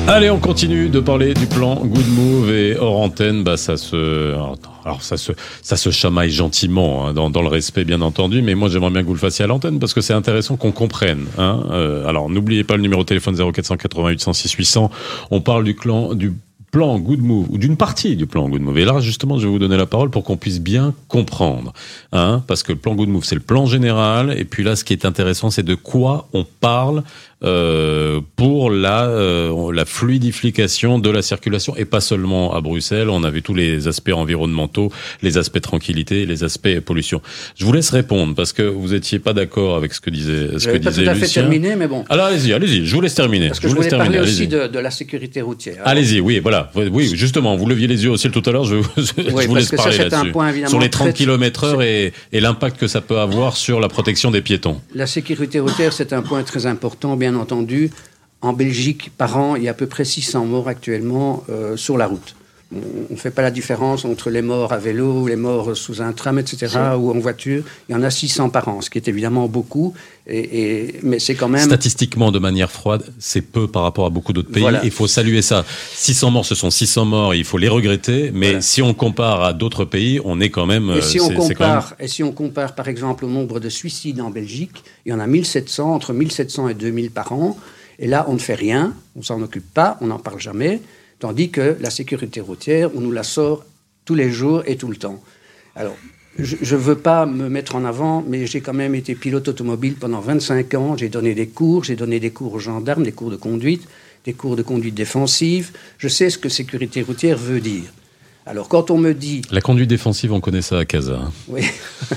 Allez, 0.06 0.30
on 0.30 0.38
continue 0.38 0.88
de 0.88 1.00
parler 1.00 1.34
du 1.34 1.46
plan 1.46 1.84
Good 1.84 2.08
Move 2.10 2.52
et 2.52 2.76
hors 2.76 3.00
antenne, 3.00 3.42
bah 3.42 3.56
ça 3.56 3.76
se, 3.76 4.32
alors 4.84 5.02
ça 5.02 5.16
se, 5.16 5.32
ça 5.62 5.76
se 5.76 5.90
chamaille 5.90 6.30
gentiment 6.30 7.08
hein, 7.08 7.12
dans, 7.12 7.28
dans 7.28 7.42
le 7.42 7.48
respect 7.48 7.84
bien 7.84 8.00
entendu, 8.00 8.40
mais 8.40 8.54
moi 8.54 8.68
j'aimerais 8.68 8.90
bien 8.90 9.02
que 9.02 9.08
vous 9.08 9.14
le 9.14 9.18
fassiez 9.18 9.46
à 9.46 9.48
l'antenne 9.48 9.80
parce 9.80 9.94
que 9.94 10.00
c'est 10.00 10.14
intéressant 10.14 10.56
qu'on 10.56 10.70
comprenne. 10.70 11.26
Hein. 11.38 11.64
Euh, 11.72 12.06
alors 12.06 12.30
n'oubliez 12.30 12.62
pas 12.62 12.76
le 12.76 12.82
numéro 12.82 13.02
de 13.02 13.06
téléphone 13.06 13.34
0488 13.34 14.20
106 14.20 14.52
800. 14.52 14.90
On 15.32 15.40
parle 15.40 15.64
du 15.64 15.74
clan 15.74 16.14
du 16.14 16.34
plan 16.70 16.98
Good 16.98 17.22
Move 17.22 17.46
ou 17.50 17.58
d'une 17.58 17.76
partie 17.76 18.16
du 18.16 18.26
plan 18.26 18.48
Good 18.48 18.62
Move. 18.62 18.78
Et 18.78 18.84
là, 18.84 19.00
justement, 19.00 19.38
je 19.38 19.46
vais 19.46 19.52
vous 19.52 19.58
donner 19.58 19.76
la 19.76 19.86
parole 19.86 20.10
pour 20.10 20.24
qu'on 20.24 20.36
puisse 20.36 20.60
bien 20.60 20.94
comprendre, 21.08 21.72
hein, 22.12 22.42
parce 22.46 22.62
que 22.62 22.72
le 22.72 22.78
plan 22.78 22.94
Good 22.94 23.08
Move, 23.08 23.24
c'est 23.24 23.34
le 23.34 23.40
plan 23.40 23.66
général. 23.66 24.34
Et 24.38 24.44
puis 24.44 24.62
là, 24.62 24.76
ce 24.76 24.84
qui 24.84 24.92
est 24.92 25.04
intéressant, 25.04 25.50
c'est 25.50 25.62
de 25.62 25.74
quoi 25.74 26.28
on 26.32 26.44
parle 26.44 27.02
euh, 27.44 28.20
pour 28.36 28.70
la 28.70 29.06
euh, 29.06 29.72
la 29.72 29.84
fluidification 29.84 30.98
de 30.98 31.10
la 31.10 31.22
circulation 31.22 31.76
et 31.76 31.84
pas 31.84 32.00
seulement 32.00 32.54
à 32.54 32.60
Bruxelles. 32.60 33.08
On 33.08 33.22
a 33.24 33.30
vu 33.30 33.42
tous 33.42 33.54
les 33.54 33.86
aspects 33.88 34.10
environnementaux, 34.12 34.90
les 35.22 35.38
aspects 35.38 35.60
tranquillité, 35.60 36.26
les 36.26 36.44
aspects 36.44 36.80
pollution. 36.80 37.20
Je 37.56 37.64
vous 37.64 37.72
laisse 37.72 37.90
répondre 37.90 38.34
parce 38.34 38.52
que 38.52 38.62
vous 38.62 38.94
étiez 38.94 39.18
pas 39.18 39.32
d'accord 39.32 39.76
avec 39.76 39.94
ce 39.94 40.00
que 40.00 40.10
disait 40.10 40.48
ce 40.48 40.52
que 40.54 40.58
J'avais 40.58 40.80
pas 40.80 40.90
disait 40.90 41.04
tout 41.04 41.10
à 41.10 41.14
fait 41.14 41.20
Lucien. 41.20 41.42
terminé, 41.42 41.76
mais 41.76 41.86
bon. 41.88 42.04
Alors 42.08 42.26
allez-y, 42.26 42.52
allez-y. 42.52 42.84
Je 42.86 42.94
vous 42.94 43.00
laisse 43.00 43.14
terminer. 43.14 43.48
Parce 43.48 43.60
que 43.60 43.68
je 43.68 43.72
je 43.72 43.76
vous 43.76 43.82
voulais 43.82 43.96
parler 43.96 44.12
terminer. 44.14 44.30
aussi 44.32 44.42
allez-y. 44.42 44.68
de, 44.68 44.72
de 44.72 44.78
la 44.78 44.90
sécurité 44.90 45.40
routière. 45.40 45.76
Allez-y, 45.84 46.20
oui, 46.20 46.40
voilà. 46.40 46.70
Oui, 46.74 47.12
justement, 47.14 47.56
vous 47.56 47.66
leviez 47.66 47.86
les 47.86 48.04
yeux 48.04 48.10
au 48.10 48.16
ciel 48.16 48.32
tout 48.32 48.42
à 48.46 48.50
l'heure, 48.52 48.64
je, 48.64 48.76
je, 48.96 49.02
je 49.16 49.46
vous 49.46 49.54
laisse 49.54 49.70
que 49.70 49.76
parler 49.76 49.96
là-dessus. 49.98 50.32
Sur 50.68 50.80
les 50.80 50.90
30 50.90 51.08
très- 51.08 51.12
km 51.14 51.64
heure 51.64 51.82
et, 51.82 52.12
et 52.32 52.40
l'impact 52.40 52.78
que 52.78 52.86
ça 52.88 53.00
peut 53.00 53.18
avoir 53.18 53.56
sur 53.56 53.80
la 53.80 53.88
protection 53.88 54.30
des 54.30 54.40
piétons. 54.42 54.80
La 54.94 55.06
sécurité 55.06 55.60
routière, 55.60 55.92
c'est 55.92 56.12
un 56.12 56.22
point 56.22 56.42
très 56.42 56.66
important, 56.66 57.16
bien 57.16 57.27
entendu. 57.36 57.90
En 58.40 58.52
Belgique, 58.52 59.10
par 59.16 59.36
an, 59.36 59.56
il 59.56 59.64
y 59.64 59.68
a 59.68 59.72
à 59.72 59.74
peu 59.74 59.86
près 59.86 60.04
600 60.04 60.46
morts 60.46 60.68
actuellement 60.68 61.44
euh, 61.50 61.76
sur 61.76 61.98
la 61.98 62.06
route. 62.06 62.36
On 62.70 63.12
ne 63.14 63.16
fait 63.16 63.30
pas 63.30 63.40
la 63.40 63.50
différence 63.50 64.04
entre 64.04 64.28
les 64.28 64.42
morts 64.42 64.74
à 64.74 64.78
vélo, 64.78 65.26
les 65.26 65.36
morts 65.36 65.74
sous 65.74 66.02
un 66.02 66.12
tram, 66.12 66.38
etc., 66.38 66.66
ou 66.98 67.10
en 67.10 67.18
voiture. 67.18 67.62
Il 67.88 67.92
y 67.92 67.94
en 67.94 68.02
a 68.02 68.10
600 68.10 68.50
par 68.50 68.68
an, 68.68 68.82
ce 68.82 68.90
qui 68.90 68.98
est 68.98 69.08
évidemment 69.08 69.48
beaucoup, 69.48 69.94
et, 70.26 70.38
et- 70.88 70.94
mais 71.02 71.18
c'est 71.18 71.34
quand 71.34 71.48
même... 71.48 71.64
Statistiquement, 71.64 72.30
de 72.30 72.38
manière 72.38 72.70
froide, 72.70 73.04
c'est 73.18 73.40
peu 73.40 73.68
par 73.68 73.84
rapport 73.84 74.04
à 74.04 74.10
beaucoup 74.10 74.34
d'autres 74.34 74.50
pays. 74.50 74.60
Voilà. 74.60 74.82
Il 74.84 74.90
faut 74.90 75.06
saluer 75.06 75.40
ça. 75.40 75.64
600 75.94 76.30
morts, 76.30 76.44
ce 76.44 76.54
sont 76.54 76.70
600 76.70 77.06
morts, 77.06 77.34
il 77.34 77.44
faut 77.44 77.56
les 77.56 77.68
regretter, 77.68 78.30
mais 78.34 78.46
Voilà. 78.48 78.60
si 78.60 78.82
on 78.82 78.92
compare 78.92 79.42
à 79.44 79.54
d'autres 79.54 79.86
pays, 79.86 80.20
on 80.22 80.38
est 80.38 80.50
quand 80.50 80.66
même... 80.66 80.90
Et 80.94 81.00
si, 81.00 81.18
euh, 81.20 81.22
on 81.22 81.28
même- 81.30 81.38
compare, 81.38 81.94
et 81.98 82.06
si 82.06 82.22
on 82.22 82.32
compare, 82.32 82.74
par 82.74 82.88
exemple, 82.88 83.24
au 83.24 83.28
nombre 83.30 83.60
de 83.60 83.70
suicides 83.70 84.20
en 84.20 84.28
Belgique, 84.28 84.84
il 85.06 85.12
y 85.12 85.14
en 85.14 85.20
a 85.20 85.26
1700, 85.26 85.94
entre 85.94 86.12
1700 86.12 86.68
et 86.68 86.74
2000 86.74 87.12
par 87.12 87.32
an. 87.32 87.56
Et 87.98 88.06
là, 88.06 88.26
on 88.28 88.34
ne 88.34 88.38
fait 88.38 88.54
rien, 88.54 88.92
on 89.16 89.22
s'en 89.22 89.40
occupe 89.40 89.72
pas, 89.72 89.96
on 90.02 90.08
n'en 90.08 90.18
parle 90.18 90.38
jamais. 90.38 90.82
Tandis 91.18 91.50
que 91.50 91.76
la 91.80 91.90
sécurité 91.90 92.40
routière, 92.40 92.90
on 92.94 93.00
nous 93.00 93.12
la 93.12 93.22
sort 93.24 93.64
tous 94.04 94.14
les 94.14 94.30
jours 94.30 94.62
et 94.66 94.76
tout 94.76 94.88
le 94.88 94.96
temps. 94.96 95.22
Alors, 95.74 95.96
je 96.38 96.74
ne 96.74 96.80
veux 96.80 96.98
pas 96.98 97.26
me 97.26 97.48
mettre 97.48 97.74
en 97.74 97.84
avant, 97.84 98.24
mais 98.26 98.46
j'ai 98.46 98.60
quand 98.60 98.74
même 98.74 98.94
été 98.94 99.16
pilote 99.16 99.48
automobile 99.48 99.96
pendant 99.96 100.20
25 100.20 100.74
ans. 100.74 100.96
J'ai 100.96 101.08
donné 101.08 101.34
des 101.34 101.48
cours, 101.48 101.82
j'ai 101.82 101.96
donné 101.96 102.20
des 102.20 102.30
cours 102.30 102.54
aux 102.54 102.60
gendarmes, 102.60 103.02
des 103.02 103.12
cours 103.12 103.30
de 103.30 103.36
conduite, 103.36 103.88
des 104.24 104.34
cours 104.34 104.54
de 104.54 104.62
conduite 104.62 104.94
défensive. 104.94 105.72
Je 105.98 106.06
sais 106.06 106.30
ce 106.30 106.38
que 106.38 106.48
sécurité 106.48 107.02
routière 107.02 107.36
veut 107.36 107.60
dire. 107.60 107.92
Alors, 108.48 108.68
quand 108.68 108.90
on 108.90 108.96
me 108.96 109.12
dit... 109.12 109.42
La 109.50 109.60
conduite 109.60 109.90
défensive, 109.90 110.32
on 110.32 110.40
connaît 110.40 110.62
ça 110.62 110.78
à 110.78 110.84
Casa. 110.86 111.20
Oui, 111.48 111.62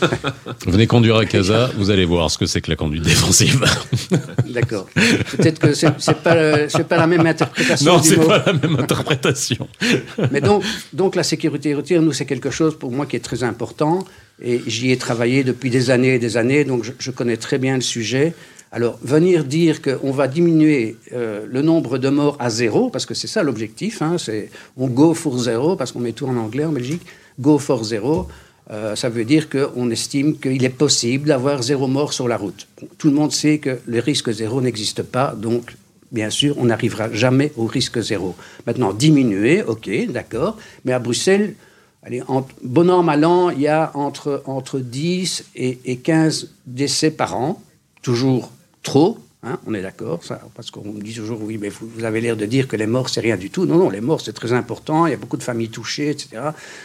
Venez 0.65 0.87
conduire 0.87 1.17
à 1.17 1.25
Casa, 1.25 1.69
vous 1.77 1.89
allez 1.89 2.05
voir 2.05 2.31
ce 2.31 2.37
que 2.37 2.45
c'est 2.45 2.61
que 2.61 2.69
la 2.69 2.77
conduite 2.77 3.03
défensive. 3.03 3.65
D'accord. 4.49 4.87
Peut-être 4.95 5.59
que 5.59 5.73
c'est 5.73 5.91
pas 6.23 6.69
c'est 6.69 6.87
pas 6.87 6.97
la 6.97 7.07
même 7.07 7.25
interprétation 7.25 7.93
non, 7.93 8.01
c'est 8.01 8.15
pas 8.15 8.43
la 8.45 8.53
même 8.53 8.77
interprétation. 8.79 9.67
Mais 10.31 10.39
donc 10.41 10.63
donc 10.93 11.15
la 11.15 11.23
sécurité 11.23 11.73
routière 11.73 12.01
nous 12.01 12.13
c'est 12.13 12.25
quelque 12.25 12.51
chose 12.51 12.77
pour 12.77 12.91
moi 12.91 13.05
qui 13.05 13.15
est 13.15 13.25
très 13.31 13.43
important 13.43 14.05
et 14.41 14.61
j'y 14.67 14.91
ai 14.91 14.97
travaillé 14.97 15.43
depuis 15.43 15.69
des 15.69 15.89
années 15.89 16.15
et 16.15 16.19
des 16.19 16.37
années 16.37 16.63
donc 16.63 16.83
je, 16.83 16.91
je 16.97 17.11
connais 17.11 17.37
très 17.37 17.57
bien 17.57 17.75
le 17.75 17.81
sujet. 17.81 18.33
Alors 18.73 18.97
venir 19.01 19.43
dire 19.43 19.81
qu'on 19.81 20.11
va 20.11 20.29
diminuer 20.29 20.95
euh, 21.11 21.45
le 21.45 21.61
nombre 21.61 21.97
de 21.97 22.07
morts 22.07 22.37
à 22.39 22.49
zéro 22.49 22.89
parce 22.89 23.05
que 23.05 23.13
c'est 23.13 23.27
ça 23.27 23.43
l'objectif, 23.43 24.01
hein, 24.01 24.17
c'est 24.17 24.49
on 24.77 24.87
go 24.87 25.13
for 25.13 25.37
zéro 25.37 25.75
parce 25.75 25.91
qu'on 25.91 25.99
met 25.99 26.13
tout 26.13 26.25
en 26.25 26.37
anglais 26.37 26.63
en 26.63 26.71
Belgique, 26.71 27.01
go 27.39 27.59
for 27.59 27.83
zéro. 27.83 28.27
euh, 28.71 28.95
ça 28.95 29.09
veut 29.09 29.25
dire 29.25 29.49
qu'on 29.49 29.89
estime 29.89 30.37
qu'il 30.37 30.63
est 30.63 30.69
possible 30.69 31.27
d'avoir 31.27 31.61
zéro 31.61 31.87
mort 31.87 32.13
sur 32.13 32.29
la 32.29 32.37
route. 32.37 32.67
Tout 32.97 33.09
le 33.09 33.13
monde 33.13 33.33
sait 33.33 33.57
que 33.57 33.79
le 33.85 33.99
risque 33.99 34.31
zéro 34.31 34.61
n'existe 34.61 35.03
pas, 35.03 35.35
donc 35.35 35.75
bien 36.13 36.29
sûr, 36.29 36.55
on 36.57 36.65
n'arrivera 36.65 37.11
jamais 37.11 37.51
au 37.57 37.65
risque 37.65 37.99
zéro. 37.99 38.35
Maintenant, 38.65 38.93
diminuer, 38.93 39.63
ok, 39.63 39.89
d'accord, 40.09 40.57
mais 40.85 40.93
à 40.93 40.99
Bruxelles, 40.99 41.55
allez, 42.03 42.21
en, 42.29 42.47
bon 42.63 42.89
an, 42.89 43.03
mal 43.03 43.25
an, 43.25 43.49
il 43.49 43.61
y 43.61 43.67
a 43.67 43.91
entre, 43.95 44.43
entre 44.45 44.79
10 44.79 45.45
et, 45.55 45.79
et 45.83 45.97
15 45.97 46.51
décès 46.65 47.11
par 47.11 47.35
an, 47.35 47.61
toujours 48.01 48.51
trop. 48.83 49.17
hein, 49.43 49.59
on 49.65 49.73
est 49.73 49.81
d'accord, 49.81 50.21
parce 50.55 50.71
qu'on 50.71 50.83
me 50.83 51.01
dit 51.01 51.13
toujours, 51.13 51.41
oui, 51.41 51.57
mais 51.59 51.69
vous, 51.69 51.87
vous 51.87 52.03
avez 52.03 52.21
l'air 52.21 52.37
de 52.37 52.45
dire 52.45 52.67
que 52.67 52.75
les 52.75 52.87
morts, 52.87 53.09
c'est 53.09 53.21
rien 53.21 53.37
du 53.37 53.49
tout. 53.49 53.65
Non, 53.65 53.77
non, 53.77 53.89
les 53.89 54.01
morts, 54.01 54.21
c'est 54.21 54.33
très 54.33 54.53
important, 54.53 55.07
il 55.07 55.11
y 55.11 55.13
a 55.13 55.17
beaucoup 55.17 55.37
de 55.37 55.43
familles 55.43 55.69
touchées, 55.69 56.09
etc. 56.09 56.41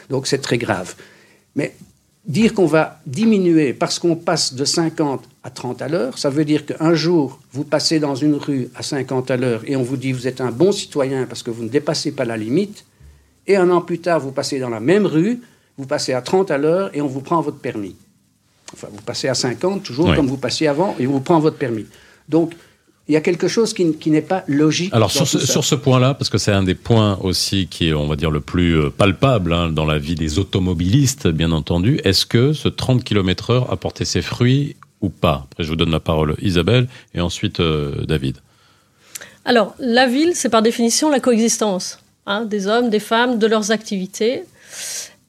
Donc, 0.09 0.27
c'est 0.27 0.39
très 0.39 0.59
grave. 0.59 0.95
Mais 1.55 1.75
dire 2.27 2.55
qu'on 2.55 2.67
va 2.67 3.01
diminuer 3.07 3.73
parce 3.73 3.99
qu'on 3.99 4.17
passe 4.17 4.55
de 4.55 4.65
50 4.65 5.25
à 5.45 5.51
30 5.51 5.83
à 5.83 5.89
l'heure, 5.89 6.19
ça 6.19 6.29
veut 6.29 6.45
dire 6.45 6.67
qu'un 6.67 6.95
jour, 6.95 7.41
vous 7.53 7.65
passez 7.65 8.01
dans 8.01 8.15
une 8.15 8.35
rue 8.35 8.69
à 8.75 8.83
50 8.83 9.31
à 9.31 9.37
l'heure 9.37 9.63
et 9.65 9.77
on 9.77 9.83
vous 9.83 9.97
dit 9.97 10.13
vous 10.13 10.27
êtes 10.27 10.41
un 10.41 10.51
bon 10.51 10.73
citoyen 10.73 11.27
parce 11.27 11.43
que 11.43 11.51
vous 11.51 11.63
ne 11.63 11.69
dépassez 11.69 12.13
pas 12.13 12.25
la 12.25 12.37
limite, 12.37 12.85
et 13.47 13.57
un 13.57 13.71
an 13.71 13.81
plus 13.81 14.01
tard, 14.01 14.19
vous 14.19 14.33
passez 14.33 14.59
dans 14.59 14.69
la 14.69 14.81
même 14.81 15.07
rue, 15.07 15.41
vous 15.79 15.87
passez 15.87 16.13
à 16.15 16.21
30 16.21 16.51
à 16.51 16.59
l'heure 16.59 16.91
et 16.95 17.01
on 17.01 17.07
vous 17.07 17.21
prend 17.21 17.41
votre 17.41 17.59
permis. 17.59 17.95
Enfin, 18.77 18.89
vous 18.93 19.03
passez 19.03 19.29
à 19.29 19.35
50, 19.35 19.83
toujours 19.83 20.09
Oui. 20.09 20.17
comme 20.17 20.27
vous 20.27 20.37
passiez 20.37 20.69
avant, 20.69 20.95
et 20.99 21.07
on 21.07 21.13
vous 21.13 21.21
prend 21.21 21.41
votre 21.41 21.57
permis. 21.57 21.87
Donc, 22.29 22.53
il 23.09 23.13
y 23.13 23.17
a 23.17 23.21
quelque 23.21 23.47
chose 23.47 23.73
qui, 23.73 24.11
n'est 24.11 24.21
pas 24.21 24.43
logique. 24.49 24.93
Alors 24.93 25.13
sur 25.13 25.29
ce, 25.29 25.39
sur 25.39 25.81
point-là, 25.81 26.15
parce 26.15 26.29
que 26.29 26.39
c'est 26.39 26.53
un 26.53 26.65
des 26.65 26.75
points 26.75 27.19
aussi 27.23 27.69
qui 27.69 27.89
est, 27.89 27.95
on 27.95 28.09
va 28.09 28.17
dire, 28.17 28.33
le 28.33 28.41
plus 28.41 28.77
euh, 28.77 28.91
palpable 28.91 29.53
hein, 29.53 29.69
dans 29.69 29.85
la 29.85 29.99
vie 29.99 30.17
des 30.17 30.41
automobilistes, 30.41 31.29
bien 31.29 31.53
entendu, 31.53 32.01
est-ce 32.03 32.27
que 32.27 32.53
ce 32.53 32.69
30 32.69 33.05
km 33.05 33.51
heure 33.51 33.73
a 33.73 33.77
porté 33.77 34.05
ses 34.05 34.23
fruits 34.23 34.75
ou 35.01 35.09
pas? 35.09 35.47
Après, 35.51 35.63
je 35.63 35.69
vous 35.69 35.77
donne 35.77 35.93
la 35.93 36.01
parole, 36.01 36.35
Isabelle, 36.43 36.89
et 37.15 37.21
ensuite 37.21 37.61
euh, 37.61 38.05
David. 38.07 38.39
Alors, 39.45 39.77
la 39.79 40.09
ville, 40.09 40.33
c'est 40.35 40.49
par 40.49 40.63
définition 40.63 41.09
la 41.09 41.21
coexistence 41.21 42.01
hein, 42.27 42.45
des 42.45 42.67
hommes, 42.67 42.91
des 42.91 42.99
femmes, 42.99 43.39
de 43.39 43.47
leurs 43.47 43.71
activités. 43.71 44.43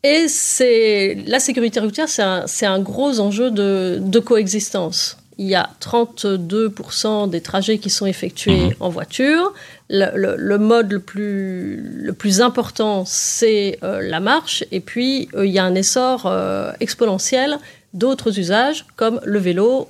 Et 0.04 0.28
c'est 0.28 1.18
la 1.28 1.40
sécurité 1.40 1.80
routière, 1.80 2.08
c'est 2.08 2.66
un, 2.66 2.80
gros 2.80 3.20
enjeu 3.20 3.52
de, 3.52 3.98
de 4.00 4.20
coexistence. 4.20 5.18
il 5.40 5.48
y 5.48 5.56
a 5.56 5.70
32% 5.82 7.30
des 7.30 7.42
trajets 7.42 7.78
qui 7.78 7.90
sont 7.92 8.06
effectués 8.08 8.68
Mhm. 8.70 8.74
en 8.80 8.90
voiture. 8.90 9.54
Le, 9.90 10.08
le- 10.16 10.36
le 10.36 10.58
mode 10.58 10.92
le 10.92 11.00
plus, 11.00 11.78
le 12.02 12.14
plus 12.14 12.42
important, 12.42 13.04
c'est 13.06 13.78
euh, 13.84 14.02
la 14.02 14.20
marche. 14.20 14.64
Et 14.72 14.80
puis, 14.80 15.30
euh, 15.36 15.46
il 15.46 15.52
y 15.52 15.60
a 15.60 15.64
un 15.64 15.76
essor 15.76 16.26
euh, 16.26 16.72
exponentiel 16.80 17.58
d'autres 17.94 18.40
usages, 18.40 18.86
comme 18.96 19.20
le 19.24 19.40
vélo, 19.40 19.88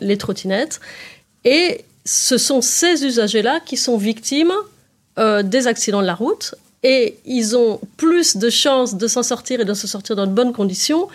les 0.00 0.16
trottinettes. 0.18 0.80
Et 1.44 1.84
ce 2.04 2.38
sont 2.38 2.60
ces 2.60 3.04
usagers-là 3.04 3.60
qui 3.64 3.76
sont 3.76 3.96
victimes 3.98 4.52
euh, 5.18 5.42
des 5.42 5.66
accidents 5.66 6.00
de 6.00 6.06
la 6.06 6.14
route. 6.14 6.54
Et 6.84 7.18
ils 7.26 7.56
ont 7.56 7.78
plus 7.96 8.36
de 8.36 8.50
chances 8.50 8.96
de 8.96 9.06
s'en 9.06 9.22
sortir 9.22 9.60
et 9.60 9.64
de 9.64 9.72
s'en 9.72 9.86
sortir 9.86 10.16
dans 10.16 10.26
de 10.26 10.32
bonnes 10.32 10.52
conditions 10.52 11.06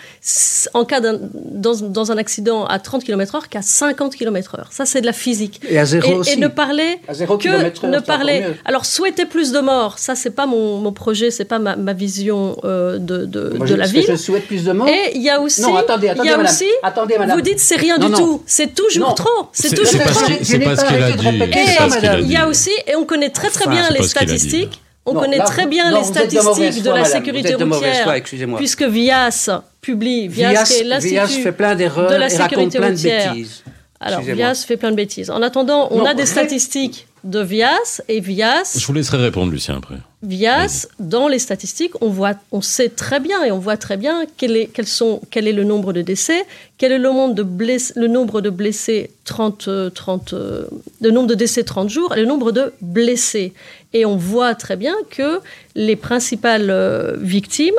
en 0.72 0.86
cas 0.86 1.00
d'un 1.00 1.18
dans, 1.34 1.74
dans 1.76 2.10
un 2.10 2.16
accident 2.16 2.64
à 2.64 2.78
30 2.78 3.04
km/h 3.04 3.48
qu'à 3.50 3.60
50 3.60 4.16
km/h. 4.16 4.60
Ça, 4.70 4.86
c'est 4.86 5.02
de 5.02 5.06
la 5.06 5.12
physique. 5.12 5.60
Et 5.68 5.78
à 5.78 5.84
zéro 5.84 6.10
Et, 6.10 6.14
aussi. 6.14 6.30
et 6.32 6.36
ne 6.36 6.48
parler 6.48 7.00
À 7.06 7.12
zéro 7.12 7.36
que 7.36 7.48
ne 7.86 7.98
parler. 8.00 8.44
Alors 8.64 8.86
souhaiter 8.86 9.26
plus 9.26 9.52
de 9.52 9.60
morts, 9.60 9.98
ça 9.98 10.14
c'est 10.14 10.30
pas 10.30 10.46
mon, 10.46 10.78
mon 10.78 10.92
projet, 10.92 11.30
c'est 11.30 11.44
pas 11.44 11.58
ma, 11.58 11.76
ma 11.76 11.92
vision 11.92 12.56
euh, 12.64 12.96
de, 12.98 13.26
de, 13.26 13.50
Moi, 13.56 13.66
de 13.66 13.72
je- 13.72 13.76
la 13.76 13.86
que 13.86 13.90
ville. 13.92 14.04
Je 14.08 14.16
souhaite 14.16 14.46
plus 14.46 14.64
de 14.64 14.72
morts. 14.72 14.88
Et 14.88 15.12
il 15.16 15.22
y 15.22 15.28
a 15.28 15.38
aussi, 15.40 15.60
Non, 15.60 15.76
attendez, 15.76 16.08
attendez, 16.08 16.28
il 16.28 16.30
y 16.30 16.34
a 16.34 16.36
madame. 16.38 16.50
aussi, 16.52 16.64
Attendez, 16.82 17.18
madame. 17.18 17.36
vous 17.36 17.42
dites 17.42 17.60
c'est 17.60 17.76
rien 17.76 17.98
Non, 17.98 18.06
du 18.06 18.12
non. 18.12 18.18
tout, 18.18 18.42
c'est 18.46 18.74
toujours 18.74 19.08
Non. 19.10 19.14
trop, 19.14 19.48
c'est 19.52 19.68
C'est 19.68 19.76
toujours 19.76 20.00
trop. 20.00 20.24
c'est 20.42 20.56
n'ai 20.58 20.64
pas 20.64 20.76
ce 20.76 20.84
qu'il 20.86 20.96
a 20.96 21.04
arrêté 21.04 21.16
de 21.18 22.16
dit. 22.22 22.22
il 22.24 22.32
y 22.32 22.36
a 22.36 22.48
aussi, 22.48 22.70
et 22.86 22.96
on 22.96 23.04
connaît 23.04 23.30
très 23.30 23.50
très 23.50 23.68
bien 23.68 23.86
les 23.90 24.02
statistiques, 24.08 24.80
on 25.10 25.14
Non, 25.14 25.20
connaît 25.20 25.38
là, 25.38 25.44
très 25.44 25.66
bien 25.66 25.90
non, 25.90 25.96
les 25.96 26.02
de 26.02 26.06
statistiques 26.14 26.82
de 26.82 26.88
la 26.90 26.96
madame. 26.96 27.12
sécurité 27.12 27.52
de 27.54 27.64
routière, 27.64 28.04
foi, 28.04 28.56
puisque 28.56 28.82
VIAS 28.82 29.62
publie, 29.80 30.28
VIAS, 30.28 30.50
Vias, 30.52 30.64
qui 30.64 30.74
est 30.74 30.98
Vias 31.10 31.26
fait 31.28 31.52
plein 31.52 31.74
d'erreurs 31.74 32.10
de 32.10 32.14
la 32.16 32.32
et 32.32 32.36
raconte 32.36 32.50
sécurité 32.72 32.78
plein 32.78 32.90
de 32.90 32.94
routière. 32.94 33.32
bêtises. 33.34 33.62
Alors. 34.00 34.20
VIAS 34.20 34.64
fait 34.64 34.76
plein 34.76 34.90
de 34.92 34.96
bêtises. 34.96 35.28
En 35.30 35.42
attendant, 35.42 35.88
on 35.90 35.98
Non, 35.98 36.04
a 36.06 36.14
des 36.14 36.26
statistiques 36.26 37.07
de 37.24 37.40
VIAS 37.40 38.02
et 38.08 38.20
VIAS 38.20 38.76
Je 38.78 38.86
vous 38.86 38.92
laisserai 38.92 39.18
répondre, 39.18 39.52
Lucien, 39.52 39.76
après. 39.76 39.96
VIAS, 40.22 40.88
dans 40.98 41.28
les 41.28 41.38
statistiques, 41.38 41.92
on, 42.00 42.08
voit, 42.08 42.34
on 42.50 42.60
sait 42.60 42.88
très 42.88 43.20
bien 43.20 43.44
et 43.44 43.52
on 43.52 43.58
voit 43.58 43.76
très 43.76 43.96
bien 43.96 44.24
quel 44.36 44.56
est, 44.56 44.66
quels 44.66 44.86
sont, 44.86 45.20
quel 45.30 45.46
est 45.46 45.52
le 45.52 45.64
nombre 45.64 45.92
de 45.92 46.02
décès, 46.02 46.44
quel 46.76 46.92
est 46.92 46.98
le 46.98 47.04
nombre 47.10 47.34
de 47.34 47.42
blessés, 47.42 47.92
le 47.96 48.08
nombre 48.08 48.40
de 48.40 48.50
blessés 48.50 49.10
30, 49.24 49.68
euh, 49.68 49.90
30, 49.90 50.32
euh, 50.32 50.66
le 51.00 51.10
nombre 51.10 51.28
de 51.28 51.34
décès 51.34 51.62
30 51.62 51.88
jours 51.88 52.16
et 52.16 52.20
le 52.20 52.26
nombre 52.26 52.50
de 52.50 52.72
blessés. 52.80 53.52
Et 53.92 54.04
on 54.04 54.16
voit 54.16 54.54
très 54.54 54.76
bien 54.76 54.94
que 55.10 55.40
les 55.74 55.96
principales 55.96 56.70
euh, 56.70 57.16
victimes 57.18 57.74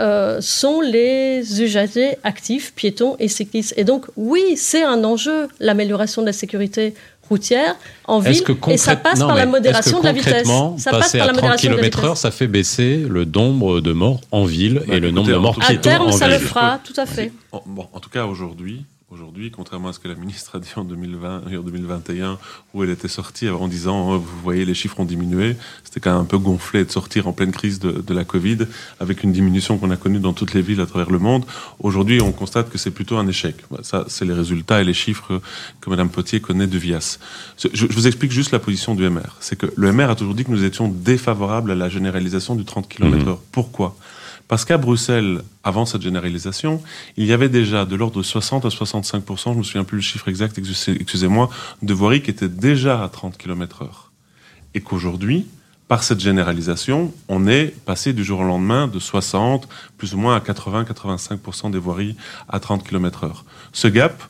euh, 0.00 0.40
sont 0.40 0.80
les 0.80 1.62
usagers 1.62 2.16
actifs, 2.24 2.72
piétons 2.74 3.16
et 3.20 3.28
cyclistes. 3.28 3.74
Et 3.76 3.84
donc, 3.84 4.06
oui, 4.16 4.56
c'est 4.56 4.82
un 4.82 5.04
enjeu, 5.04 5.48
l'amélioration 5.60 6.22
de 6.22 6.26
la 6.26 6.32
sécurité 6.32 6.94
routière 7.28 7.74
en 8.06 8.20
Est-ce 8.22 8.30
ville, 8.30 8.42
que 8.60 8.70
et 8.70 8.76
ça 8.76 8.96
passe 8.96 9.18
non, 9.20 9.26
par 9.28 9.36
la 9.36 9.46
modération 9.46 10.00
de 10.00 10.04
la 10.04 10.12
vitesse. 10.12 10.48
Ça 10.78 10.90
passe 10.90 11.12
par 11.12 11.22
à 11.22 11.26
la 11.26 11.32
30 11.32 11.34
modération 11.36 11.70
de 11.70 11.76
la 11.76 11.82
vitesse. 11.82 12.04
heure, 12.04 12.16
ça 12.16 12.30
fait 12.30 12.46
baisser 12.46 12.96
le 13.08 13.24
nombre 13.24 13.80
de 13.80 13.92
morts 13.92 14.20
en 14.30 14.44
ville 14.44 14.82
Bah, 14.86 14.94
et 14.94 15.00
le 15.00 15.08
écoutez, 15.08 15.12
nombre 15.12 15.28
de 15.28 15.34
en 15.34 15.40
morts 15.40 15.54
tout 15.54 15.60
cas- 15.60 15.66
À 15.66 15.68
piétons 15.70 15.82
terme, 15.82 16.06
en 16.08 16.12
ça 16.12 16.28
le 16.28 16.36
ville. 16.36 16.46
fera, 16.46 16.80
tout 16.84 16.92
à 16.98 17.06
fait. 17.06 17.32
En, 17.52 17.62
bon, 17.66 17.86
en 17.92 18.00
tout 18.00 18.10
cas, 18.10 18.26
aujourd'hui, 18.26 18.84
aujourd'hui, 19.14 19.52
contrairement 19.52 19.88
à 19.88 19.92
ce 19.92 20.00
que 20.00 20.08
la 20.08 20.16
ministre 20.16 20.56
a 20.56 20.58
dit 20.58 20.72
en 20.74 20.82
2020 20.82 21.44
et 21.52 21.56
en 21.56 21.62
2021, 21.62 22.36
où 22.72 22.82
elle 22.82 22.90
était 22.90 23.08
sortie 23.08 23.48
en 23.48 23.68
disant 23.68 24.10
oh, 24.10 24.18
Vous 24.18 24.40
voyez, 24.42 24.64
les 24.64 24.74
chiffres 24.74 24.98
ont 24.98 25.04
diminué, 25.04 25.56
c'était 25.84 26.00
quand 26.00 26.12
même 26.12 26.22
un 26.22 26.24
peu 26.24 26.38
gonflé 26.38 26.84
de 26.84 26.90
sortir 26.90 27.28
en 27.28 27.32
pleine 27.32 27.52
crise 27.52 27.78
de, 27.78 27.92
de 27.92 28.14
la 28.14 28.24
Covid, 28.24 28.58
avec 28.98 29.22
une 29.22 29.32
diminution 29.32 29.78
qu'on 29.78 29.90
a 29.90 29.96
connue 29.96 30.18
dans 30.18 30.32
toutes 30.32 30.52
les 30.52 30.62
villes 30.62 30.80
à 30.80 30.86
travers 30.86 31.10
le 31.10 31.20
monde. 31.20 31.44
Aujourd'hui, 31.78 32.20
on 32.20 32.32
constate 32.32 32.70
que 32.70 32.78
c'est 32.78 32.90
plutôt 32.90 33.16
un 33.16 33.28
échec. 33.28 33.54
Bah, 33.70 33.78
Ça, 33.82 34.04
c'est 34.08 34.24
les 34.24 34.34
résultats 34.34 34.80
et 34.80 34.84
les 34.84 34.94
chiffres 34.94 35.40
que 35.80 35.90
Mme 35.90 36.08
Potier 36.08 36.40
connaît 36.40 36.66
de 36.66 36.76
VIAS. 36.76 37.18
Je, 37.56 37.68
je 37.72 37.86
vous 37.86 38.08
explique 38.08 38.32
juste 38.32 38.50
la 38.50 38.58
position 38.58 38.96
du 38.96 39.08
MR. 39.08 39.36
C'est 39.38 39.56
que 39.56 39.72
le 39.76 39.92
MR 39.92 40.10
a 40.10 40.16
toujours 40.16 40.34
dit 40.34 40.44
que 40.44 40.50
nous 40.50 40.64
étions 40.64 40.88
défavorables 40.88 41.70
à 41.70 41.76
la 41.76 41.88
généralisation 41.88 42.56
du 42.56 42.64
30 42.64 42.88
km/h. 42.88 43.38
Pourquoi? 43.52 43.96
Parce 44.48 44.64
qu'à 44.64 44.76
Bruxelles, 44.76 45.42
avant 45.62 45.86
cette 45.86 46.02
généralisation, 46.02 46.82
il 47.16 47.24
y 47.26 47.32
avait 47.32 47.48
déjà 47.48 47.84
de 47.84 47.96
l'ordre 47.96 48.18
de 48.18 48.22
60 48.22 48.64
à 48.64 48.68
65% 48.68 49.52
je 49.54 49.58
me 49.58 49.62
souviens 49.62 49.84
plus 49.84 49.96
le 49.96 50.02
chiffre 50.02 50.28
exact, 50.28 50.58
excusez- 50.58 51.00
excusez-moi, 51.00 51.48
de 51.82 51.94
voiries 51.94 52.22
qui 52.22 52.30
étaient 52.30 52.48
déjà 52.48 53.02
à 53.02 53.08
30 53.08 53.38
km/h. 53.38 53.88
Et 54.74 54.80
qu'aujourd'hui, 54.80 55.46
par 55.88 56.02
cette 56.02 56.20
généralisation, 56.20 57.12
on 57.28 57.46
est 57.46 57.74
passé 57.84 58.12
du 58.12 58.24
jour 58.24 58.40
au 58.40 58.44
lendemain 58.44 58.88
de 58.88 58.98
60, 58.98 59.68
plus 59.98 60.14
ou 60.14 60.18
moins 60.18 60.36
à 60.36 60.40
80-85% 60.40 61.70
des 61.70 61.78
voiries 61.78 62.16
à 62.48 62.58
30 62.60 62.86
km/h. 62.86 63.44
Ce 63.72 63.88
gap, 63.88 64.22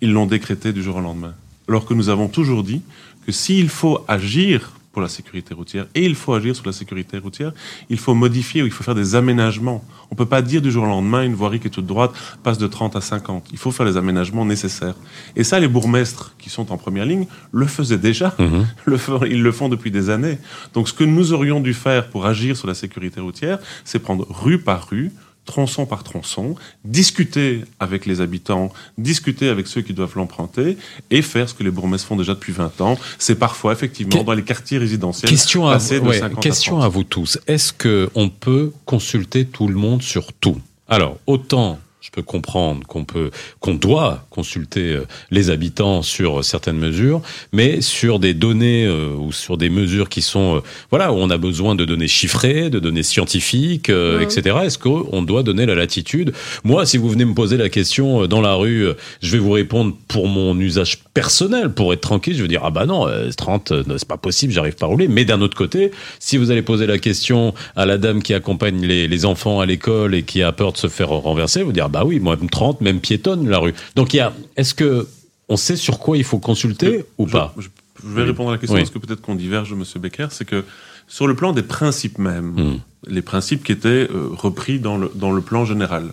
ils 0.00 0.12
l'ont 0.12 0.26
décrété 0.26 0.72
du 0.72 0.82
jour 0.82 0.96
au 0.96 1.00
lendemain. 1.00 1.34
Alors 1.68 1.84
que 1.86 1.94
nous 1.94 2.08
avons 2.08 2.28
toujours 2.28 2.62
dit 2.64 2.82
que 3.26 3.32
s'il 3.32 3.68
faut 3.68 4.04
agir 4.08 4.72
pour 4.92 5.02
la 5.02 5.08
sécurité 5.08 5.54
routière 5.54 5.86
et 5.94 6.04
il 6.04 6.14
faut 6.14 6.34
agir 6.34 6.54
sur 6.54 6.66
la 6.66 6.72
sécurité 6.72 7.18
routière, 7.18 7.52
il 7.88 7.98
faut 7.98 8.14
modifier 8.14 8.62
ou 8.62 8.66
il 8.66 8.72
faut 8.72 8.84
faire 8.84 8.94
des 8.94 9.14
aménagements. 9.14 9.82
On 10.10 10.14
peut 10.14 10.26
pas 10.26 10.42
dire 10.42 10.60
du 10.60 10.70
jour 10.70 10.84
au 10.84 10.86
lendemain 10.86 11.22
une 11.22 11.34
voirie 11.34 11.60
qui 11.60 11.68
est 11.68 11.70
toute 11.70 11.86
droite 11.86 12.12
passe 12.42 12.58
de 12.58 12.66
30 12.66 12.96
à 12.96 13.00
50. 13.00 13.48
Il 13.52 13.58
faut 13.58 13.70
faire 13.70 13.86
les 13.86 13.96
aménagements 13.96 14.44
nécessaires. 14.44 14.94
Et 15.34 15.44
ça, 15.44 15.58
les 15.58 15.68
bourgmestres 15.68 16.34
qui 16.38 16.50
sont 16.50 16.72
en 16.72 16.76
première 16.76 17.06
ligne 17.06 17.26
le 17.52 17.66
faisaient 17.66 17.98
déjà. 17.98 18.34
Mhm. 18.38 18.66
Le 18.84 18.98
ils 19.28 19.42
le 19.42 19.52
font 19.52 19.68
depuis 19.68 19.90
des 19.90 20.10
années. 20.10 20.38
Donc 20.74 20.88
ce 20.88 20.92
que 20.92 21.04
nous 21.04 21.32
aurions 21.32 21.60
dû 21.60 21.74
faire 21.74 22.08
pour 22.08 22.26
agir 22.26 22.56
sur 22.56 22.66
la 22.68 22.74
sécurité 22.74 23.20
routière, 23.20 23.58
c'est 23.84 23.98
prendre 23.98 24.26
rue 24.28 24.58
par 24.58 24.88
rue, 24.88 25.12
tronçon 25.44 25.86
par 25.86 26.04
tronçon, 26.04 26.54
discuter 26.84 27.62
avec 27.80 28.06
les 28.06 28.20
habitants, 28.20 28.72
discuter 28.98 29.48
avec 29.48 29.66
ceux 29.66 29.80
qui 29.82 29.92
doivent 29.92 30.16
l'emprunter 30.16 30.76
et 31.10 31.22
faire 31.22 31.48
ce 31.48 31.54
que 31.54 31.62
les 31.62 31.70
bourgmestres 31.70 32.06
font 32.08 32.16
déjà 32.16 32.34
depuis 32.34 32.52
20 32.52 32.80
ans. 32.80 32.98
C'est 33.18 33.34
parfois 33.34 33.72
effectivement 33.72 34.20
Que- 34.20 34.24
dans 34.24 34.32
les 34.34 34.44
quartiers 34.44 34.78
résidentiels 34.78 35.28
Question, 35.30 35.66
à, 35.66 35.74
ouais, 35.78 36.18
50 36.18 36.40
question 36.42 36.76
à 36.76 36.84
à 36.86 36.88
30. 36.88 36.92
vous 36.94 37.04
tous. 37.04 37.38
Est-ce 37.46 37.72
que 37.72 38.10
on 38.14 38.28
peut 38.28 38.72
consulter 38.84 39.44
tout 39.46 39.66
le 39.68 39.74
monde 39.74 40.02
sur 40.02 40.32
tout? 40.32 40.60
Alors, 40.88 41.18
autant 41.26 41.78
je 42.02 42.10
peux 42.10 42.22
comprendre 42.22 42.84
qu'on 42.88 43.04
peut, 43.04 43.30
qu'on 43.60 43.74
doit 43.74 44.26
consulter 44.28 44.90
euh, 44.90 45.06
les 45.30 45.50
habitants 45.50 46.02
sur 46.02 46.44
certaines 46.44 46.76
mesures, 46.76 47.22
mais 47.52 47.80
sur 47.80 48.18
des 48.18 48.34
données 48.34 48.84
euh, 48.86 49.14
ou 49.14 49.30
sur 49.30 49.56
des 49.56 49.70
mesures 49.70 50.08
qui 50.08 50.20
sont, 50.20 50.56
euh, 50.56 50.60
voilà, 50.90 51.12
où 51.12 51.16
on 51.16 51.30
a 51.30 51.38
besoin 51.38 51.76
de 51.76 51.84
données 51.84 52.08
chiffrées, 52.08 52.70
de 52.70 52.80
données 52.80 53.04
scientifiques, 53.04 53.88
euh, 53.88 54.18
etc. 54.18 54.56
Est-ce 54.64 54.78
qu'on 54.78 55.22
doit 55.22 55.44
donner 55.44 55.64
la 55.64 55.76
latitude? 55.76 56.32
Moi, 56.64 56.86
si 56.86 56.98
vous 56.98 57.08
venez 57.08 57.24
me 57.24 57.34
poser 57.34 57.56
la 57.56 57.68
question 57.68 58.24
euh, 58.24 58.26
dans 58.26 58.40
la 58.40 58.54
rue, 58.54 58.84
euh, 58.84 58.94
je 59.20 59.30
vais 59.30 59.38
vous 59.38 59.52
répondre 59.52 59.94
pour 60.08 60.26
mon 60.26 60.58
usage 60.58 61.01
personnel, 61.14 61.70
pour 61.72 61.92
être 61.92 62.00
tranquille. 62.00 62.34
Je 62.36 62.42
vais 62.42 62.48
dire 62.48 62.62
ah 62.64 62.70
bah 62.70 62.86
non, 62.86 63.06
euh, 63.06 63.30
30, 63.30 63.72
euh, 63.72 63.82
c'est 63.98 64.08
pas 64.08 64.16
possible, 64.16 64.52
j'arrive 64.52 64.74
pas 64.76 64.86
à 64.86 64.88
rouler. 64.88 65.08
Mais 65.08 65.24
d'un 65.24 65.40
autre 65.40 65.56
côté, 65.56 65.90
si 66.18 66.36
vous 66.36 66.50
allez 66.50 66.62
poser 66.62 66.86
la 66.86 66.98
question 66.98 67.54
à 67.76 67.86
la 67.86 67.98
dame 67.98 68.22
qui 68.22 68.34
accompagne 68.34 68.80
les, 68.84 69.08
les 69.08 69.24
enfants 69.24 69.60
à 69.60 69.66
l'école 69.66 70.14
et 70.14 70.22
qui 70.22 70.42
a 70.42 70.52
peur 70.52 70.72
de 70.72 70.78
se 70.78 70.88
faire 70.88 71.08
renverser, 71.10 71.62
vous 71.62 71.72
dire 71.72 71.88
bah 71.88 72.04
oui, 72.04 72.18
moi 72.20 72.36
30, 72.50 72.80
même 72.80 73.00
piétonne 73.00 73.48
la 73.48 73.58
rue. 73.58 73.74
Donc 73.96 74.14
il 74.14 74.18
y 74.18 74.20
a, 74.20 74.32
est-ce 74.56 74.74
que 74.74 75.06
on 75.48 75.56
sait 75.56 75.76
sur 75.76 75.98
quoi 75.98 76.16
il 76.16 76.24
faut 76.24 76.38
consulter 76.38 77.04
ou 77.18 77.26
pas? 77.26 77.54
je, 77.58 77.68
je 78.02 78.08
vais 78.14 78.22
répondre 78.22 78.48
à 78.48 78.52
la 78.52 78.58
question 78.58 78.76
Oui. 78.76 78.82
parce 78.82 78.90
que 78.92 78.98
peut-être 78.98 79.20
qu'on 79.20 79.34
diverge, 79.34 79.74
Monsieur 79.74 80.00
Becker, 80.00 80.28
c'est 80.30 80.44
que 80.46 80.64
sur 81.08 81.26
le 81.26 81.34
plan 81.34 81.52
des 81.52 81.62
principes 81.62 82.18
même, 82.18 82.52
Hmm. 82.56 82.78
les 83.06 83.20
principes 83.22 83.62
qui 83.64 83.72
étaient 83.72 84.08
euh, 84.10 84.28
repris 84.32 84.78
dans 84.78 84.96
le, 84.96 85.10
dans 85.14 85.30
le 85.32 85.42
plan 85.42 85.64
général. 85.66 86.12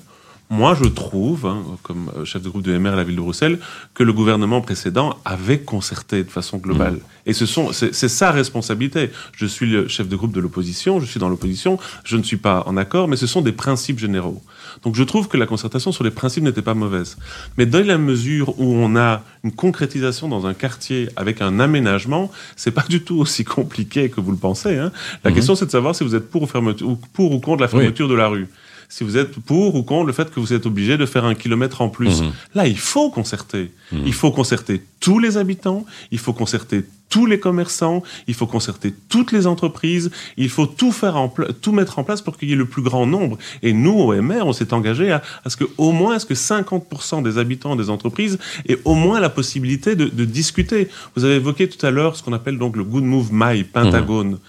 Moi, 0.51 0.75
je 0.81 0.85
trouve, 0.89 1.45
hein, 1.45 1.63
comme 1.83 2.09
euh, 2.17 2.25
chef 2.25 2.41
de 2.41 2.49
groupe 2.49 2.63
de 2.63 2.75
MR 2.75 2.93
à 2.93 2.95
la 2.95 3.03
ville 3.03 3.15
de 3.17 3.21
Bruxelles, 3.21 3.59
que 3.93 4.01
le 4.01 4.11
gouvernement 4.13 4.61
précédent 4.61 5.15
avait 5.23 5.59
concerté 5.59 6.23
de 6.23 6.29
façon 6.31 6.57
globale. 6.57 6.97
Et 7.27 7.33
ce 7.33 7.45
sont, 7.45 7.71
c'est 7.71 7.93
sa 8.07 8.31
responsabilité. 8.31 9.11
Je 9.33 9.45
suis 9.45 9.67
le 9.69 9.87
chef 9.87 10.07
de 10.09 10.15
groupe 10.15 10.31
de 10.33 10.39
l'opposition, 10.39 10.99
je 10.99 11.05
suis 11.05 11.19
dans 11.19 11.29
l'opposition, 11.29 11.77
je 12.03 12.17
ne 12.17 12.23
suis 12.23 12.37
pas 12.37 12.63
en 12.65 12.77
accord, 12.77 13.07
mais 13.07 13.15
ce 13.15 13.27
sont 13.27 13.41
des 13.41 13.51
principes 13.51 13.99
généraux. 13.99 14.41
Donc 14.83 14.95
je 14.95 15.03
trouve 15.03 15.27
que 15.27 15.37
la 15.37 15.45
concertation 15.45 15.91
sur 15.91 16.03
les 16.03 16.09
principes 16.09 16.43
n'était 16.43 16.63
pas 16.63 16.73
mauvaise. 16.73 17.17
Mais 17.59 17.67
dans 17.67 17.85
la 17.85 17.99
mesure 17.99 18.59
où 18.59 18.73
on 18.73 18.95
a 18.95 19.21
une 19.43 19.51
concrétisation 19.51 20.27
dans 20.29 20.47
un 20.47 20.55
quartier 20.55 21.09
avec 21.15 21.41
un 21.43 21.59
aménagement, 21.59 22.31
c'est 22.55 22.71
pas 22.71 22.85
du 22.89 23.03
tout 23.03 23.19
aussi 23.19 23.43
compliqué 23.45 24.09
que 24.09 24.19
vous 24.19 24.31
le 24.31 24.37
pensez. 24.37 24.77
Hein. 24.77 24.91
La 25.23 25.29
Mhm. 25.29 25.35
question, 25.35 25.55
c'est 25.55 25.67
de 25.67 25.71
savoir 25.71 25.93
si 25.93 26.03
vous 26.03 26.15
êtes 26.15 26.27
pour 26.31 26.41
ou, 26.41 26.47
fermeture- 26.47 26.87
ou 26.87 26.95
pour 27.13 27.31
ou 27.33 27.39
contre 27.39 27.61
la 27.61 27.67
Oui. 27.67 27.81
fermeture 27.81 28.07
de 28.07 28.15
la 28.15 28.27
rue. 28.29 28.47
Si 28.91 29.03
vous 29.03 29.17
êtes 29.17 29.39
pour 29.39 29.75
ou 29.75 29.83
contre 29.83 30.07
le 30.07 30.13
fait 30.13 30.31
que 30.31 30.39
vous 30.39 30.51
êtes 30.51 30.65
obligé 30.65 30.97
de 30.97 31.05
faire 31.05 31.23
un 31.23 31.35
kilomètre 31.35 31.81
en 31.81 31.89
plus. 31.89 32.21
Mhm. 32.21 32.31
Là, 32.55 32.65
il 32.65 32.79
faut 32.79 33.11
concerter. 33.11 33.71
Mhm. 33.91 34.01
Il 34.07 34.13
faut 34.13 34.31
concerter 34.31 34.81
tous 34.99 35.19
les 35.19 35.37
habitants, 35.37 35.85
il 36.11 36.17
faut 36.17 36.33
concerter 36.33 36.83
tous 37.09 37.25
les 37.25 37.39
commerçants, 37.39 38.03
il 38.27 38.33
faut 38.33 38.45
concerter 38.47 38.93
toutes 39.07 39.31
les 39.31 39.47
entreprises, 39.47 40.11
il 40.37 40.49
faut 40.49 40.65
tout 40.65 40.91
faire 40.91 41.15
en 41.17 41.33
tout 41.61 41.71
mettre 41.71 41.99
en 41.99 42.03
place 42.03 42.21
pour 42.21 42.37
qu'il 42.37 42.49
y 42.49 42.53
ait 42.53 42.55
le 42.55 42.65
plus 42.65 42.81
grand 42.81 43.05
nombre. 43.05 43.37
Et 43.63 43.73
nous, 43.73 43.93
au 43.93 44.13
MR, 44.13 44.45
on 44.45 44.53
s'est 44.53 44.73
engagé 44.73 45.11
à, 45.11 45.21
à 45.45 45.49
ce 45.49 45.57
que 45.57 45.65
au 45.77 45.91
moins, 45.91 46.15
à 46.15 46.19
ce 46.19 46.25
que 46.25 46.33
50% 46.33 47.23
des 47.23 47.37
habitants 47.37 47.75
des 47.75 47.89
entreprises 47.89 48.37
aient 48.67 48.79
au 48.85 48.95
moins 48.95 49.19
la 49.19 49.29
possibilité 49.29 49.95
de, 49.95 50.05
de 50.05 50.25
discuter. 50.25 50.89
Vous 51.15 51.25
avez 51.25 51.35
évoqué 51.35 51.69
tout 51.69 51.83
à 51.85 51.91
l'heure 51.91 52.15
ce 52.15 52.23
qu'on 52.23 52.33
appelle 52.33 52.57
donc 52.57 52.75
le 52.75 52.83
Good 52.83 53.03
Move 53.03 53.29
My, 53.31 53.63
Pentagone. 53.63 54.39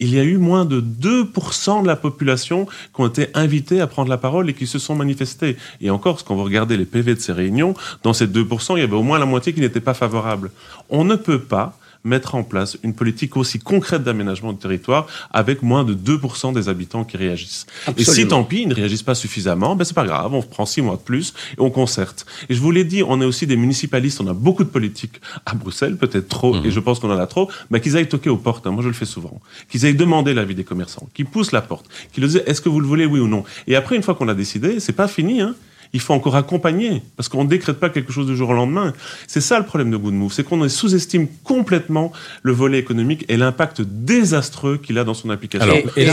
Il 0.00 0.14
y 0.14 0.18
a 0.18 0.24
eu 0.24 0.38
moins 0.38 0.64
de 0.64 0.80
2% 0.80 1.82
de 1.82 1.86
la 1.86 1.96
population 1.96 2.66
qui 2.66 3.00
ont 3.00 3.06
été 3.06 3.28
invités 3.34 3.80
à 3.80 3.86
prendre 3.86 4.08
la 4.08 4.16
parole 4.16 4.48
et 4.50 4.54
qui 4.54 4.66
se 4.66 4.78
sont 4.78 4.94
manifestés. 4.94 5.56
Et 5.80 5.90
encore, 5.90 6.24
quand 6.24 6.34
vous 6.34 6.44
regardez 6.44 6.76
les 6.76 6.86
PV 6.86 7.14
de 7.14 7.20
ces 7.20 7.32
réunions, 7.32 7.74
dans 8.02 8.12
ces 8.12 8.26
2%, 8.26 8.76
il 8.76 8.80
y 8.80 8.82
avait 8.82 8.94
au 8.94 9.02
moins 9.02 9.18
la 9.18 9.26
moitié 9.26 9.52
qui 9.52 9.60
n'était 9.60 9.80
pas 9.80 9.94
favorable. 9.94 10.50
On 10.88 11.04
ne 11.04 11.16
peut 11.16 11.40
pas 11.40 11.78
mettre 12.04 12.34
en 12.34 12.42
place 12.42 12.78
une 12.82 12.94
politique 12.94 13.36
aussi 13.36 13.58
concrète 13.58 14.02
d'aménagement 14.02 14.52
du 14.52 14.58
territoire 14.58 15.06
avec 15.32 15.62
moins 15.62 15.84
de 15.84 15.94
2% 15.94 16.52
des 16.54 16.68
habitants 16.68 17.04
qui 17.04 17.16
réagissent. 17.16 17.66
Et 17.96 18.04
si 18.04 18.26
tant 18.26 18.42
pis, 18.44 18.62
ils 18.62 18.68
ne 18.68 18.74
réagissent 18.74 19.02
pas 19.02 19.14
suffisamment, 19.14 19.76
ben 19.76 19.84
c'est 19.84 19.94
pas 19.94 20.04
grave, 20.06 20.32
on 20.32 20.42
prend 20.42 20.64
six 20.66 20.80
mois 20.82 20.96
de 20.96 21.02
plus 21.02 21.34
et 21.58 21.60
on 21.60 21.70
concerte. 21.70 22.24
Et 22.48 22.54
je 22.54 22.60
vous 22.60 22.70
l'ai 22.70 22.84
dit, 22.84 23.02
on 23.02 23.20
est 23.20 23.24
aussi 23.24 23.46
des 23.46 23.56
municipalistes, 23.56 24.20
on 24.20 24.26
a 24.28 24.32
beaucoup 24.32 24.64
de 24.64 24.68
politiques 24.70 25.20
à 25.44 25.54
Bruxelles, 25.54 25.96
peut-être 25.96 26.28
trop, 26.28 26.54
Mhm. 26.54 26.66
et 26.66 26.70
je 26.70 26.80
pense 26.80 26.98
qu'on 27.00 27.10
en 27.10 27.18
a 27.18 27.26
trop, 27.26 27.50
mais 27.70 27.80
qu'ils 27.80 27.96
aillent 27.96 28.08
toquer 28.08 28.30
aux 28.30 28.36
portes, 28.38 28.66
hein, 28.66 28.70
moi 28.70 28.82
je 28.82 28.88
le 28.88 28.94
fais 28.94 29.04
souvent, 29.06 29.40
qu'ils 29.70 29.84
aillent 29.84 29.94
demander 29.94 30.32
l'avis 30.34 30.54
des 30.54 30.64
commerçants, 30.64 31.08
qu'ils 31.14 31.26
poussent 31.26 31.52
la 31.52 31.60
porte, 31.62 31.86
qu'ils 32.12 32.24
disent 32.26 32.42
est-ce 32.46 32.60
que 32.60 32.68
vous 32.68 32.80
le 32.80 32.86
voulez, 32.86 33.04
oui 33.06 33.20
ou 33.20 33.28
non? 33.28 33.44
Et 33.66 33.76
après, 33.76 33.96
une 33.96 34.02
fois 34.02 34.14
qu'on 34.14 34.28
a 34.28 34.34
décidé, 34.34 34.80
c'est 34.80 34.92
pas 34.94 35.08
fini, 35.08 35.40
hein. 35.42 35.54
Il 35.92 36.00
faut 36.00 36.14
encore 36.14 36.36
accompagner, 36.36 37.02
parce 37.16 37.28
qu'on 37.28 37.42
ne 37.44 37.48
décrète 37.48 37.78
pas 37.80 37.90
quelque 37.90 38.12
chose 38.12 38.26
du 38.26 38.36
jour 38.36 38.50
au 38.50 38.52
lendemain. 38.52 38.92
C'est 39.26 39.40
ça 39.40 39.58
le 39.58 39.64
problème 39.64 39.90
de 39.90 39.96
Good 39.96 40.14
Move, 40.14 40.32
c'est 40.32 40.44
qu'on 40.44 40.68
sous-estime 40.68 41.26
complètement 41.42 42.12
le 42.42 42.52
volet 42.52 42.78
économique 42.78 43.24
et 43.28 43.36
l'impact 43.36 43.82
désastreux 43.82 44.76
qu'il 44.78 44.98
a 44.98 45.04
dans 45.04 45.14
son 45.14 45.30
application. 45.30 45.64
Alors, 45.64 45.76
Et- 45.78 45.84
et, 45.96 46.02
et- 46.02 46.06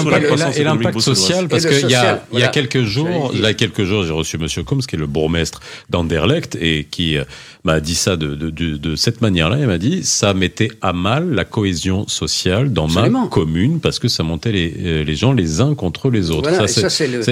l'impact- 0.63 0.99
social, 0.99 1.47
parce 1.47 1.65
qu'il 1.65 1.73
y 1.73 1.77
a, 1.77 1.81
social, 1.81 2.21
il 2.31 2.39
y 2.39 2.43
a 2.43 2.45
voilà. 2.45 2.47
quelques 2.47 2.83
jours, 2.83 3.31
il 3.33 3.41
y 3.41 3.45
a 3.45 3.53
quelques 3.53 3.83
jours, 3.83 4.03
j'ai 4.03 4.13
reçu 4.13 4.37
Monsieur 4.37 4.63
Combs, 4.63 4.79
qui 4.81 4.95
est 4.95 4.99
le 4.99 5.05
bourgmestre 5.07 5.59
d'Anderlecht, 5.91 6.57
et 6.59 6.87
qui 6.89 7.17
euh, 7.17 7.23
m'a 7.63 7.79
dit 7.79 7.95
ça 7.95 8.15
de, 8.17 8.33
de, 8.35 8.49
de, 8.49 8.77
de 8.77 8.95
cette 8.95 9.21
manière-là. 9.21 9.57
Il 9.59 9.67
m'a 9.67 9.77
dit, 9.77 10.03
ça 10.03 10.33
mettait 10.33 10.71
à 10.81 10.91
mal 10.93 11.29
la 11.33 11.45
cohésion 11.45 12.07
sociale 12.07 12.73
dans 12.73 12.85
Absolument. 12.85 13.23
ma 13.23 13.27
commune, 13.27 13.79
parce 13.79 13.99
que 13.99 14.07
ça 14.07 14.23
montait 14.23 14.51
les, 14.51 14.73
euh, 14.79 15.03
les 15.03 15.15
gens 15.15 15.33
les 15.33 15.61
uns 15.61 15.75
contre 15.75 16.09
les 16.09 16.31
autres. 16.31 16.49
Voilà, 16.49 16.67
ça, 16.67 16.87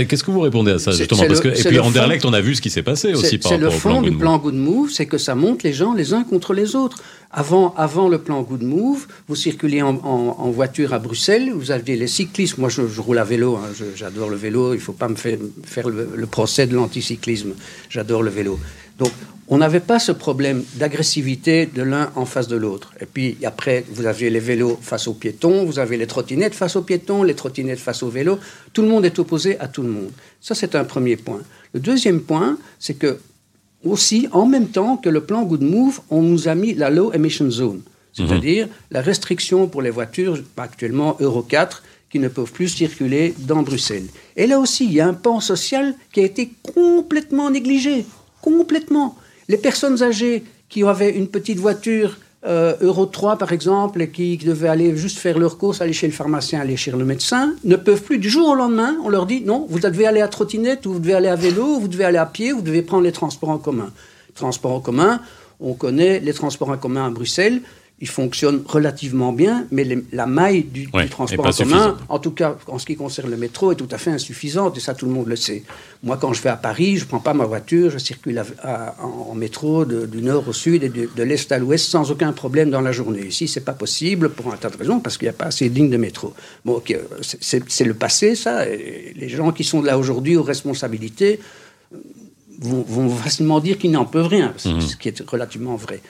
Qu'est-ce 0.06 0.24
que 0.24 0.32
vous 0.32 0.42
répondez 0.42 0.72
à 0.72 0.80
ça, 0.80 0.92
justement? 0.92 1.24
parce 1.28 1.40
que, 1.42 1.48
Et 1.48 1.64
puis. 1.64 1.80
Anderlecht, 1.80 2.26
on 2.26 2.34
a 2.36 2.42
vu 2.42 2.54
ce 2.56 2.62
qui 2.62 2.70
s'est 2.70 2.84
passé 2.84 3.14
aussi 3.14 3.26
C'est 3.32 3.38
par 3.40 3.52
c'est 3.52 3.58
le 3.58 3.68
rapport 3.68 3.78
au 3.78 3.82
plan 3.82 3.96
fond 3.96 4.02
du 4.02 4.12
Good 4.12 4.20
plan 4.20 4.32
Move. 4.34 4.42
Good 4.44 4.54
Move, 4.56 4.90
c'est 4.92 5.06
que 5.08 5.18
ça 5.18 5.34
monte 5.36 5.64
les 5.64 5.74
gens 5.74 5.94
les 5.94 6.14
uns 6.14 6.24
contre 6.24 6.54
les 6.54 6.76
autres. 6.76 6.98
Avant, 7.32 7.74
avant 7.76 8.08
le 8.08 8.20
plan 8.20 8.42
Good 8.44 8.64
Move, 8.64 9.08
vous 9.28 9.36
circulez 9.36 9.82
en, 9.82 9.96
en- 10.04 10.36
en 10.40 10.52
voiture 10.52 10.94
à 10.94 11.00
Bruxelles, 11.00 11.52
vous 11.54 11.72
aviez 11.72 11.96
les 11.98 12.08
cyclistes. 12.08 12.58
Moi, 12.58 12.70
je, 12.70 12.88
je 12.88 13.02
roule 13.02 13.18
à 13.18 13.24
vélo, 13.26 13.56
hein, 13.58 13.68
j'adore 13.96 14.30
le 14.30 14.38
vélo. 14.38 14.74
Il 14.74 14.78
ne 14.78 14.82
faut 14.82 14.94
pas 14.94 15.10
me 15.10 15.16
faire, 15.16 15.38
faire 15.64 15.90
le, 15.90 16.10
le 16.16 16.26
procès 16.28 16.66
de 16.68 16.76
l'anticyclisme. 16.76 17.54
J'adore 17.90 18.24
le 18.24 18.30
vélo. 18.32 18.58
Donc, 19.00 19.12
on 19.48 19.60
n'avait 19.60 19.80
pas 19.80 20.00
ce 20.00 20.12
problème 20.12 20.64
d'agressivité 20.76 21.68
de 21.68 21.84
l'un 21.84 22.12
en 22.16 22.26
face 22.26 22.48
de 22.48 22.56
l'autre. 22.56 22.94
Et 23.00 23.06
puis, 23.06 23.38
après, 23.44 23.86
vous 23.92 24.06
aviez 24.06 24.30
les 24.30 24.40
vélos 24.40 24.80
face 24.82 25.08
aux 25.08 25.14
piétons, 25.14 25.66
vous 25.66 25.78
avez 25.78 25.98
les 25.98 26.08
trottinettes 26.08 26.56
face 26.56 26.76
aux 26.76 26.82
piétons, 26.82 27.22
les 27.24 27.36
trottinettes 27.36 27.80
face 27.80 28.02
aux 28.02 28.10
vélos. 28.10 28.40
Tout 28.74 28.82
le 28.82 28.88
monde 28.88 29.06
est 29.06 29.20
opposé 29.20 29.60
à 29.60 29.68
tout 29.68 29.84
le 29.84 29.90
monde. 29.90 30.12
Ça, 30.42 30.56
c'est 30.56 30.74
un 30.74 30.84
premier 30.84 31.16
point. 31.16 31.42
Le 31.74 31.80
deuxième 31.80 32.22
point, 32.22 32.58
c'est 32.80 32.96
que 32.96 33.20
aussi, 33.84 34.28
en 34.32 34.48
même 34.48 34.70
temps 34.70 34.98
que 34.98 35.10
le 35.10 35.22
plan 35.22 35.44
Good 35.44 35.62
Move, 35.62 36.02
on 36.10 36.24
nous 36.24 36.48
a 36.48 36.56
mis 36.56 36.74
la 36.74 36.90
Low 36.90 37.14
Emission 37.14 37.52
Zone, 37.52 37.82
c'est-à-dire 38.14 38.68
la 38.90 39.02
restriction 39.02 39.68
pour 39.68 39.84
les 39.84 39.92
voitures 39.92 40.40
actuellement 40.58 41.18
Euro 41.20 41.44
4 41.44 41.84
qui 42.10 42.18
ne 42.18 42.30
peuvent 42.30 42.52
plus 42.52 42.70
circuler 42.70 43.36
dans 43.38 43.62
Bruxelles. 43.62 44.08
Et 44.38 44.48
là 44.48 44.60
aussi, 44.60 44.86
il 44.86 44.94
y 44.94 45.02
a 45.02 45.08
un 45.08 45.14
pan 45.14 45.40
social 45.40 45.94
qui 46.12 46.22
a 46.22 46.24
été 46.24 46.52
complètement 46.74 47.52
négligé, 47.52 48.06
complètement. 48.42 49.16
Les 49.48 49.58
personnes 49.58 50.02
âgées 50.02 50.44
qui 50.70 50.84
avaient 50.84 51.12
une 51.12 51.28
petite 51.28 51.60
voiture 51.60 52.18
euh, 52.46 52.76
Euro 52.82 53.08
3 53.08 53.38
par 53.38 53.52
exemple, 53.52 54.02
et 54.02 54.10
qui 54.10 54.38
devaient 54.38 54.68
aller 54.68 54.96
juste 54.96 55.18
faire 55.18 55.40
leur 55.40 55.58
course, 55.58 55.82
aller 55.82 55.94
chez 55.94 56.08
le 56.08 56.14
pharmacien, 56.14 56.62
aller 56.62 56.78
chez 56.78 56.92
le 56.92 57.04
médecin, 57.04 57.56
ne 57.64 57.76
peuvent 57.76 58.02
plus 58.02 58.20
du 58.20 58.30
jour 58.30 58.50
au 58.50 58.56
lendemain. 58.56 58.96
On 59.04 59.10
leur 59.10 59.26
dit 59.26 59.42
non, 59.42 59.66
vous 59.70 59.80
devez 59.80 60.06
aller 60.06 60.22
à 60.22 60.28
trottinette, 60.28 60.86
ou 60.86 60.94
vous 60.94 61.00
devez 61.00 61.16
aller 61.16 61.28
à 61.28 61.36
vélo, 61.36 61.64
ou 61.64 61.80
vous 61.80 61.88
devez 61.88 62.06
aller 62.06 62.20
à 62.20 62.26
pied, 62.26 62.54
ou 62.54 62.58
vous 62.58 62.62
devez 62.62 62.84
prendre 62.84 63.04
les 63.04 63.12
transports 63.12 63.50
en 63.50 63.58
commun. 63.58 63.92
Transports 64.36 64.74
en 64.74 64.80
commun, 64.80 65.22
on 65.60 65.74
connaît 65.74 66.20
les 66.20 66.34
transports 66.34 66.70
en 66.70 66.78
commun 66.78 67.08
à 67.08 67.10
Bruxelles. 67.10 67.62
Ils 68.02 68.10
fonctionnent 68.10 68.62
relativement 68.68 69.32
bien, 69.32 69.68
mais 69.72 69.86
les- 69.86 70.04
la 70.12 70.26
maille 70.26 70.64
du, 70.64 70.90
Ouais, 70.94 71.04
du 71.04 71.08
est 71.08 71.10
transport 71.10 71.46
en 71.46 71.50
commun, 71.52 71.54
suffisante. 71.54 71.98
en 72.10 72.20
tout 72.20 72.32
cas 72.32 72.58
en 72.68 72.78
ce 72.78 72.86
qui 72.86 72.98
concerne 72.98 73.30
le 73.32 73.38
métro, 73.38 73.72
est 73.72 73.76
tout 73.76 73.88
à 73.90 73.98
fait 73.98 74.12
insuffisante, 74.12 74.76
et 74.76 74.82
ça 74.82 74.94
tout 74.94 75.06
le 75.06 75.14
monde 75.14 75.28
le 75.30 75.38
sait. 75.38 75.64
Moi, 76.04 76.18
quand 76.20 76.34
je 76.34 76.42
vais 76.42 76.50
à 76.50 76.58
Paris, 76.58 76.98
je 76.98 77.06
ne 77.06 77.08
prends 77.08 77.22
pas 77.22 77.34
ma 77.34 77.46
voiture, 77.46 77.90
je 77.90 77.98
circule 77.98 78.38
à- 78.40 78.46
à- 78.64 78.96
en, 79.02 79.30
en 79.32 79.34
métro 79.36 79.86
de- 79.86 80.06
du 80.08 80.22
nord 80.22 80.46
au 80.50 80.52
sud 80.52 80.84
et 80.84 80.90
de, 80.90 81.08
de 81.16 81.24
l'est 81.24 81.50
à 81.54 81.58
l'ouest 81.58 81.86
sans 81.90 82.12
aucun 82.12 82.34
problème 82.34 82.70
dans 82.70 82.82
la 82.82 82.92
journée. 82.92 83.26
Ici, 83.28 83.48
c'est 83.48 83.64
pas 83.64 83.72
possible 83.74 84.28
pour 84.30 84.52
un 84.54 84.58
tas 84.58 84.70
de 84.70 84.76
raisons, 84.78 85.00
parce 85.00 85.18
qu'il 85.18 85.28
n'y 85.28 85.30
a 85.30 85.34
pas 85.34 85.46
assez 85.46 85.70
de 85.70 85.76
lignes 85.76 85.90
de 85.90 85.96
métro. 85.98 86.34
Bon, 86.66 86.74
ok, 86.74 86.98
c'est- 87.22 87.38
c'est 87.42 87.64
c'est 87.70 87.86
le 87.86 87.94
passé, 87.94 88.36
ça. 88.36 88.68
et 88.68 89.14
les 89.16 89.30
gens 89.30 89.54
qui 89.54 89.64
sont 89.64 89.82
là 89.82 89.98
aujourd'hui 89.98 90.36
aux 90.36 90.44
responsabilités 90.44 91.40
vont, 92.60 92.82
vont 92.88 93.10
facilement 93.10 93.60
dire 93.60 93.78
qu'ils 93.78 93.92
n'en 93.92 94.06
peuvent 94.06 94.28
rien, 94.28 94.54
ce- 94.58 94.80
ce 94.80 94.96
qui 94.96 95.08
est 95.10 95.22
relativement 95.30 95.76
vrai. 95.76 96.02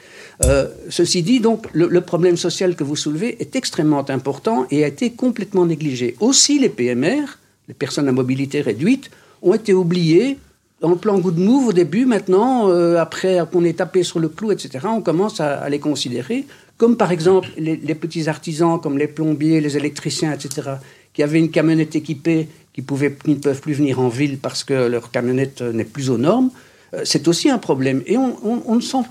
Euh, 0.43 0.67
ceci 0.89 1.23
dit, 1.23 1.39
donc, 1.39 1.65
le, 1.73 1.87
le 1.87 2.01
problème 2.01 2.35
social 2.37 2.75
que 2.75 2.83
vous 2.83 2.95
soulevez 2.95 3.37
est 3.41 3.55
extrêmement 3.55 4.09
important 4.09 4.65
et 4.71 4.83
a 4.83 4.87
été 4.87 5.11
complètement 5.11 5.65
négligé. 5.65 6.15
Aussi, 6.19 6.59
les 6.59 6.69
PMR, 6.69 7.21
les 7.67 7.73
personnes 7.73 8.07
à 8.07 8.11
mobilité 8.11 8.61
réduite, 8.61 9.09
ont 9.41 9.53
été 9.53 9.73
oubliées 9.73 10.37
dans 10.81 10.89
le 10.89 10.97
plan 10.97 11.17
Good 11.19 11.37
Move 11.37 11.67
au 11.69 11.73
début. 11.73 12.05
Maintenant, 12.05 12.69
euh, 12.69 12.97
après 12.97 13.39
qu'on 13.51 13.63
ait 13.63 13.73
tapé 13.73 14.03
sur 14.03 14.19
le 14.19 14.27
clou, 14.27 14.51
etc., 14.51 14.85
on 14.89 15.01
commence 15.01 15.39
à, 15.39 15.55
à 15.59 15.69
les 15.69 15.79
considérer 15.79 16.45
comme, 16.77 16.97
par 16.97 17.13
exemple, 17.13 17.47
les, 17.57 17.77
les 17.77 17.95
petits 17.95 18.27
artisans, 18.27 18.77
comme 18.81 18.97
les 18.97 19.07
plombiers, 19.07 19.61
les 19.61 19.77
électriciens, 19.77 20.33
etc., 20.33 20.71
qui 21.13 21.23
avaient 21.23 21.39
une 21.39 21.49
camionnette 21.49 21.95
équipée, 21.95 22.49
qui, 22.75 22.83
ne 23.27 23.35
peuvent 23.35 23.61
plus 23.61 23.73
venir 23.73 23.99
en 23.99 24.09
ville 24.09 24.37
parce 24.37 24.63
que 24.63 24.87
leur 24.87 25.09
camionnette 25.09 25.61
n'est 25.61 25.85
plus 25.85 26.09
aux 26.09 26.17
normes. 26.17 26.49
Euh, 26.93 27.01
c'est 27.05 27.27
aussi 27.27 27.49
un 27.49 27.57
problème. 27.57 28.03
Et 28.05 28.17
on, 28.17 28.75
ne 28.75 28.81
s'en 28.81 29.05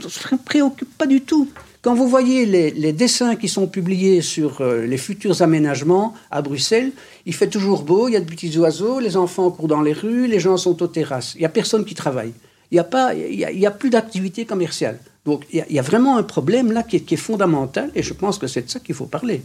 préoccupe 0.45 0.97
pas 0.99 1.07
du 1.07 1.23
tout. 1.23 1.49
Quand 1.81 1.95
vous 1.95 2.09
voyez 2.09 2.47
les, 2.47 2.93
dessins 2.93 3.37
qui 3.37 3.49
sont 3.49 3.67
publiés 3.67 4.23
sur 4.23 4.61
euh, 4.61 4.87
les 4.87 4.97
futurs 4.97 5.43
aménagements 5.43 6.15
à 6.31 6.43
Bruxelles, 6.43 6.93
il 7.27 7.35
fait 7.35 7.49
toujours 7.49 7.83
beau, 7.83 8.09
il 8.09 8.13
y 8.13 8.17
a 8.17 8.21
de 8.21 8.25
petits 8.25 8.57
oiseaux, 8.59 9.01
les 9.01 9.17
enfants 9.17 9.51
courent 9.51 9.69
dans 9.69 9.83
les 9.83 9.93
rues, 9.93 10.27
les 10.27 10.41
gens 10.41 10.57
sont 10.57 10.83
aux 10.83 10.87
terrasses. 10.87 11.35
Il 11.35 11.41
n'y 11.41 11.47
a 11.47 11.51
personne 11.51 11.85
qui 11.85 11.95
travaille. 11.95 12.33
Il 12.71 12.75
n'y 12.75 13.45
a, 13.45 13.53
y 13.53 13.67
a, 13.67 13.71
plus 13.71 13.91
d'activité 13.91 14.47
commerciale. 14.47 14.99
Donc 15.25 15.45
il 15.53 15.65
y, 15.71 15.79
a, 15.79 15.83
vraiment 15.83 16.17
un 16.17 16.23
problème 16.23 16.73
là 16.73 16.83
qui 16.83 16.97
est 16.97 17.17
fondamental 17.17 17.91
et 17.95 18.03
je 18.03 18.13
pense 18.13 18.39
que 18.39 18.47
c'est 18.47 18.63
de 18.63 18.71
ça 18.71 18.81
qu'il 18.81 18.95
faut 18.95 19.07
parler. 19.07 19.43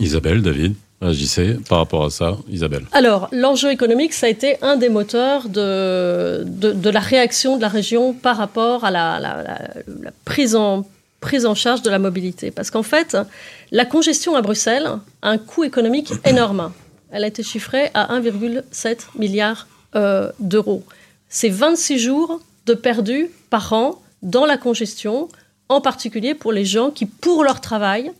Isabelle, 0.00 0.42
David, 0.42 0.74
agissez 1.02 1.56
par 1.68 1.78
rapport 1.78 2.04
à 2.04 2.10
ça. 2.10 2.36
Isabelle. 2.48 2.84
Alors, 2.92 3.28
l'enjeu 3.32 3.70
économique, 3.70 4.12
ça 4.12 4.26
a 4.26 4.28
été 4.28 4.56
un 4.62 4.76
des 4.76 4.88
moteurs 4.88 5.48
de, 5.48 6.42
de, 6.46 6.72
de 6.72 6.90
la 6.90 7.00
réaction 7.00 7.56
de 7.56 7.62
la 7.62 7.68
région 7.68 8.12
par 8.12 8.36
rapport 8.36 8.84
à 8.84 8.90
la, 8.90 9.18
la- 9.20 9.42
la- 9.42 9.68
la 10.02 10.10
prise, 10.24 10.54
en, 10.56 10.86
prise 11.20 11.44
en 11.46 11.54
charge 11.54 11.82
de 11.82 11.90
la 11.90 11.98
mobilité. 11.98 12.50
Parce 12.50 12.70
qu'en 12.70 12.82
fait, 12.82 13.16
la 13.70 13.84
congestion 13.84 14.34
à 14.34 14.42
Bruxelles 14.42 14.86
a 15.22 15.30
un 15.30 15.38
coût 15.38 15.64
économique 15.64 16.12
énorme. 16.24 16.72
Elle 17.10 17.24
a 17.24 17.26
été 17.26 17.42
chiffrée 17.42 17.90
à 17.94 18.18
1,7 18.18 18.98
milliard 19.18 19.66
euh, 19.96 20.30
d'euros. 20.40 20.82
C'est 21.28 21.48
26 21.50 21.98
jours 21.98 22.40
de 22.66 22.74
perdus 22.74 23.28
par 23.50 23.72
an 23.72 24.00
dans 24.22 24.46
la 24.46 24.56
congestion, 24.56 25.28
en 25.68 25.80
particulier 25.80 26.34
pour 26.34 26.52
les 26.52 26.64
gens 26.64 26.90
qui, 26.90 27.06
pour 27.06 27.42
leur 27.44 27.60
travail, 27.60 28.12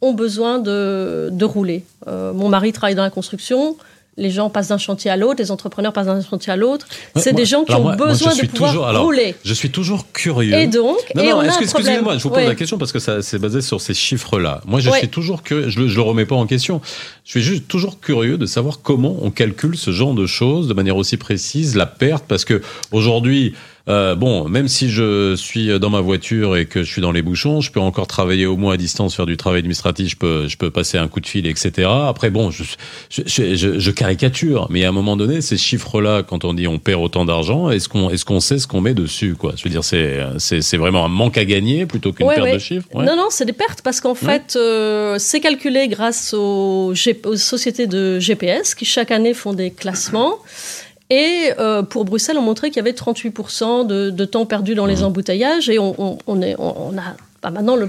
ont 0.00 0.12
besoin 0.12 0.58
de, 0.58 1.28
de 1.32 1.44
rouler. 1.44 1.84
Euh, 2.08 2.32
mon 2.32 2.48
mari 2.48 2.72
travaille 2.72 2.94
dans 2.94 3.02
la 3.02 3.10
construction. 3.10 3.76
Les 4.16 4.30
gens 4.30 4.48
passent 4.48 4.68
d'un 4.68 4.78
chantier 4.78 5.10
à 5.10 5.16
l'autre, 5.16 5.40
les 5.42 5.50
entrepreneurs 5.50 5.92
passent 5.92 6.06
d'un 6.06 6.22
chantier 6.22 6.52
à 6.52 6.56
l'autre. 6.56 6.86
C'est 7.16 7.32
des 7.32 7.44
gens 7.46 7.64
qui 7.64 7.74
ont 7.74 7.80
moi- 7.80 7.96
moi, 7.96 8.06
je 8.06 8.12
besoin 8.12 8.32
de 8.36 8.46
pouvoir 8.46 8.70
toujours- 8.70 8.86
alors, 8.86 9.02
rouler. 9.02 9.34
Je 9.44 9.52
suis 9.52 9.70
toujours 9.70 10.12
curieux. 10.12 10.54
Et 10.54 10.68
donc, 10.68 10.98
Non, 11.16 11.22
et 11.24 11.30
non, 11.30 11.36
on 11.38 11.40
a 11.40 11.42
un 11.42 11.46
excuse- 11.46 11.70
problème. 11.72 11.94
excusez-moi, 11.94 12.18
je 12.18 12.22
vous 12.22 12.28
pose 12.28 12.38
Ouais. 12.38 12.46
la 12.46 12.54
question 12.54 12.78
parce 12.78 12.92
que 12.92 13.00
ça 13.00 13.22
c'est 13.22 13.40
basé 13.40 13.60
sur 13.60 13.80
ces 13.80 13.92
chiffres-là. 13.92 14.60
Moi, 14.66 14.78
je 14.78 14.88
Ouais. 14.90 14.98
suis 15.00 15.08
toujours 15.08 15.42
curieux, 15.42 15.68
je, 15.68 15.88
je 15.88 15.96
le 15.96 16.02
remets 16.02 16.26
pas 16.26 16.36
en 16.36 16.46
question. 16.46 16.80
Je 17.24 17.30
suis 17.30 17.42
juste 17.42 17.66
toujours 17.66 17.98
curieux 17.98 18.38
de 18.38 18.46
savoir 18.46 18.82
comment 18.82 19.16
on 19.22 19.32
calcule 19.32 19.76
ce 19.76 19.90
genre 19.90 20.14
de 20.14 20.26
choses 20.26 20.68
de 20.68 20.74
manière 20.74 20.96
aussi 20.96 21.16
précise, 21.16 21.74
la 21.74 21.86
perte, 21.86 22.22
parce 22.28 22.44
que 22.44 22.62
aujourd'hui, 22.92 23.54
euh, 23.86 24.14
bon, 24.14 24.48
même 24.48 24.66
si 24.66 24.88
je 24.88 25.36
suis 25.36 25.78
dans 25.78 25.90
ma 25.90 26.00
voiture 26.00 26.56
et 26.56 26.64
que 26.64 26.82
je 26.82 26.90
suis 26.90 27.02
dans 27.02 27.12
les 27.12 27.20
bouchons, 27.20 27.60
je 27.60 27.70
peux 27.70 27.80
encore 27.80 28.06
travailler 28.06 28.46
au 28.46 28.56
moins 28.56 28.74
à 28.74 28.76
distance, 28.78 29.14
faire 29.14 29.26
du 29.26 29.36
travail 29.36 29.58
administratif, 29.58 30.08
je 30.10 30.16
peux, 30.16 30.48
je 30.48 30.56
peux 30.56 30.70
passer 30.70 30.96
un 30.96 31.06
coup 31.06 31.20
de 31.20 31.26
fil, 31.26 31.46
etc. 31.46 31.88
Après, 32.08 32.30
bon, 32.30 32.50
je, 32.50 32.62
je, 33.10 33.22
je, 33.26 33.78
je- 33.78 33.90
caricature, 33.90 34.68
mais 34.70 34.84
à 34.84 34.88
un 34.88 34.92
moment 34.92 35.16
donné, 35.16 35.40
ces 35.42 35.56
chiffres-là, 35.58 36.22
quand 36.22 36.44
on 36.44 36.54
dit 36.54 36.66
on 36.66 36.78
perd 36.78 37.02
autant 37.02 37.24
d'argent, 37.26 37.68
est-ce 37.70 37.88
qu'on 37.90 38.08
est-ce 38.10 38.24
qu'on 38.24 38.40
sait 38.40 38.58
ce 38.58 38.66
qu'on 38.66 38.80
met 38.80 38.94
dessus, 38.94 39.34
quoi? 39.34 39.52
Je 39.56 39.64
veux 39.64 39.70
dire, 39.70 39.84
c'est 39.84 40.76
vraiment 40.78 41.04
un 41.04 41.08
manque 41.08 41.36
à 41.36 41.44
gagner 41.44 41.84
plutôt 41.84 42.12
qu'une 42.12 42.26
Ouais, 42.26 42.34
perte 42.36 42.46
ouais. 42.46 42.54
de 42.54 42.58
chiffres. 42.58 42.86
ouais. 42.94 43.04
Non, 43.04 43.16
non, 43.16 43.26
c'est 43.30 43.44
des 43.44 43.52
pertes 43.52 43.82
parce 43.82 44.00
qu'en 44.00 44.14
fait, 44.14 44.54
euh, 44.56 45.16
c'est 45.18 45.40
calculé 45.40 45.88
grâce 45.88 46.32
aux, 46.32 46.92
G- 46.94 47.20
aux 47.26 47.36
sociétés 47.36 47.86
de 47.86 48.18
GPS 48.18 48.74
qui 48.74 48.84
chaque 48.86 49.10
année 49.10 49.34
font 49.34 49.52
des 49.52 49.70
classements. 49.70 50.38
Et 51.14 51.52
euh, 51.60 51.82
pour 51.82 52.04
Bruxelles, 52.04 52.38
on 52.38 52.42
montrait 52.42 52.70
qu'il 52.70 52.78
y 52.78 52.80
avait 52.80 52.90
38% 52.90 53.86
de, 53.86 54.10
de 54.10 54.24
temps 54.24 54.46
perdu 54.46 54.74
dans 54.74 54.86
les 54.86 55.04
embouteillages 55.04 55.68
et 55.70 55.78
on, 55.78 55.94
on- 55.98 56.18
on 56.26 56.42
est, 56.42 56.56
on, 56.58 56.88
on 56.88 56.98
a 56.98 57.14
Bah, 57.40 57.50
maintenant, 57.50 57.76
le, 57.76 57.88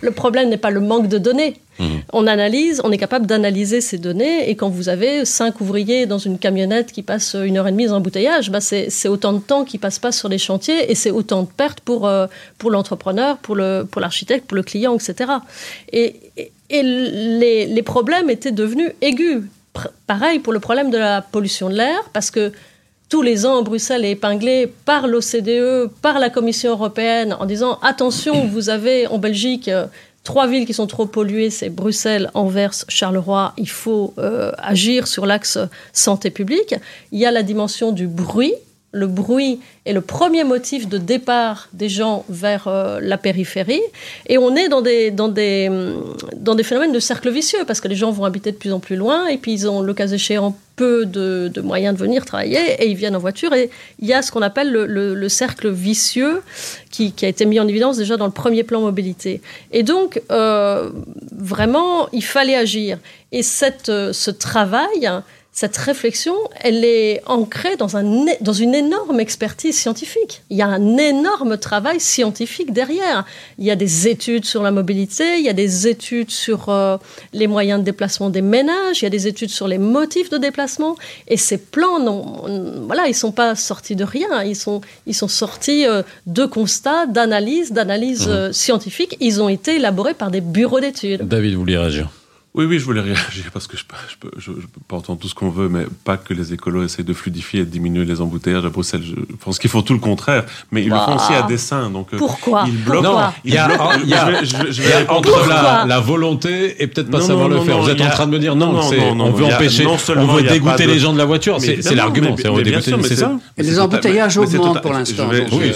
le 0.00 0.10
problème 0.10 0.48
n'est 0.48 0.56
pas 0.66 0.70
le 0.70 0.80
manque 0.80 1.06
de 1.06 1.18
données. 1.18 1.54
Mmh. 1.78 1.84
On 2.12 2.26
analyse, 2.26 2.80
on 2.82 2.90
est 2.90 2.98
capable 2.98 3.26
d'analyser 3.26 3.80
ces 3.82 3.98
données, 3.98 4.48
et 4.50 4.56
quand 4.56 4.70
vous 4.70 4.88
avez 4.88 5.26
cinq 5.26 5.60
ouvriers 5.60 6.06
dans 6.06 6.16
une 6.18 6.38
camionnette 6.38 6.90
qui 6.90 7.02
passe 7.02 7.36
une 7.38 7.58
heure 7.58 7.68
et 7.68 7.72
demie 7.72 7.88
en 7.90 7.96
embouteillage, 7.96 8.50
bah 8.50 8.60
c'est 8.62 9.08
autant 9.08 9.34
de 9.34 9.40
temps 9.40 9.64
qui 9.66 9.76
passe 9.78 9.98
pas 9.98 10.10
sur 10.10 10.28
les 10.30 10.38
chantiers, 10.38 10.90
et 10.90 10.94
c'est 10.94 11.10
autant 11.10 11.42
de 11.42 11.48
pertes 11.54 11.80
pour, 11.80 12.08
euh, 12.08 12.26
pour 12.56 12.70
l'entrepreneur, 12.70 13.36
pour 13.36 13.54
l'architecte, 13.56 14.44
pour, 14.46 14.48
pour, 14.48 14.56
le 14.56 14.62
client, 14.62 14.94
etc. 14.96 15.30
Et, 15.92 16.16
et, 16.70 16.82
les, 16.82 17.66
les, 17.66 17.82
problèmes 17.82 18.30
étaient 18.30 18.52
devenus 18.52 18.90
aigus. 19.02 19.42
Pareil 20.06 20.38
pour 20.38 20.52
le 20.52 20.60
problème 20.60 20.90
de 20.90 20.98
la 20.98 21.22
pollution 21.22 21.68
de 21.68 21.74
l'air, 21.74 21.98
parce 22.12 22.30
que 22.30 22.52
tous 23.08 23.22
les 23.22 23.46
ans, 23.46 23.62
Bruxelles 23.62 24.04
est 24.04 24.12
épinglée 24.12 24.72
par 24.84 25.06
l'OCDE, 25.06 25.90
par 26.02 26.18
la 26.18 26.28
Commission 26.28 26.72
européenne, 26.72 27.36
en 27.38 27.46
disant 27.46 27.78
attention, 27.82 28.46
vous 28.52 28.68
avez 28.68 29.06
en 29.06 29.18
Belgique 29.18 29.68
euh, 29.68 29.86
trois 30.24 30.48
villes 30.48 30.66
qui 30.66 30.74
sont 30.74 30.88
trop 30.88 31.06
polluées, 31.06 31.50
c'est 31.50 31.68
Bruxelles, 31.68 32.30
Anvers, 32.34 32.74
Charleroi. 32.88 33.52
Il 33.58 33.68
faut 33.68 34.12
euh, 34.18 34.50
agir 34.58 35.06
sur 35.06 35.24
l'axe 35.24 35.58
santé 35.92 36.30
publique. 36.30 36.74
Il 37.12 37.20
y 37.20 37.26
a 37.26 37.30
la 37.30 37.44
dimension 37.44 37.92
du 37.92 38.08
bruit 38.08 38.54
le 38.96 39.06
bruit 39.06 39.60
est 39.84 39.92
le 39.92 40.00
premier 40.00 40.42
motif 40.42 40.88
de 40.88 40.98
départ 40.98 41.68
des 41.72 41.88
gens 41.88 42.24
vers 42.28 42.66
euh, 42.66 42.98
la 43.00 43.18
périphérie. 43.18 43.82
Et 44.26 44.38
on 44.38 44.56
est 44.56 44.68
dans 44.68 44.80
des, 44.80 45.10
dans, 45.10 45.28
des, 45.28 45.70
dans 46.36 46.54
des 46.54 46.62
phénomènes 46.62 46.92
de 46.92 47.00
cercle 47.00 47.30
vicieux, 47.30 47.64
parce 47.66 47.80
que 47.80 47.88
les 47.88 47.94
gens 47.94 48.10
vont 48.10 48.24
habiter 48.24 48.50
de 48.52 48.56
plus 48.56 48.72
en 48.72 48.80
plus 48.80 48.96
loin, 48.96 49.26
et 49.28 49.36
puis 49.36 49.52
ils 49.52 49.68
ont, 49.68 49.82
le 49.82 49.94
cas 49.94 50.08
échéant, 50.08 50.56
peu 50.76 51.06
de, 51.06 51.50
moyens 51.62 51.94
de 51.94 52.00
venir 52.00 52.24
travailler, 52.24 52.58
et 52.78 52.88
ils 52.88 52.96
viennent 52.96 53.16
en 53.16 53.20
voiture. 53.20 53.52
Et 53.54 53.70
il 53.98 54.06
y 54.08 54.12
a 54.12 54.22
ce 54.22 54.30
qu'on 54.32 54.42
appelle 54.42 54.70
le, 54.70 55.28
cercle 55.28 55.70
vicieux, 55.70 56.42
qui, 56.90 57.12
a 57.22 57.28
été 57.28 57.44
mis 57.46 57.60
en 57.60 57.68
évidence 57.68 57.96
déjà 57.98 58.16
dans 58.16 58.26
le 58.26 58.32
premier 58.32 58.62
plan 58.62 58.80
mobilité. 58.80 59.40
Et 59.72 59.82
donc, 59.82 60.22
euh, 60.30 60.90
vraiment, 61.32 62.08
il 62.12 62.24
fallait 62.24 62.56
agir. 62.56 62.98
Et 63.32 63.42
cette, 63.42 63.88
euh, 63.88 64.12
ce 64.12 64.30
travail 64.30 65.10
cette 65.56 65.78
réflexion, 65.78 66.36
elle 66.60 66.84
est 66.84 67.22
ancrée 67.24 67.76
dans, 67.76 67.96
un, 67.96 68.26
dans 68.42 68.52
une 68.52 68.74
énorme 68.74 69.20
expertise 69.20 69.74
scientifique. 69.74 70.42
Il 70.50 70.58
y 70.58 70.60
a 70.60 70.66
un 70.66 70.98
énorme 70.98 71.56
travail 71.56 71.98
scientifique 71.98 72.74
derrière. 72.74 73.24
Il 73.58 73.64
y 73.64 73.70
a 73.70 73.74
des 73.74 74.06
études 74.06 74.44
sur 74.44 74.62
la 74.62 74.70
mobilité, 74.70 75.38
il 75.38 75.44
y 75.46 75.48
a 75.48 75.54
des 75.54 75.88
études 75.88 76.30
sur 76.30 76.68
euh, 76.68 76.98
les 77.32 77.46
moyens 77.46 77.80
de 77.80 77.86
déplacement 77.86 78.28
des 78.28 78.42
ménages, 78.42 79.00
il 79.00 79.04
y 79.04 79.06
a 79.06 79.10
des 79.10 79.28
études 79.28 79.48
sur 79.48 79.66
les 79.66 79.78
motifs 79.78 80.28
de 80.28 80.36
déplacement. 80.36 80.94
Et 81.26 81.38
ces 81.38 81.56
plans, 81.56 82.00
non, 82.00 82.82
voilà, 82.86 83.08
ils 83.08 83.14
sont 83.14 83.32
pas 83.32 83.54
sortis 83.54 83.96
de 83.96 84.04
rien. 84.04 84.42
Ils 84.42 84.56
sont, 84.56 84.82
ils 85.06 85.14
sont 85.14 85.26
sortis 85.26 85.86
euh, 85.86 86.02
de 86.26 86.44
constats, 86.44 87.06
d'analyses, 87.06 87.72
d'analyses 87.72 88.28
mmh. 88.28 88.30
euh, 88.30 88.52
scientifiques. 88.52 89.16
Ils 89.20 89.40
ont 89.40 89.48
été 89.48 89.76
élaborés 89.76 90.12
par 90.12 90.30
des 90.30 90.42
bureaux 90.42 90.80
d'études. 90.80 91.26
David, 91.26 91.54
vous 91.54 91.60
voulez 91.60 91.78
réagir? 91.78 92.10
Oui, 92.56 92.64
oui, 92.64 92.78
je 92.78 92.84
voulais 92.86 93.02
réagir 93.02 93.50
parce 93.52 93.66
que 93.66 93.76
je, 93.76 93.82
je, 94.08 94.16
peux, 94.18 94.30
je, 94.38 94.50
peux 94.50 94.80
pas 94.88 94.96
entendre 94.96 95.20
tout 95.20 95.28
ce 95.28 95.34
qu'on 95.34 95.50
veut, 95.50 95.68
mais 95.68 95.84
pas 96.04 96.16
que 96.16 96.32
les 96.32 96.54
écolos 96.54 96.84
essayent 96.84 97.04
de 97.04 97.12
fluidifier 97.12 97.60
et 97.60 97.64
de 97.66 97.70
diminuer 97.70 98.06
les 98.06 98.22
embouteillages 98.22 98.64
à 98.64 98.70
Bruxelles. 98.70 99.02
Je 99.04 99.36
pense 99.36 99.58
qu'ils 99.58 99.68
font 99.68 99.82
tout 99.82 99.92
le 99.92 99.98
contraire, 99.98 100.46
mais 100.72 100.82
ils 100.82 100.88
le 100.88 100.96
font 100.96 101.16
aussi 101.16 101.34
à 101.34 101.42
dessein. 101.42 101.90
Donc, 101.90 102.14
euh, 102.14 102.16
Pourquoi 102.16 102.64
Ils 102.66 102.82
bloquent. 102.82 103.02
Non, 103.02 103.18
il 103.44 103.52
y 103.52 103.58
a, 103.58 103.68
il 104.02 104.08
y 104.08 104.14
a, 104.14 104.42
je, 104.42 104.82
vais, 104.82 105.06
entre 105.06 105.46
la, 105.46 105.84
la, 105.86 106.00
volonté 106.00 106.82
et 106.82 106.86
peut-être 106.86 107.10
pas 107.10 107.20
savoir 107.20 107.50
le 107.50 107.60
faire. 107.60 107.78
Vous 107.78 107.90
êtes 107.90 108.00
en 108.00 108.08
train 108.08 108.26
de 108.26 108.32
me 108.32 108.38
dire 108.38 108.56
non, 108.56 108.80
on 108.80 109.30
veut 109.32 109.44
empêcher, 109.44 109.86
on 109.86 110.26
veut 110.26 110.42
dégoûter 110.42 110.86
les 110.86 110.98
gens 110.98 111.12
de 111.12 111.18
la 111.18 111.26
voiture. 111.26 111.60
C'est 111.60 111.94
l'argument, 111.94 112.36
c'est 112.36 113.16
ça. 113.16 113.38
Les 113.58 113.78
embouteillages 113.78 114.38
augmentent 114.38 114.80
pour 114.80 114.92
l'instant. 114.92 115.28
Oui, 115.52 115.72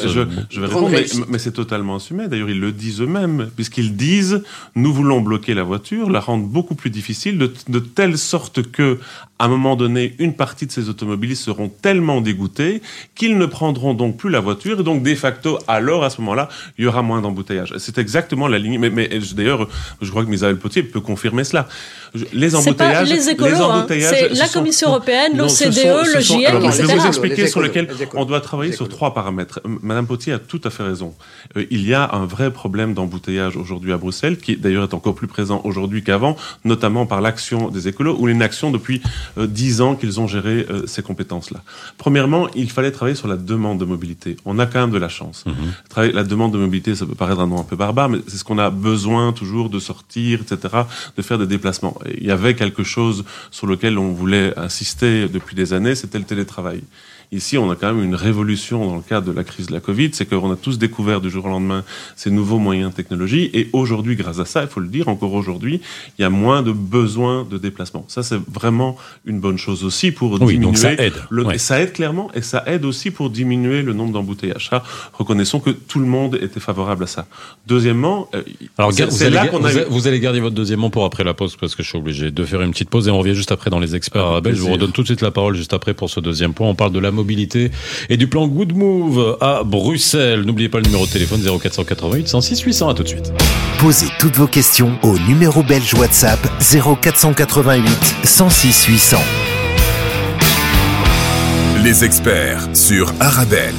je 0.51 0.61
vais 0.61 0.67
répondre, 0.67 0.91
mais 1.29 1.39
c'est 1.39 1.53
totalement 1.53 1.97
assumé. 1.97 2.27
D'ailleurs, 2.29 2.49
ils 2.49 2.61
le 2.61 2.73
disent 2.73 3.03
eux-mêmes, 3.03 3.51
puisqu'ils 3.55 3.97
disent 3.97 4.43
nous 4.75 4.95
voulons 4.95 5.21
bloquer 5.21 5.53
la 5.53 5.63
voiture, 5.63 6.09
la 6.09 6.21
rendre 6.21 6.47
beaucoup 6.47 6.70
plus 6.75 6.91
difficile 6.91 7.39
de 7.39 7.53
de, 7.69 7.79
telle 7.79 8.19
sorte 8.19 8.71
que, 8.71 8.99
à 9.41 9.47
un 9.47 9.49
moment 9.49 9.75
donné, 9.75 10.15
une 10.19 10.35
partie 10.35 10.67
de 10.67 10.71
ces 10.71 10.91
automobilistes 10.91 11.43
seront 11.43 11.69
tellement 11.69 12.21
dégoûtés 12.21 12.83
qu'ils 13.15 13.39
ne 13.39 13.47
prendront 13.47 13.95
donc 13.95 14.19
plus 14.19 14.29
la 14.29 14.41
voiture 14.41 14.81
et 14.81 14.83
donc 14.83 15.03
de 15.03 15.15
facto, 15.15 15.59
alors 15.67 16.05
à 16.05 16.11
ce 16.11 16.21
moment-là, 16.21 16.51
il 16.77 16.85
y 16.85 16.87
aura 16.87 17.01
moins 17.01 17.23
d'embouteillages. 17.23 17.75
C'est 17.79 17.97
exactement 17.97 18.49
la 18.49 18.59
ligne. 18.59 18.79
Mais, 18.79 18.91
mais 18.91 19.09
d'ailleurs, 19.35 19.67
je 20.03 20.11
crois 20.11 20.25
que 20.25 20.31
Misaël 20.31 20.59
Potier 20.59 20.83
peut 20.83 21.01
confirmer 21.01 21.45
cela. 21.45 21.67
Les 22.35 22.55
embouteillages, 22.55 23.09
pas 23.09 23.15
les, 23.15 23.31
écolos, 23.31 23.57
les 23.89 24.05
hein. 24.05 24.11
c'est 24.11 24.29
la 24.35 24.49
Commission 24.49 24.91
européenne, 24.91 25.37
l'OCDE, 25.37 26.15
le 26.15 26.21
GIEC, 26.21 26.55
etc. 26.55 26.83
Je 26.83 26.87
vais 26.87 26.97
vous 26.97 27.07
expliquer 27.07 27.47
sur 27.47 27.63
lequel 27.63 27.89
on 28.15 28.27
doit 28.27 28.43
travailler 28.43 28.73
sur 28.73 28.91
trois 28.91 29.15
paramètres. 29.15 29.61
Madame 29.65 30.07
Potier 30.07 30.35
a 30.35 30.39
tout 30.39 30.61
à 30.65 30.71
fait 30.71 30.83
raison. 30.83 31.15
Euh, 31.57 31.65
il 31.71 31.89
y 31.89 31.95
a 31.95 32.11
un 32.13 32.27
vrai 32.27 32.53
problème 32.53 32.93
d'embouteillage 32.93 33.57
aujourd'hui 33.57 33.93
à 33.93 33.97
Bruxelles, 33.97 34.37
qui 34.37 34.57
d'ailleurs 34.57 34.85
est 34.85 34.95
encore 34.95 35.15
plus 35.15 35.29
présent 35.29 35.63
aujourd'hui 35.65 36.03
qu'avant, 36.03 36.37
notamment 36.65 37.07
par 37.07 37.23
l'action 37.23 37.69
des 37.71 37.89
écolos 37.89 38.17
ou 38.19 38.27
l'inaction 38.27 38.71
depuis 38.71 39.01
dix 39.37 39.81
ans 39.81 39.95
qu'ils 39.95 40.21
ont 40.21 40.27
géré 40.27 40.67
euh, 40.71 40.87
ces 40.87 41.03
compétences-là. 41.03 41.63
Premièrement, 41.99 42.49
il 42.55 42.71
fallait 42.71 42.91
travailler 42.91 43.17
sur 43.17 43.29
la 43.29 43.37
demande 43.37 43.79
de 43.79 43.85
mobilité. 43.85 44.37
On 44.45 44.59
a 44.59 44.67
quand 44.67 44.81
même 44.81 44.91
de 44.91 44.99
la 44.99 45.09
chance. 45.09 45.45
Mhm. 45.47 46.13
La 46.13 46.25
demande 46.25 46.53
de 46.53 46.59
mobilité, 46.59 46.95
ça 46.95 47.07
peut 47.07 47.15
paraître 47.15 47.41
un 47.41 47.47
nom 47.47 47.61
un 47.61 47.65
peu 47.65 47.77
barbare, 47.77 48.09
mais 48.09 48.19
c'est 48.27 48.37
ce 48.37 48.45
qu'on 48.45 48.59
a 48.59 48.71
besoin 48.71 49.33
toujours 49.33 49.71
de 49.71 49.79
sortir, 49.79 50.41
etc., 50.41 50.75
de 51.17 51.23
faire 51.23 51.39
des 51.39 51.47
déplacements. 51.47 51.99
il 52.17 52.27
y 52.27 52.31
avait 52.31 52.55
quelque 52.55 52.83
chose 52.83 53.25
sur 53.51 53.67
lequel 53.67 53.99
on 53.99 54.13
voulait 54.13 54.59
insister 54.59 55.29
depuis 55.29 55.55
des 55.55 55.73
années, 55.73 55.95
c'était 55.95 56.19
le 56.19 56.25
télétravail. 56.25 56.83
Ici, 57.33 57.59
on 57.59 57.71
a 57.71 57.77
quand 57.77 57.95
même 57.95 58.03
une 58.03 58.17
révolution 58.17 58.85
dans 58.85 58.97
le 58.97 59.03
cadre 59.03 59.29
de 59.29 59.33
la 59.33 59.45
crise 59.45 59.67
de 59.69 59.73
la 59.73 59.79
Covid, 59.81 60.11
c'est 60.13 60.27
qu'on 60.27 60.51
a 60.51 60.57
tous 60.57 60.79
découvert 60.79 61.21
du 61.21 61.31
jour 61.31 61.45
au 61.45 61.49
lendemain 61.49 61.85
ces 62.17 62.31
nouveaux 62.31 62.59
moyens 62.59 62.91
de 62.91 62.97
technologie. 62.97 63.51
Et 63.55 63.71
aujourd'hui, 63.73 64.17
grâce 64.17 64.41
à 64.41 64.45
ça, 64.45 64.63
il 64.63 64.69
faut 64.69 64.81
le 64.81 64.89
dire, 64.89 65.07
encore 65.09 65.33
aujourd'hui, 65.33 65.81
il 66.19 66.23
y 66.23 66.25
a 66.25 66.31
moins 66.31 66.63
de 66.63 66.73
besoins 66.73 67.47
de 67.49 67.57
déplacement. 67.57 68.05
Ça, 68.09 68.25
c'est 68.25 68.41
vraiment 68.53 68.97
une 69.25 69.39
bonne 69.39 69.59
chose 69.59 69.85
aussi 69.85 70.11
pour 70.11 70.33
oui, 70.33 70.39
diminuer. 70.39 70.65
Donc 70.65 70.77
ça 70.77 70.93
aide. 70.93 71.15
Le, 71.31 71.57
Ça 71.59 71.81
aide 71.81 71.93
clairement, 71.93 72.31
et 72.35 72.43
ça 72.43 72.65
aide 72.67 72.85
aussi 72.85 73.13
pour 73.13 73.31
diminuer 73.31 73.83
le 73.83 73.93
nombre 73.93 74.13
d'embouteillages. 74.13 74.69
Ça, 74.69 74.83
reconnaissons 75.13 75.61
que 75.61 75.71
tout 75.71 76.01
le 76.01 76.07
monde 76.07 76.37
était 76.43 76.61
favorable 76.61 77.05
à 77.05 77.07
ça. 77.07 77.27
Deuxièmement, 77.67 78.29
euh, 78.35 78.43
alors 78.77 78.93
c'est 78.93 79.31
là 79.31 79.47
qu'on 79.47 79.65
a... 79.65 79.71
vous 79.89 80.09
allez 80.09 80.19
garder 80.19 80.41
votre 80.41 80.57
deuxièmement 80.57 80.91
pour 80.91 81.05
après 81.05 81.23
la 81.23 81.35
pause, 81.35 81.57
parce 81.57 81.77
que 81.77 81.85
je 81.85 81.89
suis 81.89 81.99
obligé 81.99 82.33
de 82.33 82.45
faire 82.45 82.61
une 82.63 82.73
petite 82.73 82.91
pause 82.91 83.07
et 83.07 83.11
on 83.13 83.19
revient 83.19 83.37
juste 83.37 83.53
après 83.53 83.71
dans 83.71 83.79
les 83.79 83.95
experts 83.95 84.27
ah, 84.27 84.41
Je 84.45 84.61
vous 84.61 84.73
redonne 84.73 84.91
tout 84.91 85.03
de 85.03 85.07
suite 85.07 85.21
la 85.21 85.31
parole 85.31 85.55
juste 85.55 85.73
après 85.73 85.95
pour 85.95 86.11
ce 86.11 86.19
deuxième 86.19 86.55
point. 86.55 86.69
On 86.69 86.75
parle 86.75 86.93
de 86.93 86.99
la 86.99 87.13
mobilité 87.21 87.71
et 88.09 88.17
du 88.17 88.27
plan 88.27 88.49
Good 88.49 88.75
Move 88.75 89.37
à 89.41 89.63
Bruxelles. 89.65 90.43
N'oubliez 90.43 90.69
pas 90.69 90.79
le 90.79 90.85
numéro 90.85 91.07
de 91.07 91.11
téléphone 91.11 91.41
0488 91.43 92.29
106 92.29 92.61
800. 92.63 92.89
À 92.89 92.95
tout 92.95 93.03
de 93.03 93.09
suite. 93.09 93.33
Posez 93.79 94.07
toutes 94.19 94.37
vos 94.37 94.47
questions 94.47 94.99
au 95.03 95.19
numéro 95.21 95.63
belge 95.63 95.95
WhatsApp 95.95 96.41
0488 96.61 98.17
106 98.25 98.87
800. 98.87 99.17
Les 101.85 102.05
experts 102.05 102.69
sur 102.75 103.13
Arabelle. 103.21 103.75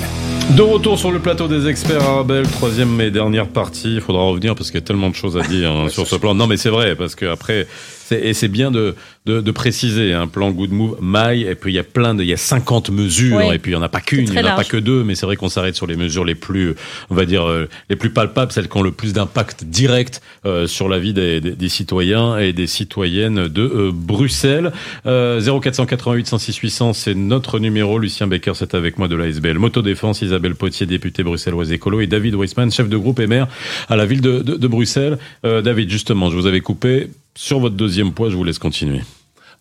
De 0.55 0.61
retour 0.61 0.99
sur 0.99 1.11
le 1.11 1.19
plateau 1.19 1.47
des 1.47 1.67
experts 1.69 2.01
Arabelle, 2.01 2.47
troisième 2.47 2.99
et 2.99 3.11
dernière 3.11 3.47
partie. 3.47 3.95
Il 3.95 4.01
faudra 4.01 4.23
revenir 4.23 4.53
parce 4.55 4.69
qu'il 4.69 4.79
y 4.79 4.83
a 4.83 4.85
tellement 4.85 5.09
de 5.09 5.15
choses 5.15 5.37
à 5.37 5.41
dire 5.41 5.71
hein, 5.71 5.87
sur 5.87 6.07
ce 6.07 6.15
plan. 6.15 6.35
Non, 6.35 6.47
mais 6.47 6.57
c'est 6.57 6.69
vrai 6.69 6.95
parce 6.95 7.15
que 7.15 7.25
après, 7.25 7.67
et 8.11 8.33
c'est 8.33 8.47
bien 8.47 8.71
de, 8.71 8.95
de, 9.25 9.41
de, 9.41 9.51
préciser 9.51 10.13
un 10.13 10.27
plan 10.27 10.51
Good 10.51 10.71
Move 10.71 10.97
maille 11.01 11.43
et 11.43 11.55
puis 11.55 11.71
il 11.71 11.75
y 11.75 11.79
a 11.79 11.83
plein 11.83 12.15
de 12.15 12.23
il 12.23 12.29
y 12.29 12.33
a 12.33 12.37
50 12.37 12.89
mesures 12.89 13.53
et 13.53 13.59
puis 13.59 13.71
il 13.71 13.75
y 13.75 13.77
en 13.77 13.81
a 13.81 13.89
pas 13.89 14.01
qu'une 14.01 14.27
il 14.27 14.33
y 14.33 14.39
en 14.39 14.45
a 14.45 14.55
pas 14.55 14.63
que 14.63 14.77
deux 14.77 15.03
mais 15.03 15.15
c'est 15.15 15.25
vrai 15.25 15.35
qu'on 15.35 15.49
s'arrête 15.49 15.75
sur 15.75 15.87
les 15.87 15.95
mesures 15.95 16.25
les 16.25 16.35
plus 16.35 16.75
on 17.09 17.15
va 17.15 17.25
dire 17.25 17.47
euh, 17.47 17.69
les 17.89 17.95
plus 17.95 18.09
palpables 18.09 18.51
celles 18.51 18.67
qui 18.67 18.77
ont 18.77 18.81
le 18.81 18.91
plus 18.91 19.13
d'impact 19.13 19.63
direct 19.65 20.21
euh, 20.45 20.67
sur 20.67 20.89
la 20.89 20.99
vie 20.99 21.13
des, 21.13 21.39
des, 21.41 21.69
citoyens 21.69 22.37
et 22.37 22.53
des 22.53 22.67
citoyennes 22.67 23.47
de 23.47 23.61
euh, 23.61 23.91
Bruxelles. 23.93 24.71
0488 25.05 26.27
106 26.27 26.57
800 26.57 26.93
c'est 26.93 27.15
notre 27.15 27.59
numéro. 27.59 27.99
Lucien 27.99 28.27
Becker 28.27 28.53
c'est 28.55 28.73
avec 28.73 28.97
moi 28.97 29.07
de 29.07 29.15
l'ASBL 29.15 29.57
Motodéfense 29.57 30.21
Isabelle 30.21 30.55
Potier 30.55 30.85
députée 30.85 31.23
bruxelloise 31.23 31.71
écolo 31.71 32.01
et 32.01 32.07
David 32.07 32.35
Weissman 32.35 32.71
chef 32.71 32.89
de 32.89 32.97
groupe 32.97 33.19
et 33.19 33.27
maire 33.27 33.47
à 33.89 33.95
la 33.95 34.05
ville 34.05 34.21
de, 34.21 34.39
de, 34.39 34.55
de 34.55 34.67
Bruxelles. 34.67 35.17
David 35.43 35.89
justement 35.89 36.29
je 36.29 36.35
vous 36.35 36.47
avais 36.47 36.61
coupé 36.61 37.09
sur 37.35 37.59
votre 37.59 37.75
deuxième 37.75 38.13
point, 38.13 38.29
je 38.29 38.35
vous 38.35 38.43
laisse 38.43 38.59
continuer. 38.59 39.01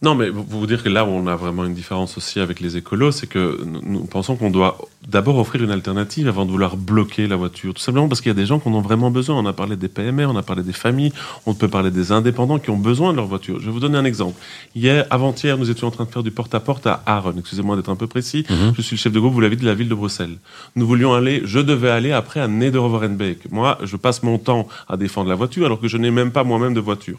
Non, 0.03 0.15
mais 0.15 0.31
pour 0.31 0.61
vous 0.61 0.67
dire 0.67 0.83
que 0.83 0.89
là 0.89 1.05
où 1.05 1.09
on 1.09 1.27
a 1.27 1.37
vraiment 1.37 1.67
une 1.67 1.75
différence 1.75 2.17
aussi 2.17 2.41
avec 2.41 2.61
les 2.61 2.79
écolos, 2.79 3.13
c'est 3.13 3.27
que 3.27 3.61
nous 3.65 4.05
pensons 4.05 4.35
qu'on 4.35 4.51
doit 4.51 4.79
d'abord 5.07 5.37
offrir 5.37 5.63
une 5.63 5.71
alternative 5.71 6.27
avant 6.27 6.47
de 6.47 6.51
vouloir 6.51 6.79
bloquer 6.79 7.27
la 7.27 7.37
voiture. 7.37 7.75
Tout 7.75 7.83
simplement 7.83 8.09
parce 8.09 8.23
qu'il 8.23 8.31
y 8.31 8.33
a 8.33 8.35
des 8.35 8.47
gens 8.47 8.59
qui 8.59 8.69
en 8.71 8.73
ont 8.73 8.81
vraiment 8.81 9.11
besoin. 9.11 9.37
On 9.37 9.45
a 9.45 9.53
parlé 9.53 9.77
des 9.77 9.89
PME, 9.89 10.27
on 10.27 10.37
a 10.37 10.43
parlé 10.43 10.63
des 10.63 10.73
familles, 10.73 11.13
on 11.45 11.53
peut 11.53 11.69
parler 11.69 11.91
des 11.91 12.13
indépendants 12.13 12.59
qui 12.59 12.71
ont 12.71 12.79
besoin 12.79 13.13
de 13.13 13.19
leur 13.19 13.27
voiture. 13.27 13.61
Je 13.61 13.67
vais 13.67 13.73
vous 13.73 13.81
donner 13.81 13.99
un 13.99 14.07
exemple. 14.07 14.41
Hier, 14.75 15.07
avant-hier, 15.11 15.59
nous 15.59 15.71
étions 15.71 15.89
en 15.89 15.91
train 15.91 16.07
de 16.07 16.11
faire 16.11 16.23
du 16.23 16.31
porte-à-porte 16.31 16.87
-à, 16.87 17.01
Aaron. 17.05 17.35
Excusez-moi 17.39 17.77
d'être 17.77 17.91
un 17.91 17.97
peu 17.97 18.07
précis. 18.07 18.47
Mhm. 18.49 18.73
Je 18.77 18.81
suis 18.81 18.97
le 18.97 19.01
chef 19.01 19.13
de 19.13 19.21
groupe, 19.21 19.35
vous 19.35 19.41
l'avez 19.41 19.57
dit, 19.57 19.65
de 19.65 19.69
la 19.69 19.75
ville 19.75 19.91
de 19.91 19.95
Bruxelles. 19.95 20.39
Nous 20.77 20.87
voulions 20.87 21.13
aller, 21.13 21.43
je 21.45 21.59
devais 21.59 21.91
aller 21.91 22.13
après 22.13 22.41
à 22.41 22.49
Nederoverenbeek. 22.49 23.53
Moi, 23.53 23.77
je 23.83 23.97
passe 23.97 24.23
mon 24.23 24.39
temps 24.39 24.67
à 24.89 24.97
défendre 24.97 25.29
la 25.29 25.35
voiture 25.35 25.67
alors 25.67 25.79
que 25.79 25.89
je 25.89 25.99
n'ai 25.99 26.11
même 26.11 26.31
pas 26.31 26.45
moi-même 26.45 26.73
de 26.73 26.81
voiture. 26.81 27.19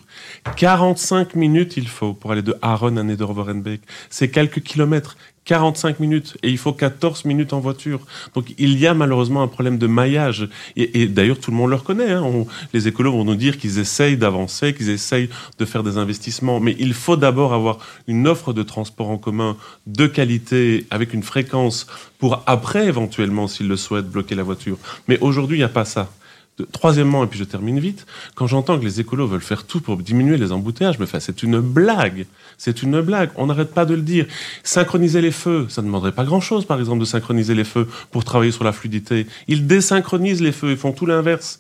45 0.55 1.35
minutes 1.35 1.77
il 1.77 1.87
faut 1.87 2.13
pour 2.13 2.31
aller 2.31 2.41
de 2.41 2.55
Aaron 2.63 2.70
à 2.71 3.03
Nederoverenbeek. 3.03 3.81
C'est 4.09 4.29
quelques 4.29 4.61
kilomètres. 4.61 5.15
45 5.45 5.99
minutes 5.99 6.37
et 6.43 6.49
il 6.49 6.57
faut 6.57 6.73
14 6.73 7.25
minutes 7.25 7.53
en 7.53 7.59
voiture. 7.59 8.01
Donc 8.35 8.53
il 8.57 8.77
y 8.77 8.85
a 8.85 8.93
malheureusement 8.93 9.41
un 9.41 9.47
problème 9.47 9.77
de 9.77 9.87
maillage. 9.87 10.47
Et, 10.75 11.07
d'ailleurs, 11.07 11.39
tout 11.39 11.51
le 11.51 11.57
monde 11.57 11.71
le 11.71 11.77
reconnaît. 11.77 12.11
Hein. 12.11 12.45
Les 12.73 12.87
écolos 12.87 13.11
vont 13.11 13.25
nous 13.25 13.35
dire 13.35 13.57
qu'ils 13.57 13.79
essayent 13.79 14.17
d'avancer, 14.17 14.73
qu'ils 14.73 14.89
essayent 14.89 15.29
de 15.57 15.65
faire 15.65 15.83
des 15.83 15.97
investissements. 15.97 16.59
Mais 16.59 16.75
il 16.79 16.93
faut 16.93 17.17
d'abord 17.17 17.53
avoir 17.53 17.79
une 18.07 18.27
offre 18.27 18.53
de 18.53 18.63
transport 18.63 19.09
en 19.09 19.17
commun 19.17 19.57
de 19.87 20.05
qualité, 20.05 20.85
avec 20.91 21.13
une 21.13 21.23
fréquence, 21.23 21.87
pour 22.19 22.43
après, 22.45 22.85
éventuellement, 22.85 23.47
s'ils 23.47 23.67
le 23.67 23.77
souhaitent, 23.77 24.09
bloquer 24.09 24.35
la 24.35 24.43
voiture. 24.43 24.77
Mais 25.07 25.17
aujourd'hui, 25.21 25.57
il 25.57 25.61
n'y 25.61 25.65
a 25.65 25.69
pas 25.69 25.85
ça. 25.85 26.11
De- 26.57 26.67
Troisièmement, 26.71 27.23
et 27.23 27.27
puis 27.27 27.39
je 27.39 27.45
termine 27.45 27.79
vite, 27.79 28.05
quand 28.35 28.45
j'entends 28.45 28.77
que 28.77 28.83
les 28.83 28.99
écolos 28.99 29.25
veulent 29.27 29.41
faire 29.41 29.63
tout 29.65 29.79
pour 29.79 29.95
diminuer 29.97 30.37
les 30.37 30.51
embouteillages, 30.51 30.99
mais 30.99 31.05
enfin, 31.05 31.19
c'est 31.19 31.43
une 31.43 31.59
blague. 31.61 32.25
C'est 32.57 32.83
une 32.83 32.99
blague. 33.01 33.29
On 33.37 33.47
n'arrête 33.47 33.73
pas 33.73 33.85
de 33.85 33.95
le 33.95 34.01
dire. 34.01 34.25
Synchroniser 34.63 35.21
les 35.21 35.31
feux, 35.31 35.65
ça 35.69 35.81
ne 35.81 35.87
demanderait 35.87 36.11
pas 36.11 36.25
grand-chose, 36.25 36.65
par 36.65 36.77
exemple, 36.79 36.99
de 36.99 37.05
synchroniser 37.05 37.55
les 37.55 37.63
feux 37.63 37.87
pour 38.11 38.23
travailler 38.23 38.51
sur 38.51 38.63
la 38.63 38.73
fluidité. 38.73 39.27
Ils 39.47 39.65
désynchronisent 39.65 40.41
les 40.41 40.51
feux, 40.51 40.71
ils 40.71 40.77
font 40.77 40.91
tout 40.91 41.05
l'inverse. 41.05 41.59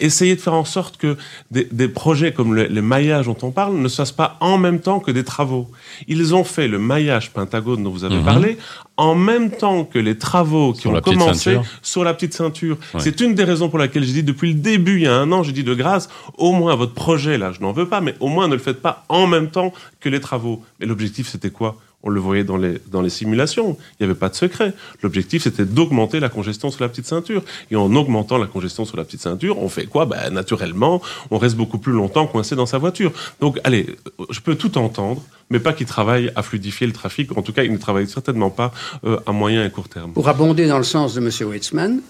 Essayez 0.00 0.34
de 0.36 0.40
faire 0.40 0.54
en 0.54 0.64
sorte 0.64 0.96
que 0.96 1.16
des, 1.50 1.68
des 1.70 1.88
projets 1.88 2.32
comme 2.32 2.54
le, 2.54 2.66
le 2.66 2.82
maillage 2.82 3.26
dont 3.26 3.38
on 3.42 3.52
parle 3.52 3.76
ne 3.76 3.88
se 3.88 3.96
fassent 3.96 4.12
pas 4.12 4.36
en 4.40 4.58
même 4.58 4.80
temps 4.80 4.98
que 5.00 5.10
des 5.12 5.24
travaux. 5.24 5.70
Ils 6.08 6.34
ont 6.34 6.44
fait 6.44 6.68
le 6.68 6.78
maillage 6.78 7.30
Pentagone 7.30 7.82
dont 7.84 7.90
vous 7.90 8.04
avez 8.04 8.16
Mhm. 8.16 8.24
parlé 8.24 8.58
en 8.96 9.14
même 9.14 9.50
temps 9.50 9.84
que 9.84 9.98
les 9.98 10.18
travaux 10.18 10.72
qui 10.72 10.82
Sur 10.82 10.92
ont 10.92 11.00
commencé 11.00 11.58
sur 11.80 12.04
la 12.04 12.14
petite 12.14 12.34
ceinture. 12.34 12.76
Ouais. 12.94 13.00
C'est 13.00 13.20
une 13.20 13.34
des 13.34 13.44
raisons 13.44 13.68
pour 13.68 13.78
laquelle 13.78 14.04
j'ai 14.04 14.12
dit 14.12 14.22
depuis 14.22 14.52
le 14.52 14.58
début, 14.58 14.96
il 14.96 15.02
y 15.02 15.06
a 15.06 15.14
un 15.14 15.32
an, 15.32 15.42
j'ai 15.42 15.52
dit 15.52 15.64
de 15.64 15.74
grâce, 15.74 16.08
au 16.36 16.52
moins 16.52 16.74
votre 16.74 16.92
projet 16.92 17.38
là, 17.38 17.52
je 17.52 17.60
n'en 17.60 17.72
veux 17.72 17.88
pas, 17.88 18.00
mais 18.00 18.14
au 18.20 18.28
moins 18.28 18.48
ne 18.48 18.54
le 18.54 18.60
faites 18.60 18.82
pas 18.82 19.04
en 19.08 19.26
même 19.26 19.50
temps 19.50 19.72
que 20.00 20.08
les 20.08 20.20
travaux. 20.20 20.62
Mais 20.78 20.86
l'objectif 20.86 21.28
c'était 21.28 21.50
quoi? 21.50 21.76
On 22.04 22.10
le 22.10 22.20
voyait 22.20 22.44
dans 22.44 22.56
les, 22.56 22.78
dans 22.90 23.00
les 23.00 23.10
simulations, 23.10 23.76
il 23.98 24.04
n'y 24.04 24.10
avait 24.10 24.18
pas 24.18 24.28
de 24.28 24.34
secret. 24.34 24.74
L'objectif, 25.02 25.42
c'était 25.44 25.64
d'augmenter 25.64 26.18
la 26.20 26.28
congestion 26.28 26.70
sur 26.70 26.82
la 26.82 26.88
petite 26.88 27.06
ceinture. 27.06 27.44
Et 27.70 27.76
en 27.76 27.94
augmentant 27.94 28.38
la 28.38 28.46
congestion 28.46 28.84
sur 28.84 28.96
la 28.96 29.04
petite 29.04 29.20
ceinture, 29.20 29.58
on 29.58 29.68
fait 29.68 29.86
quoi? 29.86 30.06
Ben, 30.06 30.30
Naturellement, 30.30 31.00
on 31.30 31.38
reste 31.38 31.56
beaucoup 31.56 31.78
plus 31.78 31.92
longtemps 31.92 32.26
coincé 32.26 32.56
dans 32.56 32.66
sa 32.66 32.78
voiture. 32.78 33.12
Donc, 33.40 33.58
allez, 33.64 33.86
je 34.30 34.40
peux 34.40 34.56
tout 34.56 34.76
entendre, 34.78 35.22
mais 35.50 35.60
pas 35.60 35.72
qu'ils 35.72 35.86
travaillent 35.86 36.32
à 36.34 36.42
fluidifier 36.42 36.86
le 36.86 36.92
trafic. 36.92 37.36
En 37.36 37.42
tout 37.42 37.52
cas, 37.52 37.62
ils 37.62 37.72
ne 37.72 37.78
travaillent 37.78 38.08
certainement 38.08 38.50
pas 38.50 38.72
euh, 39.04 39.18
à 39.26 39.32
moyen 39.32 39.64
et 39.64 39.70
court 39.70 39.88
terme. 39.88 40.12
Pour 40.12 40.28
abonder 40.28 40.66
dans 40.66 40.78
le 40.78 40.84
sens 40.84 41.14
de 41.14 41.20
M. 41.20 41.30
Weitzmann, 41.50 42.00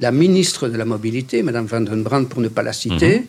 la 0.00 0.10
ministre 0.12 0.68
de 0.68 0.76
la 0.76 0.84
Mobilité, 0.84 1.42
Mme 1.42 1.66
Van 1.66 1.80
den 1.80 2.02
Brandt, 2.02 2.28
pour 2.28 2.40
ne 2.40 2.48
pas 2.48 2.62
la 2.62 2.72
citer, 2.72 3.24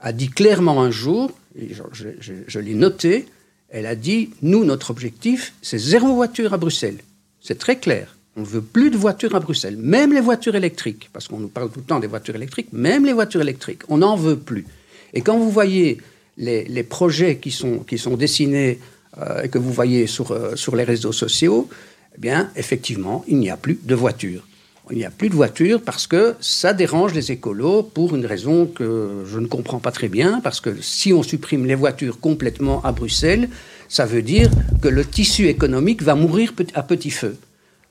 a 0.00 0.12
dit 0.12 0.28
clairement 0.28 0.82
un 0.82 0.90
jour, 0.90 1.30
et 1.58 1.72
je, 1.72 1.82
je- 1.92 2.08
je- 2.20 2.32
je 2.46 2.58
l'ai 2.58 2.74
noté, 2.74 3.26
elle 3.74 3.86
a 3.86 3.96
dit 3.96 4.30
Nous, 4.40 4.64
notre 4.64 4.90
objectif, 4.90 5.52
c'est 5.60 5.78
zéro 5.78 6.14
voiture 6.14 6.54
à 6.54 6.58
Bruxelles. 6.58 6.98
C'est 7.40 7.58
très 7.58 7.76
clair. 7.76 8.16
On 8.36 8.40
ne 8.40 8.46
veut 8.46 8.62
plus 8.62 8.90
de 8.90 8.96
voitures 8.96 9.34
à 9.34 9.40
Bruxelles, 9.40 9.76
même 9.76 10.12
les 10.12 10.20
voitures 10.20 10.54
électriques, 10.54 11.10
parce 11.12 11.28
qu'on 11.28 11.38
nous 11.38 11.48
parle 11.48 11.70
tout 11.70 11.80
le 11.80 11.84
temps 11.84 11.98
des 11.98 12.06
voitures 12.06 12.36
électriques, 12.36 12.72
même 12.72 13.04
les 13.04 13.12
voitures 13.12 13.42
électriques, 13.42 13.82
on 13.88 13.98
n'en 13.98 14.16
veut 14.16 14.36
plus. 14.36 14.64
Et 15.12 15.20
quand 15.20 15.38
vous 15.38 15.50
voyez 15.50 15.98
les, 16.36 16.82
projets 16.82 17.36
qui 17.36 17.50
sont, 17.50 17.78
qui 17.78 17.98
sont 17.98 18.16
dessinés 18.16 18.78
euh, 19.18 19.42
et 19.42 19.48
que 19.48 19.58
vous 19.58 19.72
voyez 19.72 20.06
sur, 20.06 20.32
euh, 20.32 20.56
sur 20.56 20.74
les 20.74 20.84
réseaux 20.84 21.12
sociaux, 21.12 21.68
eh 22.16 22.20
bien, 22.20 22.50
effectivement, 22.56 23.24
il 23.28 23.38
n'y 23.38 23.50
a 23.50 23.56
plus 23.56 23.78
de 23.82 23.94
voitures. 23.94 24.46
Il 24.90 24.98
n'y 24.98 25.04
a 25.06 25.10
plus 25.10 25.30
de 25.30 25.34
voitures 25.34 25.80
parce 25.80 26.06
que 26.06 26.34
ça 26.40 26.74
dérange 26.74 27.14
les 27.14 27.32
écolos 27.32 27.82
pour 27.82 28.14
une 28.14 28.26
raison 28.26 28.66
que 28.66 29.24
je 29.26 29.38
ne 29.38 29.46
comprends 29.46 29.78
pas 29.78 29.90
très 29.90 30.08
bien, 30.08 30.40
parce 30.42 30.60
que 30.60 30.76
si 30.82 31.12
on 31.14 31.22
supprime 31.22 31.64
les 31.64 31.74
voitures 31.74 32.20
complètement 32.20 32.82
à 32.82 32.92
Bruxelles, 32.92 33.48
ça 33.88 34.04
veut 34.04 34.20
dire 34.20 34.50
que 34.82 34.88
le 34.88 35.04
tissu 35.04 35.48
économique 35.48 36.02
va 36.02 36.14
mourir 36.14 36.52
à 36.74 36.82
petit 36.82 37.10
feu. 37.10 37.36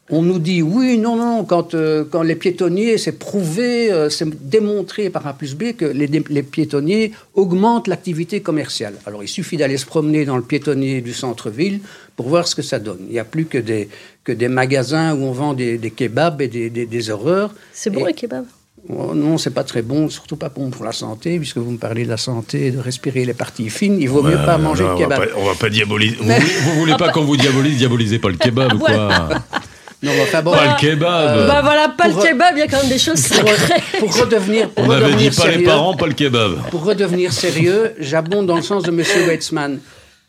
On 0.10 0.22
nous 0.22 0.38
dit 0.38 0.62
oui, 0.62 0.98
non, 0.98 1.16
non, 1.16 1.46
quand, 1.46 1.74
euh, 1.74 2.04
quand 2.04 2.24
les 2.24 2.36
piétonniers, 2.36 2.98
c'est 2.98 3.14
prouvé, 3.14 3.92
euh, 3.92 4.10
c'est 4.10 4.28
démontré 4.50 5.10
par 5.10 5.26
A 5.26 5.34
plus 5.34 5.56
B 5.56 5.72
que 5.78 5.86
les, 5.86 6.08
les 6.08 6.44
piétonniers 6.44 7.14
augmentent 7.36 7.88
l'activité 7.88 8.42
commerciale. 8.42 8.96
Alors 9.06 9.24
il 9.24 9.30
suffit 9.30 9.56
d'aller 9.56 9.78
se 9.78 9.86
promener 9.86 10.26
dans 10.26 10.36
le 10.36 10.44
piétonnier 10.44 11.00
du 11.00 11.14
centre-ville 11.14 11.80
pour 12.18 12.28
voir 12.28 12.50
ce 12.50 12.54
que 12.54 12.62
ça 12.62 12.80
donne. 12.80 13.00
Il 13.08 13.14
n'y 13.14 13.20
a 13.20 13.24
plus 13.24 13.46
que 13.46 13.58
des, 13.58 13.88
que 14.24 14.32
des 14.32 14.48
magasins 14.48 15.14
où 15.16 15.24
on 15.26 15.32
vend 15.32 15.54
des, 15.54 15.78
des 15.78 15.92
kebabs 15.92 16.42
et 16.42 16.48
des, 16.48 16.70
des- 16.70 16.86
des 16.86 17.10
horreurs. 17.10 17.52
C'est 17.74 17.90
bon 17.90 18.02
Et- 18.06 18.08
les 18.10 18.14
kebabs? 18.14 18.46
Oh, 18.90 19.14
non, 19.16 19.38
c'est 19.38 19.52
pas 19.54 19.64
très 19.64 19.82
bon, 19.82 20.10
surtout 20.10 20.36
pas 20.36 20.50
bon 20.50 20.70
pour 20.70 20.84
la 20.84 20.92
santé, 20.92 21.38
puisque 21.40 21.56
vous 21.58 21.72
me 21.72 21.78
parlez 21.78 22.04
de 22.04 22.10
la 22.10 22.18
santé, 22.18 22.70
de 22.70 22.80
respirer 22.80 23.24
les 23.24 23.34
parties 23.34 23.70
fines. 23.70 23.98
Il 23.98 24.10
vaut 24.10 24.22
mieux 24.24 24.36
pas 24.36 24.58
manger 24.58 24.84
de 24.84 24.90
on, 24.90 24.96
va 24.98 25.04
kebab. 25.06 25.20
pas, 25.20 25.32
on 25.38 25.46
va 25.46 25.56
pas 25.56 25.70
diaboliser. 25.70 26.18
Vous, 26.20 26.26
Mais- 26.28 26.40
vous 26.40 26.74
voulez 26.80 26.96
pas 26.98 27.10
qu'on 27.10 27.24
vous 27.24 27.38
diabolise, 27.38 27.78
diabolisez 27.78 28.20
pas 28.20 28.28
le 28.30 28.36
kebab 28.36 28.74
ou 28.76 28.80
quoi 28.80 29.30
Non, 30.02 30.12
enfin 30.22 30.42
bon, 30.42 30.52
Pas 30.52 30.74
le 30.76 30.80
kebab. 30.82 31.48
Bah 31.48 31.62
voilà, 31.64 31.88
pas 31.98 32.10
pour- 32.10 32.22
le 32.22 32.28
kebab, 32.30 32.56
il 32.56 32.60
y 32.60 32.62
a 32.64 32.68
quand 32.68 32.82
même 32.82 32.90
des 32.90 32.98
choses 33.00 33.16
sacrées. 33.20 33.82
pour 34.00 34.14
redevenir, 34.20 34.70
pour 34.70 34.84
On 34.86 34.90
avait 34.92 35.14
dit 35.16 35.30
pas 35.30 35.48
les 35.50 35.64
parents, 35.64 35.96
pas 35.96 36.08
le 36.08 36.14
kebab. 36.14 36.70
pour 36.70 36.84
redevenir 36.84 37.32
sérieux, 37.32 37.94
j'abonde 38.00 38.48
dans 38.48 38.58
le 38.58 38.62
sens 38.64 38.84
de 38.84 38.90
M. 38.90 39.02
Weitzmann. 39.28 39.80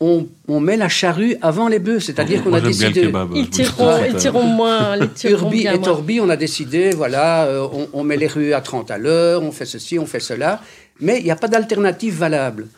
On, 0.01 0.26
on 0.49 0.61
met 0.61 0.76
la 0.76 0.88
charrue 0.88 1.36
avant 1.40 1.68
les 1.68 1.78
bœufs, 1.78 2.01
c'est-à-dire 2.01 2.42
qu'on 2.42 2.53
a 2.53 2.61
j'aime 2.61 2.70
bien 2.72 2.88
le 2.88 2.92
décidé. 2.92 3.07
kebab. 3.07 3.28
je 3.32 3.38
Ils 3.38 3.49
tireront, 3.49 4.05
ils 4.05 4.14
tireront 4.16 4.42
moins. 4.42 4.97
Ils 4.97 5.09
tireront 5.14 5.45
Urbi 5.47 5.59
bien 5.62 5.72
et 5.72 5.76
moins. 5.78 5.84
Torbi, 5.84 6.20
on 6.20 6.28
a 6.28 6.36
décidé, 6.36 6.90
voilà, 6.90 7.45
euh, 7.45 7.66
on, 7.72 7.88
on 7.92 8.05
met 8.05 8.16
les 8.16 8.26
rues 8.26 8.53
à 8.55 8.61
30 8.61 8.90
à 8.90 8.99
l'heure, 8.99 9.42
on 9.42 9.53
fait 9.53 9.64
ceci, 9.66 9.99
on 9.99 10.07
fait 10.07 10.20
cela, 10.20 10.61
mais 11.01 11.18
il 11.18 11.24
n'y 11.24 11.30
a 11.30 11.36
pas 11.36 11.49
d'alternative 11.49 12.18
valable. 12.18 12.68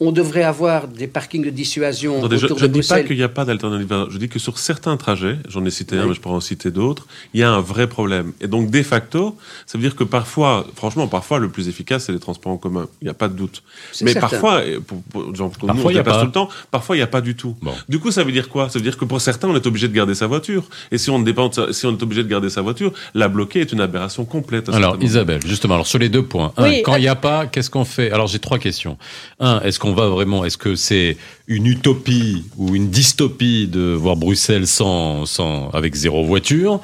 On 0.00 0.10
devrait 0.10 0.42
avoir 0.42 0.88
des 0.88 1.06
parkings 1.06 1.44
de 1.44 1.50
dissuasion 1.50 2.18
Attendez, 2.18 2.36
je 2.38 2.46
autour 2.46 2.58
je 2.58 2.66
de 2.66 2.76
ne 2.76 2.80
dis 2.82 2.88
pas 2.88 3.02
qu'il 3.04 3.16
n'y 3.16 3.22
a 3.22 3.28
pas 3.28 3.44
d'alternative. 3.44 4.06
Je 4.10 4.18
dis 4.18 4.28
que 4.28 4.40
sur 4.40 4.58
certains 4.58 4.96
trajets, 4.96 5.38
j'en 5.48 5.64
ai 5.64 5.70
cité 5.70 5.96
un, 5.96 6.06
mais 6.06 6.14
je 6.14 6.20
pourrais 6.20 6.34
en 6.34 6.40
citer 6.40 6.72
d'autres, 6.72 7.06
il 7.32 7.40
y 7.40 7.42
a 7.44 7.50
un 7.50 7.60
vrai 7.60 7.86
problème. 7.86 8.32
Et 8.40 8.48
donc, 8.48 8.70
de 8.70 8.82
facto, 8.82 9.36
ça 9.66 9.78
veut 9.78 9.82
dire 9.82 9.94
que 9.94 10.02
parfois, 10.04 10.66
franchement, 10.74 11.06
parfois, 11.06 11.38
le 11.38 11.48
plus 11.48 11.68
efficace, 11.68 12.04
c'est 12.06 12.12
les 12.12 12.18
transports 12.18 12.50
en 12.52 12.56
commun. 12.56 12.88
Il 13.00 13.04
n'y 13.04 13.10
a 13.10 13.14
pas 13.14 13.28
de 13.28 13.34
doute. 13.36 13.62
Mais 14.02 14.12
certain. 14.12 14.28
parfois, 14.28 14.62
pour, 14.86 15.00
pour, 15.02 15.34
genre, 15.34 15.50
comme 15.58 15.68
nous, 15.68 15.74
Parfois, 15.74 15.86
on 15.86 15.90
il 15.90 15.94
y 15.96 15.98
a 15.98 16.00
se 16.00 16.04
déplace 16.04 16.16
pas. 16.16 16.20
tout 16.22 16.26
le 16.26 16.32
temps, 16.32 16.48
parfois, 16.72 16.96
il 16.96 16.98
n'y 16.98 17.02
a 17.04 17.06
pas 17.08 17.20
du 17.20 17.36
tout. 17.36 17.56
Bon. 17.62 17.72
Du 17.88 18.00
coup, 18.00 18.10
ça 18.10 18.24
veut 18.24 18.32
dire 18.32 18.48
quoi? 18.48 18.68
Ça 18.70 18.78
veut 18.80 18.84
dire 18.84 18.98
que 18.98 19.04
pour 19.04 19.20
certains, 19.20 19.48
on 19.48 19.54
est 19.54 19.66
obligé 19.66 19.86
de 19.86 19.94
garder 19.94 20.16
sa 20.16 20.26
voiture. 20.26 20.64
Et 20.90 20.98
si 20.98 21.08
on, 21.10 21.20
dépend, 21.20 21.48
de 21.48 21.54
sa- 21.54 21.72
si 21.72 21.86
on 21.86 21.92
est 21.92 22.02
obligé 22.02 22.24
de 22.24 22.28
garder 22.28 22.50
sa 22.50 22.62
voiture, 22.62 22.92
la 23.14 23.28
bloquer 23.28 23.60
est 23.60 23.72
une 23.72 23.80
aberration 23.80 24.24
complète. 24.24 24.68
Alors. 24.70 24.96
Isabelle, 25.00 25.40
justement, 25.46 25.74
alors 25.74 25.86
sur 25.86 25.98
les 26.00 26.08
deux 26.08 26.24
points. 26.24 26.52
Un, 26.56 26.64
Oui, 26.68 26.82
quand 26.82 26.96
il 26.96 27.02
n'y 27.02 27.08
a 27.08 27.14
pas, 27.14 27.46
qu'est-ce 27.46 27.70
qu'on 27.70 27.84
fait? 27.84 28.10
Alors, 28.10 28.26
j'ai 28.26 28.40
trois 28.40 28.58
questions. 28.58 28.98
Un, 29.38 29.60
est-ce 29.60 29.78
qu'on 29.84 29.92
va 29.92 30.08
vraiment, 30.08 30.44
est-ce 30.44 30.58
que 30.58 30.74
c'est 30.74 31.16
une 31.46 31.66
utopie 31.66 32.44
ou 32.56 32.74
une 32.74 32.88
dystopie 32.88 33.68
de 33.68 33.92
voir 33.92 34.16
Bruxelles 34.16 34.66
sans, 34.66 35.26
sans, 35.26 35.68
avec 35.70 35.94
zéro 35.94 36.24
voiture? 36.24 36.80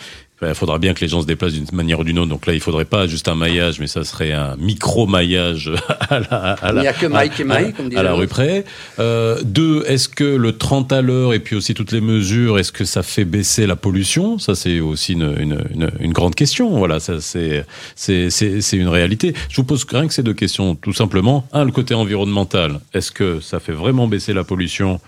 Il 0.49 0.55
faudra 0.55 0.79
bien 0.79 0.95
que 0.95 1.01
les 1.01 1.09
gens 1.09 1.21
se 1.21 1.27
déplacent 1.27 1.53
d'une 1.53 1.67
manière 1.73 2.01
ou 2.01 2.05
d'une 2.05 2.19
autre. 2.19 2.29
Donc 2.31 2.47
là, 2.47 2.55
il 2.55 2.61
faudrait 2.61 2.85
pas 2.85 3.07
juste 3.07 3.29
un 3.29 3.35
maillage, 3.35 3.79
mais 3.81 3.87
ça 3.87 4.05
serait 4.05 4.33
un 4.33 4.57
micro-maillage 4.57 5.71
à 6.09 6.21
la, 6.21 6.27
à 6.53 6.73
la, 6.73 6.81
Il 6.81 6.83
n'y 6.83 6.89
a 6.89 6.93
que 6.93 7.07
Mike 7.07 7.39
et 7.39 7.43
à- 7.43 7.47
Mike, 7.47 7.77
comme 7.77 7.89
disait 7.89 8.01
à 8.01 8.03
la 8.03 8.15
rue 8.15 8.27
près. 8.27 8.65
Euh, 8.99 9.41
deux, 9.45 9.85
est-ce 9.87 10.09
que 10.09 10.25
le 10.25 10.57
30 10.57 10.93
à 10.93 11.03
l'heure 11.03 11.35
et 11.35 11.41
puis 11.41 11.57
aussi 11.57 11.75
toutes 11.75 11.93
les 11.93 12.01
mesures, 12.01 12.59
est-ce 12.59 12.73
que 12.73 12.85
ça 12.85 13.03
fait 13.03 13.25
baisser 13.25 13.67
la 13.67 13.77
pollution? 13.77 14.39
Ça, 14.39 14.55
c'est 14.55 14.81
aussi 14.81 15.13
une, 15.13 15.35
une, 15.39 15.59
une, 15.75 15.91
une 16.01 16.13
grande 16.13 16.35
question. 16.35 16.71
Voilà, 16.79 17.01
ça 17.01 17.21
c'est 17.21 17.65
c'est 17.95 18.77
une 18.77 18.89
réalité. 18.89 19.35
Je 19.49 19.57
vous 19.57 19.65
pose 19.65 19.85
rien 19.91 20.07
que 20.07 20.15
ces 20.15 20.23
deux 20.23 20.35
questions, 20.35 20.75
tout 20.75 20.93
simplement. 20.93 21.47
Un, 21.53 21.65
le 21.65 21.73
côté 21.73 21.95
environnemental. 21.95 22.81
Est-ce 22.95 23.13
que 23.13 23.41
ça 23.41 23.61
fait 23.61 23.73
vraiment 23.73 24.07
baisser 24.09 24.33
la 24.33 24.45
pollution? 24.45 25.01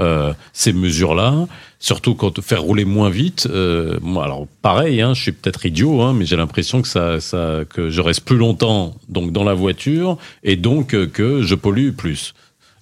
Euh, 0.00 0.32
ces 0.52 0.72
mesures-là, 0.72 1.46
surtout 1.78 2.14
quand 2.14 2.40
faire 2.40 2.62
rouler 2.62 2.84
moins 2.84 3.10
vite. 3.10 3.46
Euh, 3.50 3.98
moi, 4.02 4.24
alors 4.24 4.46
pareil, 4.62 5.00
hein, 5.00 5.14
je 5.14 5.22
suis 5.22 5.32
peut-être 5.32 5.64
idiot, 5.66 6.00
hein, 6.02 6.14
mais 6.14 6.24
j'ai 6.26 6.36
l'impression 6.36 6.82
que 6.82 6.88
ça, 6.88 7.20
ça, 7.20 7.60
que 7.68 7.90
je 7.90 8.00
reste 8.00 8.22
plus 8.22 8.36
longtemps 8.36 8.94
donc 9.08 9.32
dans 9.32 9.44
la 9.44 9.54
voiture 9.54 10.18
et 10.42 10.56
donc 10.56 10.94
euh, 10.94 11.06
que 11.06 11.42
je 11.42 11.54
pollue 11.54 11.90
plus. 11.92 12.34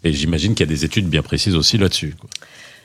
Et 0.04 0.12
j'imagine 0.12 0.54
qu'il 0.54 0.66
y 0.66 0.68
a 0.68 0.72
des 0.72 0.84
études 0.84 1.08
bien 1.08 1.22
précises 1.22 1.56
aussi 1.56 1.76
là-dessus. 1.76 2.14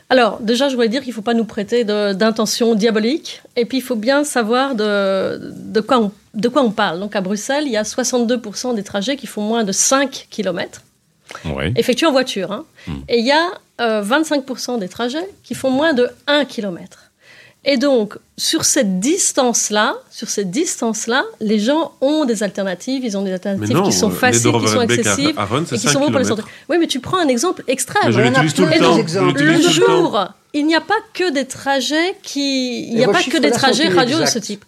Alors, 0.09 0.39
déjà, 0.41 0.67
je 0.69 0.75
voulais 0.75 0.89
dire 0.89 1.01
qu'il 1.01 1.09
ne 1.11 1.15
faut 1.15 1.21
pas 1.21 1.33
nous 1.33 1.45
prêter 1.45 1.83
d'intentions 1.85 2.75
diaboliques. 2.75 3.41
Et 3.55 3.65
puis, 3.65 3.77
il 3.77 3.81
faut 3.81 3.95
bien 3.95 4.23
savoir 4.23 4.75
de, 4.75 5.39
de, 5.55 5.79
quoi 5.79 5.99
on, 5.99 6.11
de 6.35 6.47
quoi 6.49 6.61
on 6.61 6.71
parle. 6.71 6.99
Donc, 6.99 7.15
à 7.15 7.21
Bruxelles, 7.21 7.63
il 7.65 7.71
y 7.71 7.77
a 7.77 7.83
62% 7.83 8.75
des 8.75 8.83
trajets 8.83 9.15
qui 9.15 9.27
font 9.27 9.41
moins 9.41 9.63
de 9.63 9.71
5 9.71 10.27
km, 10.29 10.81
Ouais. 11.45 11.71
effectués 11.77 12.05
en 12.05 12.11
voiture. 12.11 12.51
hein. 12.51 12.65
Hmm. 12.87 12.91
Et 13.07 13.19
il 13.19 13.25
y 13.25 13.31
a 13.31 13.43
euh, 13.83 14.01
25% 14.01 14.79
des 14.79 14.87
trajets 14.89 15.27
qui 15.43 15.53
font 15.55 15.69
moins 15.69 15.93
de 15.93 16.09
1 16.27 16.45
km. 16.45 16.99
Et 17.65 17.77
donc, 17.77 18.17
sur 18.37 18.65
cette 18.65 18.99
distance-là, 18.99 19.95
sur 20.11 20.27
cette 20.29 20.51
distance-là, 20.51 21.23
les 21.39 21.59
gens 21.59 21.93
ont 22.01 22.25
des 22.25 22.43
alternatives. 22.43 23.05
Ils 23.05 23.15
ont 23.17 23.21
des 23.21 23.31
alternatives 23.31 23.73
non, 23.75 23.83
qui 23.83 23.93
sont 23.93 24.09
euh, 24.09 24.13
faciles, 24.13 24.51
qui 24.51 24.67
sont 24.67 24.79
à- 24.79 24.83
accessibles 24.83 25.39
à 25.39 25.45
Rennes, 25.45 25.65
c'est 25.67 25.75
et 25.75 25.79
qui 25.79 25.85
5 25.87 25.93
sont 25.93 25.99
bons 26.01 26.09
pour 26.11 26.19
les 26.19 26.25
santé. 26.25 26.43
Oui, 26.69 26.75
mais 26.77 26.87
tu 26.87 26.99
prends 26.99 27.19
un 27.19 27.27
exemple 27.29 27.63
extrême. 27.69 28.01
Mais 28.07 28.11
je 28.11 28.19
l'utilise 28.21 28.53
tout 28.53 28.65
le 28.65 28.69
des 28.71 28.79
temps. 28.79 28.97
exemples. 28.97 29.39
Je 29.39 29.43
Le 29.45 29.51
l'utilise 29.51 29.75
tout 29.75 29.81
le 29.81 29.85
temps. 29.87 29.97
jour, 30.11 30.27
il 30.53 30.65
n'y 30.67 30.75
a 30.75 30.81
pas 30.81 30.97
que 31.13 31.31
des 31.31 31.45
trajets 31.45 32.17
qui, 32.21 32.89
il 32.89 32.95
n'y 32.95 33.03
a 33.05 33.07
pas 33.07 33.23
que 33.23 33.37
des 33.37 33.51
trajets 33.51 33.87
radio 33.87 34.19
de 34.19 34.25
ce 34.25 34.39
type. 34.39 34.65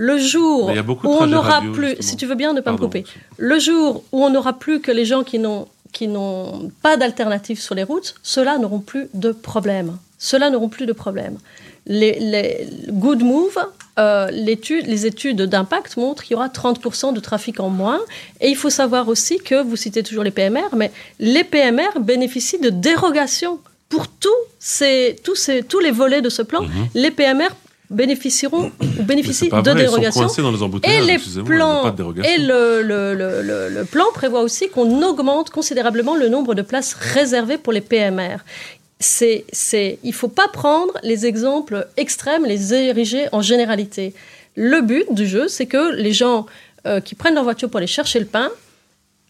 Le 0.00 0.16
jour 0.16 0.70
où 1.04 1.08
on 1.08 1.26
n'aura 1.26 1.60
plus, 1.74 1.88
justement. 1.88 2.02
si 2.08 2.16
tu 2.16 2.24
veux 2.26 2.34
bien 2.36 2.52
ne 2.54 2.60
pas 2.60 2.72
me 2.72 2.78
couper, 2.78 3.04
le 3.36 3.58
jour 3.58 4.04
où 4.12 4.24
on 4.24 4.30
n'aura 4.30 4.52
plus 4.58 4.80
que 4.80 4.90
les 4.92 5.04
gens 5.04 5.22
qui 5.24 5.38
n'ont 5.40 5.66
qui 5.92 6.08
n'ont 6.08 6.70
pas 6.82 6.96
d'alternative 6.96 7.60
sur 7.60 7.74
les 7.74 7.82
routes, 7.82 8.14
ceux-là 8.22 8.58
n'auront 8.58 8.80
plus 8.80 9.08
de 9.14 9.32
problème. 9.32 9.98
Ceux-là 10.18 10.50
n'auront 10.50 10.68
plus 10.68 10.86
de 10.86 10.92
problème. 10.92 11.38
les, 11.86 12.18
les 12.20 12.68
good 12.90 13.22
move, 13.22 13.58
euh, 13.98 14.30
les 14.30 15.06
études 15.06 15.42
d'impact 15.42 15.96
montrent 15.96 16.22
qu'il 16.22 16.34
y 16.34 16.36
aura 16.36 16.48
30% 16.48 17.12
de 17.12 17.20
trafic 17.20 17.58
en 17.58 17.68
moins. 17.68 18.00
Et 18.40 18.48
il 18.48 18.56
faut 18.56 18.70
savoir 18.70 19.08
aussi 19.08 19.38
que, 19.38 19.60
vous 19.60 19.76
citez 19.76 20.02
toujours 20.02 20.22
les 20.22 20.30
PMR, 20.30 20.68
mais 20.76 20.92
les 21.18 21.42
PMR 21.42 21.98
bénéficient 22.00 22.60
de 22.60 22.70
dérogations 22.70 23.58
pour 23.88 24.06
tous, 24.06 24.28
ces, 24.58 25.16
tous, 25.24 25.34
ces, 25.34 25.62
tous 25.62 25.80
les 25.80 25.90
volets 25.90 26.22
de 26.22 26.28
ce 26.28 26.42
plan. 26.42 26.60
Les 26.94 27.10
PMR 27.10 27.48
bénéficieront 27.90 28.70
ou 28.98 29.02
bénéficient 29.02 29.48
de 29.48 29.50
vrai, 29.50 29.62
ils 29.62 29.64
sont 29.66 29.74
dérogations. 29.76 30.20
coincés 30.22 30.42
dans 30.42 30.50
les 30.52 30.62
embouteillages. 30.62 31.02
Et 31.02 31.06
les 31.06 31.18
pas 31.18 31.42
plans 31.42 31.90
de 31.90 32.22
et 32.26 32.38
le, 32.38 32.82
le- 32.82 33.14
le- 33.14 33.42
le- 33.42 33.68
le 33.70 33.84
plan 33.84 34.04
prévoit 34.14 34.42
aussi 34.42 34.68
qu'on 34.68 35.02
augmente 35.02 35.50
considérablement 35.50 36.14
le 36.16 36.28
nombre 36.28 36.54
de 36.54 36.62
places 36.62 36.94
réservées 36.94 37.58
pour 37.58 37.72
les 37.72 37.80
PMR. 37.80 38.38
C'est, 39.00 39.44
c'est, 39.52 39.98
il 40.02 40.08
ne 40.10 40.14
faut 40.14 40.28
pas 40.28 40.48
prendre 40.48 40.92
les 41.02 41.24
exemples 41.24 41.86
extrêmes, 41.96 42.44
les 42.44 42.74
ériger 42.74 43.26
en 43.32 43.40
généralité. 43.42 44.12
Le 44.56 44.80
but 44.80 45.04
du 45.12 45.26
jeu, 45.26 45.46
c'est 45.48 45.66
que 45.66 45.94
les 45.94 46.12
gens 46.12 46.46
euh, 46.86 47.00
qui 47.00 47.14
prennent 47.14 47.34
leur 47.34 47.44
voiture 47.44 47.70
pour 47.70 47.78
aller 47.78 47.86
chercher 47.86 48.18
le 48.18 48.26
pain 48.26 48.50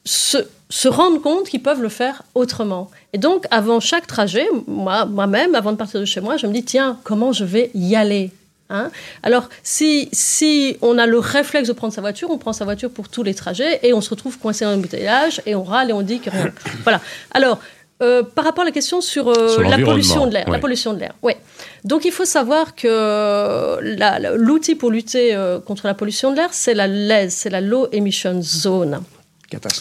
se, 0.04 0.38
se 0.70 0.88
rendent 0.88 1.20
compte 1.20 1.48
qu'ils 1.48 1.62
peuvent 1.62 1.82
le 1.82 1.90
faire 1.90 2.22
autrement. 2.34 2.90
Et 3.12 3.18
donc, 3.18 3.44
avant 3.50 3.78
chaque 3.78 4.06
trajet, 4.06 4.46
moi, 4.66 5.04
moi-même, 5.04 5.54
avant 5.54 5.72
de 5.72 5.76
partir 5.76 6.00
de 6.00 6.06
chez 6.06 6.22
moi, 6.22 6.38
je 6.38 6.46
me 6.46 6.52
dis, 6.52 6.64
tiens, 6.64 6.98
comment 7.04 7.32
je 7.32 7.44
vais 7.44 7.70
y 7.74 7.94
aller? 7.94 8.30
Hein 8.70 8.90
Alors, 9.22 9.48
si, 9.62 10.08
si 10.12 10.76
on 10.82 10.98
a 10.98 11.06
le 11.06 11.18
réflexe 11.18 11.68
de 11.68 11.72
prendre 11.72 11.92
sa 11.92 12.00
voiture, 12.02 12.28
on 12.30 12.38
prend 12.38 12.52
sa 12.52 12.64
voiture 12.64 12.90
pour 12.90 13.08
tous 13.08 13.22
les 13.22 13.34
trajets 13.34 13.80
et 13.82 13.94
on 13.94 14.00
se 14.00 14.10
retrouve 14.10 14.38
coincé 14.38 14.64
dans 14.64 14.72
l'embouteillage 14.72 15.40
et 15.46 15.54
on 15.54 15.64
râle 15.64 15.90
et 15.90 15.92
on 15.94 16.02
dit 16.02 16.20
que 16.20 16.30
rien. 16.30 16.52
voilà. 16.82 17.00
Alors, 17.32 17.58
euh, 18.00 18.22
par 18.22 18.44
rapport 18.44 18.62
à 18.62 18.66
la 18.66 18.70
question 18.70 19.00
sur, 19.00 19.28
euh, 19.28 19.48
Sur 19.48 19.62
la 19.62 19.78
pollution 19.78 20.26
de 20.26 20.32
l'air, 20.34 20.48
la 20.48 20.58
pollution 20.58 20.92
de 20.92 21.00
l'air, 21.00 21.14
ouais. 21.22 21.36
Donc, 21.84 22.04
il 22.04 22.12
faut 22.12 22.24
savoir 22.26 22.76
que 22.76 23.78
la- 23.82 24.20
l'outil 24.36 24.74
pour 24.76 24.90
lutter 24.90 25.34
euh, 25.34 25.58
contre 25.58 25.86
la 25.86 25.94
pollution 25.94 26.30
de 26.30 26.36
l'air, 26.36 26.50
c'est 26.52 26.74
la 26.74 26.86
LES, 26.86 27.30
c'est 27.30 27.50
la 27.50 27.60
Low 27.60 27.88
Emission 27.90 28.40
Zone. 28.42 29.02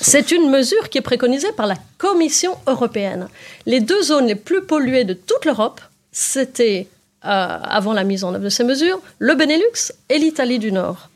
C'est 0.02 0.32
une 0.32 0.50
mesure 0.50 0.90
qui 0.90 0.98
est 0.98 1.02
préconisée 1.02 1.52
par 1.52 1.68
la 1.68 1.76
Commission 1.98 2.54
européenne. 2.68 3.28
Les 3.66 3.82
deux 3.82 4.02
zones 4.02 4.26
les 4.28 4.36
plus 4.36 4.62
polluées 4.62 5.04
de 5.04 5.14
toute 5.14 5.44
l'Europe, 5.44 5.82
c'était, 6.12 6.88
euh, 7.26 7.58
avant 7.64 7.94
la 7.94 8.04
mise 8.04 8.24
en 8.24 8.34
œuvre 8.34 8.44
de 8.44 8.50
ces 8.50 8.64
mesures, 8.64 9.00
le 9.20 9.36
Benelux 9.36 9.92
et 10.10 10.18
l'Italie 10.18 10.60
du 10.60 10.72
Nord. 10.72 11.10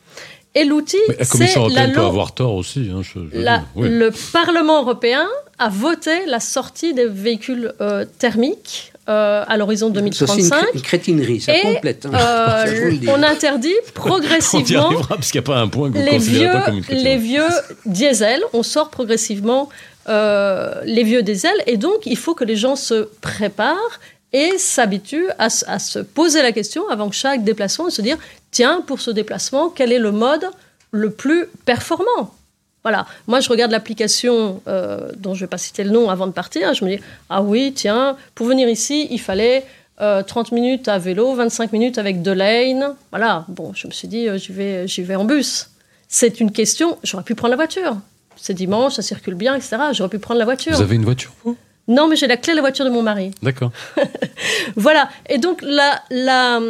Et 0.54 0.64
l'outil, 0.64 0.98
c'est 1.08 1.28
Commission 1.30 1.60
la 1.62 1.66
européenne 1.86 1.92
peut 1.92 2.00
avoir 2.02 2.32
tort 2.34 2.54
aussi. 2.54 2.90
hein, 2.92 3.00
je- 3.02 3.20
je- 3.32 3.38
la- 3.40 3.62
oui. 3.74 3.88
Le 3.88 4.10
Parlement 4.32 4.82
européen 4.82 5.26
a 5.58 5.68
voté 5.70 6.26
la 6.26 6.40
sortie 6.40 6.92
des 6.92 7.06
véhicules 7.06 7.72
euh, 7.80 8.04
thermiques 8.18 8.92
euh, 9.08 9.44
à 9.48 9.56
l'horizon 9.56 9.86
C'est 9.94 9.98
aussi 10.24 10.40
une, 10.42 10.48
2035. 10.48 10.58
cré- 10.60 10.68
une 10.74 10.82
crétinerie, 10.82 11.40
ça 11.40 11.56
Et 11.56 11.60
complète. 11.62 12.04
hein. 12.06 12.10
euh, 12.14 12.90
Ça, 13.06 13.12
on 13.12 13.22
interdit 13.22 13.72
progressivement 13.94 14.86
arrivera 14.88 15.16
parce 15.16 15.30
qu'il 15.30 15.40
n'y 15.40 15.46
a 15.46 15.50
pas 15.52 15.58
un 15.58 15.68
point 15.68 15.90
que 15.90 15.96
vous 15.98 16.04
les 16.04 16.18
vieux, 16.18 16.52
pas 16.52 16.60
comme 16.62 16.76
une 16.76 16.82
critique. 16.84 17.02
les 17.04 17.16
vieux 17.16 17.48
diesels, 17.86 18.42
on 18.52 18.62
sort 18.62 18.90
progressivement 18.90 19.70
euh, 20.08 20.74
les 20.84 21.02
vieux 21.04 21.22
diesels, 21.22 21.62
et 21.66 21.76
donc 21.78 22.00
il 22.06 22.16
faut 22.18 22.34
que 22.34 22.44
les 22.44 22.56
gens 22.56 22.76
se 22.76 23.08
préparent 23.22 24.00
et 24.32 24.58
s'habituent 24.58 25.30
à, 25.38 25.50
se 25.50 25.98
poser 25.98 26.42
la 26.42 26.52
question 26.52 26.88
avant 26.88 27.10
chaque 27.10 27.44
déplacement 27.44 27.88
et 27.88 27.90
se 27.90 28.02
dire 28.02 28.16
tiens, 28.50 28.82
pour 28.86 29.00
ce 29.00 29.10
déplacement, 29.10 29.68
quel 29.68 29.92
est 29.92 29.98
le 29.98 30.12
mode 30.12 30.46
le 30.90 31.10
plus 31.10 31.46
performant? 31.64 32.34
Voilà, 32.82 33.06
moi 33.28 33.40
je 33.40 33.48
regarde 33.48 33.70
l'application 33.70 34.60
euh, 34.66 35.10
dont 35.16 35.34
je 35.34 35.40
ne 35.40 35.46
vais 35.46 35.50
pas 35.50 35.58
citer 35.58 35.84
le 35.84 35.90
nom 35.90 36.10
avant 36.10 36.26
de 36.26 36.32
partir, 36.32 36.74
je 36.74 36.84
me 36.84 36.96
dis, 36.96 37.02
ah 37.30 37.42
oui, 37.42 37.72
tiens, 37.74 38.16
pour 38.34 38.46
venir 38.46 38.68
ici, 38.68 39.06
il 39.10 39.20
fallait 39.20 39.64
euh, 40.00 40.22
30 40.22 40.52
minutes 40.52 40.88
à 40.88 40.98
vélo, 40.98 41.34
25 41.34 41.72
minutes 41.72 41.98
avec 41.98 42.22
deux 42.22 42.32
lanes. 42.32 42.94
Voilà, 43.10 43.44
bon, 43.48 43.72
je 43.74 43.86
me 43.86 43.92
suis 43.92 44.08
dit, 44.08 44.28
euh, 44.28 44.36
j'y 44.36 44.52
vais, 44.52 44.86
vais 44.86 45.14
en 45.14 45.24
bus. 45.24 45.70
C'est 46.08 46.40
une 46.40 46.50
question, 46.50 46.98
j'aurais 47.04 47.22
pu 47.22 47.34
prendre 47.34 47.50
la 47.50 47.56
voiture. 47.56 47.96
C'est 48.36 48.54
dimanche, 48.54 48.94
ça 48.94 49.02
circule 49.02 49.34
bien, 49.34 49.54
etc. 49.54 49.76
J'aurais 49.92 50.10
pu 50.10 50.18
prendre 50.18 50.38
la 50.38 50.44
voiture. 50.44 50.74
Vous 50.74 50.82
avez 50.82 50.96
une 50.96 51.04
voiture, 51.04 51.32
Non, 51.88 52.06
mais 52.08 52.16
j'ai 52.16 52.26
la 52.26 52.36
clé 52.36 52.52
de 52.52 52.56
la 52.56 52.62
voiture 52.62 52.84
de 52.84 52.90
mon 52.90 53.02
mari. 53.02 53.32
D'accord. 53.42 53.70
Voilà. 54.76 55.08
Et 55.28 55.38
donc, 55.38 55.60
la, 55.62 56.00
la, 56.10 56.60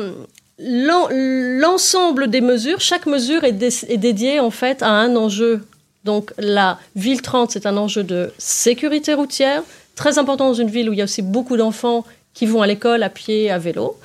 l'en- 0.58 1.08
l'ensemble 1.10 2.28
des 2.28 2.40
mesures, 2.40 2.80
chaque 2.80 3.06
mesure 3.06 3.44
est, 3.44 3.52
dé- 3.52 3.68
est 3.88 3.96
dédiée 3.98 4.40
en 4.40 4.50
fait 4.50 4.82
à 4.82 4.88
un 4.90 5.14
enjeu. 5.16 5.64
Donc, 6.04 6.32
la 6.38 6.78
ville 6.96 7.22
30, 7.22 7.50
c'est 7.50 7.66
un 7.66 7.76
enjeu 7.76 8.02
de 8.02 8.32
sécurité 8.38 9.14
routière, 9.14 9.62
très 9.94 10.18
important 10.18 10.48
dans 10.48 10.54
une 10.54 10.70
ville 10.70 10.88
où 10.90 10.92
il 10.92 10.98
y 10.98 11.02
a 11.02 11.04
aussi 11.04 11.22
beaucoup 11.22 11.56
d'enfants 11.56 12.04
qui 12.34 12.46
vont 12.46 12.62
à 12.62 12.66
l'école 12.66 13.02
à 13.02 13.08
pied, 13.10 13.50
à 13.50 13.58
vélo. 13.58 13.96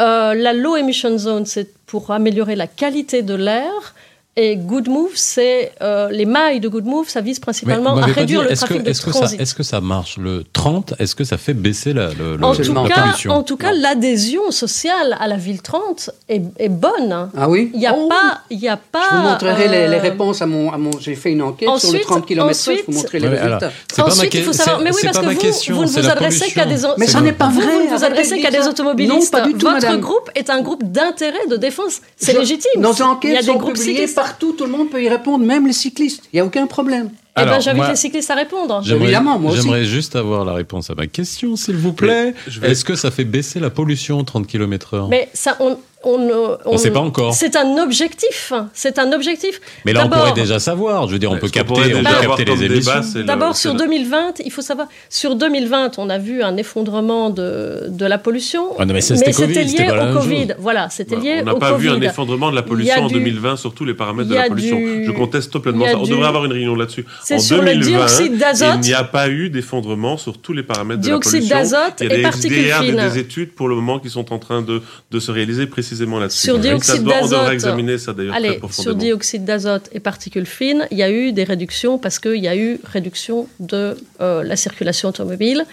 Euh, 0.00 0.34
la 0.34 0.52
low 0.52 0.76
emission 0.76 1.16
zone, 1.18 1.44
c'est 1.46 1.68
pour 1.86 2.10
améliorer 2.10 2.54
la 2.56 2.66
qualité 2.66 3.22
de 3.22 3.34
l'air. 3.34 3.94
Et 4.38 4.56
Good 4.56 4.88
Move, 4.90 5.12
c'est 5.14 5.72
euh, 5.80 6.10
les 6.10 6.26
mailles 6.26 6.60
de 6.60 6.68
Good 6.68 6.84
Move, 6.84 7.08
ça 7.08 7.22
vise 7.22 7.38
principalement 7.40 7.96
à 7.96 8.04
réduire 8.04 8.42
dit, 8.42 8.48
le 8.48 8.54
que, 8.54 8.58
trafic 8.58 8.82
de 8.82 8.92
ça, 8.92 9.10
transit. 9.10 9.40
est-ce 9.40 9.54
que 9.54 9.62
ça 9.62 9.80
marche 9.80 10.18
Le 10.18 10.44
30, 10.52 10.92
est-ce 10.98 11.14
que 11.14 11.24
ça 11.24 11.38
fait 11.38 11.54
baisser 11.54 11.94
la, 11.94 12.08
le, 12.12 12.36
le- 12.36 12.44
En 12.44 12.50
Absolument 12.50 12.82
tout, 12.82 12.88
la 12.90 12.94
cas, 12.96 13.02
pollution 13.04 13.30
en 13.32 13.42
tout 13.42 13.56
cas, 13.56 13.72
l'adhésion 13.72 14.50
sociale 14.50 15.16
à 15.18 15.26
la 15.26 15.36
ville 15.38 15.62
30 15.62 16.10
est, 16.28 16.42
est 16.58 16.68
bonne. 16.68 17.30
Ah 17.34 17.48
oui 17.48 17.70
Il 17.72 17.80
n'y 17.80 17.86
a 17.86 17.94
Oh. 17.96 18.08
pas, 18.10 18.40
y 18.50 18.68
a 18.68 18.76
pas. 18.76 19.00
Je 19.10 19.16
vous 19.16 19.22
montrerai 19.22 19.68
les, 19.68 19.88
les 19.88 19.96
euh, 19.96 20.00
réponses 20.02 20.42
à 20.42 20.46
mon, 20.46 20.70
à 20.70 20.76
mon. 20.76 20.90
J'ai 21.00 21.14
fait 21.14 21.30
une 21.32 21.40
enquête 21.40 21.68
sur 21.68 21.88
Ensuite- 21.88 21.92
le 21.94 22.00
30 22.06 22.26
km. 22.26 22.46
Je 22.46 22.50
ensuite- 22.72 22.84
vous 22.88 22.92
montrerai 22.92 23.18
les 23.20 23.28
résultats. 23.28 23.70
c'est 23.90 23.96
pas 23.96 24.02
ma 24.08 24.12
Ensuite, 24.12 24.34
il 24.34 24.42
faut 24.42 24.52
savoir. 24.52 24.80
Mais 24.82 24.90
oui, 24.90 25.00
parce 25.02 25.18
que 25.18 25.24
vous, 25.24 25.34
question, 25.38 25.76
vous 25.76 25.82
ne 25.84 25.88
vous 25.88 26.10
adressez 26.10 26.52
qu'à 26.52 26.66
des. 26.66 26.76
Mais 26.98 27.06
ça 27.06 27.22
n'est 27.22 27.32
pas 27.32 27.48
vrai, 27.48 27.64
Vous 27.64 27.90
ne 27.90 27.96
vous 27.96 28.04
adressez 28.04 28.38
qu'à 28.42 28.50
des 28.50 28.68
automobilistes. 28.68 29.32
Non, 29.32 29.40
pas 29.40 29.46
du 29.46 29.54
tout, 29.54 29.66
Votre 29.66 29.96
groupe 29.96 30.30
est 30.34 30.50
un 30.50 30.60
groupe 30.60 30.84
d'intérêt, 30.84 31.46
de 31.48 31.56
défense. 31.56 32.02
C'est 32.18 32.34
Je- 32.34 32.38
légitime. 32.40 32.82
Nos 32.82 32.92
Il 32.92 32.98
y 32.98 33.02
a 33.02 33.06
enquêtes 33.08 33.40
des 33.40 33.46
sont 33.46 33.54
groupes 33.56 33.72
publiées 33.74 33.92
cyclistes. 34.06 34.14
Partout, 34.26 34.54
tout 34.54 34.64
le 34.64 34.72
monde 34.72 34.90
peut 34.90 35.00
y 35.00 35.08
répondre, 35.08 35.44
même 35.44 35.68
les 35.68 35.72
cyclistes. 35.72 36.24
Il 36.32 36.36
n'y 36.36 36.40
a 36.40 36.44
aucun 36.44 36.66
problème. 36.66 37.10
Eh 37.38 37.44
ben, 37.44 37.60
j'invite 37.60 37.76
moi- 37.82 37.90
les 37.90 37.96
cyclistes 37.96 38.30
à 38.30 38.34
répondre. 38.34 38.80
J'aimerais- 38.84 39.04
Évidemment, 39.04 39.38
moi 39.38 39.52
aussi. 39.52 39.62
J'aimerais 39.62 39.84
juste 39.84 40.16
avoir 40.16 40.44
la 40.44 40.54
réponse 40.54 40.90
à 40.90 40.94
ma 40.94 41.06
question, 41.06 41.56
s'il 41.56 41.76
vous 41.76 41.92
plaît. 41.92 42.34
vais- 42.46 42.70
Est-ce 42.70 42.84
que 42.84 42.94
ça 42.96 43.10
fait 43.10 43.24
baisser 43.24 43.60
la 43.60 43.70
pollution 43.70 44.22
30 44.24 44.46
km/h 44.46 45.08
Mais 45.10 45.28
ça, 45.34 45.56
on. 45.60 45.78
On 46.08 46.18
ne 46.18 46.34
On 46.66 46.78
sait 46.78 46.92
pas 46.92 47.00
encore. 47.00 47.34
C'est 47.34 47.56
un 47.56 47.78
objectif. 47.82 48.52
C'est 48.74 49.00
un 49.00 49.10
objectif. 49.12 49.60
Mais 49.84 49.92
là, 49.92 50.04
on 50.04 50.08
pourrait 50.08 50.34
déjà 50.34 50.60
savoir. 50.60 51.08
Je 51.08 51.12
veux 51.14 51.18
dire, 51.18 51.32
on 51.32 51.38
peut 51.38 51.48
capter, 51.48 51.72
on 51.72 51.98
peut 51.98 52.04
capter 52.28 52.44
les 52.44 52.62
émissions. 52.64 52.92
D'abord, 53.24 53.56
sur 53.56 53.72
le- 53.72 53.78
2020, 53.78 54.34
il 54.44 54.52
faut 54.52 54.60
savoir, 54.60 54.86
sur 55.10 55.34
2020, 55.34 55.98
on 55.98 56.08
a 56.08 56.18
vu 56.18 56.42
un 56.44 56.56
effondrement 56.58 57.30
de, 57.30 57.86
de 57.88 58.06
la 58.06 58.18
pollution. 58.18 58.68
Ah 58.78 58.84
non, 58.84 58.94
mais 58.94 59.00
ça, 59.00 59.16
c'était 59.16 59.32
Covid, 59.32 59.54
c'était 59.68 59.82
lié 59.84 59.90
au 59.90 60.12
Covid. 60.20 60.46
chose. 60.48 60.56
Voilà, 60.60 60.90
c'était 60.90 61.16
Bah, 61.16 61.22
on 61.40 61.44
n'a 61.44 61.54
pas 61.56 61.72
vu 61.76 61.88
un 61.90 62.00
effondrement 62.00 62.50
de 62.50 62.54
la 62.56 62.62
pollution 62.62 63.02
en 63.04 63.08
du- 63.08 63.14
2020 63.14 63.56
sur 63.56 63.74
tous 63.74 63.84
les 63.84 63.94
paramètres 63.94 64.28
de 64.28 64.34
la 64.36 64.48
pollution. 64.48 64.76
du- 64.78 65.06
Je 65.06 65.10
conteste 65.10 65.52
complètement 65.54 65.86
ça. 65.86 65.98
On 65.98 66.04
du- 66.04 66.10
devrait 66.10 66.28
avoir 66.28 66.44
une 66.44 66.52
réunion 66.52 66.76
là-dessus. 66.76 67.04
C'est 67.28 67.38
sur 67.40 67.60
le 67.62 67.72
2020, 67.74 67.86
dioxyde 67.88 68.38
d'azote. 68.38 68.74
il 68.76 68.80
n'y 68.88 68.94
a 68.94 69.02
pas 69.04 69.28
eu 69.28 69.50
d'effondrement 69.50 70.16
sur 70.16 70.38
tous 70.38 70.52
les 70.52 70.62
paramètres 70.62 71.00
Dioxyde 71.00 71.44
de 71.44 71.48
la 71.50 71.56
pollution. 71.56 71.78
d'azote 71.78 71.94
il 72.00 72.06
y 72.06 72.10
a 72.10 72.12
et 72.12 72.16
des 72.18 72.22
particules 72.22 72.62
des- 72.64 72.70
fines. 72.86 73.08
des 73.12 73.18
études 73.18 73.52
pour 73.52 73.68
le 73.68 73.74
moment 73.74 73.98
qui 73.98 74.10
sont 74.10 74.32
en 74.32 74.38
train 74.38 74.62
de, 74.62 74.80
de 75.10 75.18
se 75.20 75.30
réaliser 75.32 75.66
précisément 75.66 76.18
là-dessus. 76.20 76.38
Sur 76.44 76.58
dioxyde 76.58 77.02
doit- 77.02 77.14
On 77.18 77.20
d'azote. 77.22 77.38
devrait 77.40 77.54
examiner 77.54 77.98
ça 77.98 78.12
d'ailleurs 78.12 78.36
très 78.36 78.46
Allez, 78.48 78.58
profondément. 78.58 78.82
sur 78.82 78.94
dioxyde 78.94 79.44
d'azote 79.44 79.88
et 79.92 79.98
particules 80.00 80.46
fines, 80.46 80.86
il 80.92 80.98
y 80.98 81.02
a 81.02 81.10
eu 81.10 81.32
des 81.32 81.44
réductions 81.44 81.98
parce 81.98 82.18
qu'il 82.20 82.36
y 82.42 82.48
a 82.48 82.56
eu 82.56 82.78
réduction 82.84 83.48
de 83.58 83.96
euh, 84.20 84.44
la 84.44 84.54
circulation 84.56 85.08
automobile. 85.08 85.64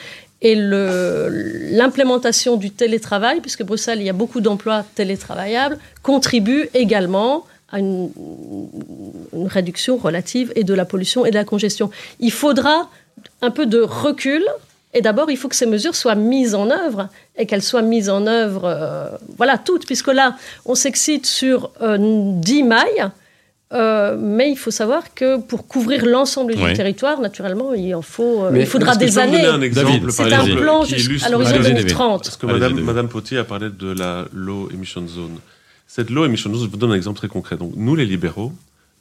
Et 0.45 0.55
l'implémentation 1.71 2.57
du 2.57 2.71
télétravail, 2.71 3.39
puisque 3.41 3.63
Bruxelles, 3.63 3.99
il 4.01 4.05
y 4.05 4.09
a 4.09 4.13
beaucoup 4.13 4.41
d'emplois 4.41 4.83
télétravaillables, 4.95 5.77
contribue 6.01 6.67
également 6.73 7.45
à 7.73 7.79
une, 7.79 8.09
une 9.33 9.47
réduction 9.47 9.97
relative 9.97 10.53
et 10.55 10.63
de 10.63 10.73
la 10.73 10.85
pollution 10.85 11.25
et 11.25 11.31
de 11.31 11.35
la 11.35 11.43
congestion. 11.43 11.89
Il 12.19 12.31
faudra 12.31 12.89
un 13.41 13.51
peu 13.51 13.65
de 13.65 13.81
recul. 13.81 14.43
Et 14.95 15.01
d'abord, 15.01 15.31
il 15.31 15.37
faut 15.37 15.49
que 15.49 15.55
ces 15.55 15.65
mesures 15.65 15.95
soient 15.95 16.13
mises 16.13 16.53
en 16.53 16.69
œuvre 16.69 17.09
et 17.35 17.47
qu'elles 17.47 17.63
soient 17.63 17.81
mises 17.81 18.11
en 18.11 18.27
œuvre, 18.27 18.61
euh, 18.65 19.07
voilà, 19.37 19.57
toutes, 19.57 19.87
puisque 19.87 20.13
là, 20.13 20.35
on 20.67 20.75
s'excite 20.75 21.25
sur 21.25 21.71
euh, 21.81 21.97
10 21.99 22.61
mailles, 22.61 23.09
euh, 23.73 24.15
mais 24.19 24.51
il 24.51 24.55
faut 24.55 24.69
savoir 24.69 25.15
que 25.15 25.37
pour 25.39 25.65
couvrir 25.67 26.05
l'ensemble 26.05 26.53
Oui. 26.55 26.63
du 26.69 26.73
territoire, 26.73 27.19
naturellement, 27.21 27.73
il 27.73 27.95
en 27.95 28.03
faut, 28.03 28.43
euh, 28.45 28.49
Mais 28.51 28.59
il 28.59 28.65
faudra 28.67 28.95
des 28.95 29.07
je 29.07 29.15
peux 29.15 29.21
vous 29.21 29.31
donner 29.31 29.39
années. 29.47 29.47
un 29.57 29.61
exemple, 29.63 29.87
David, 29.87 30.03
par 30.03 30.11
C'est 30.13 30.31
un 30.33 30.45
plan 30.57 30.83
illustre- 30.83 31.31
l'horizon 31.31 31.49
Allez-y, 31.55 31.63
David. 31.63 31.75
2030. 31.77 32.23
Parce 32.25 32.37
que 32.37 32.45
Madame. 32.45 32.79
Madame 32.81 33.09
Potier 33.09 33.39
a 33.39 33.43
parlé 33.45 33.69
de 33.71 33.91
la 33.97 34.25
low 34.31 34.69
emission 34.71 35.07
zone. 35.07 35.39
Cette 35.95 36.09
low 36.09 36.25
emission 36.25 36.51
zone, 36.51 36.65
je 36.65 36.71
vous 36.71 36.77
donne 36.77 36.89
un 36.89 36.95
exemple 36.95 37.19
très 37.19 37.27
concret. 37.27 37.55
Donc, 37.55 37.73
nous, 37.75 37.93
les 37.93 38.07
libéraux, 38.07 38.51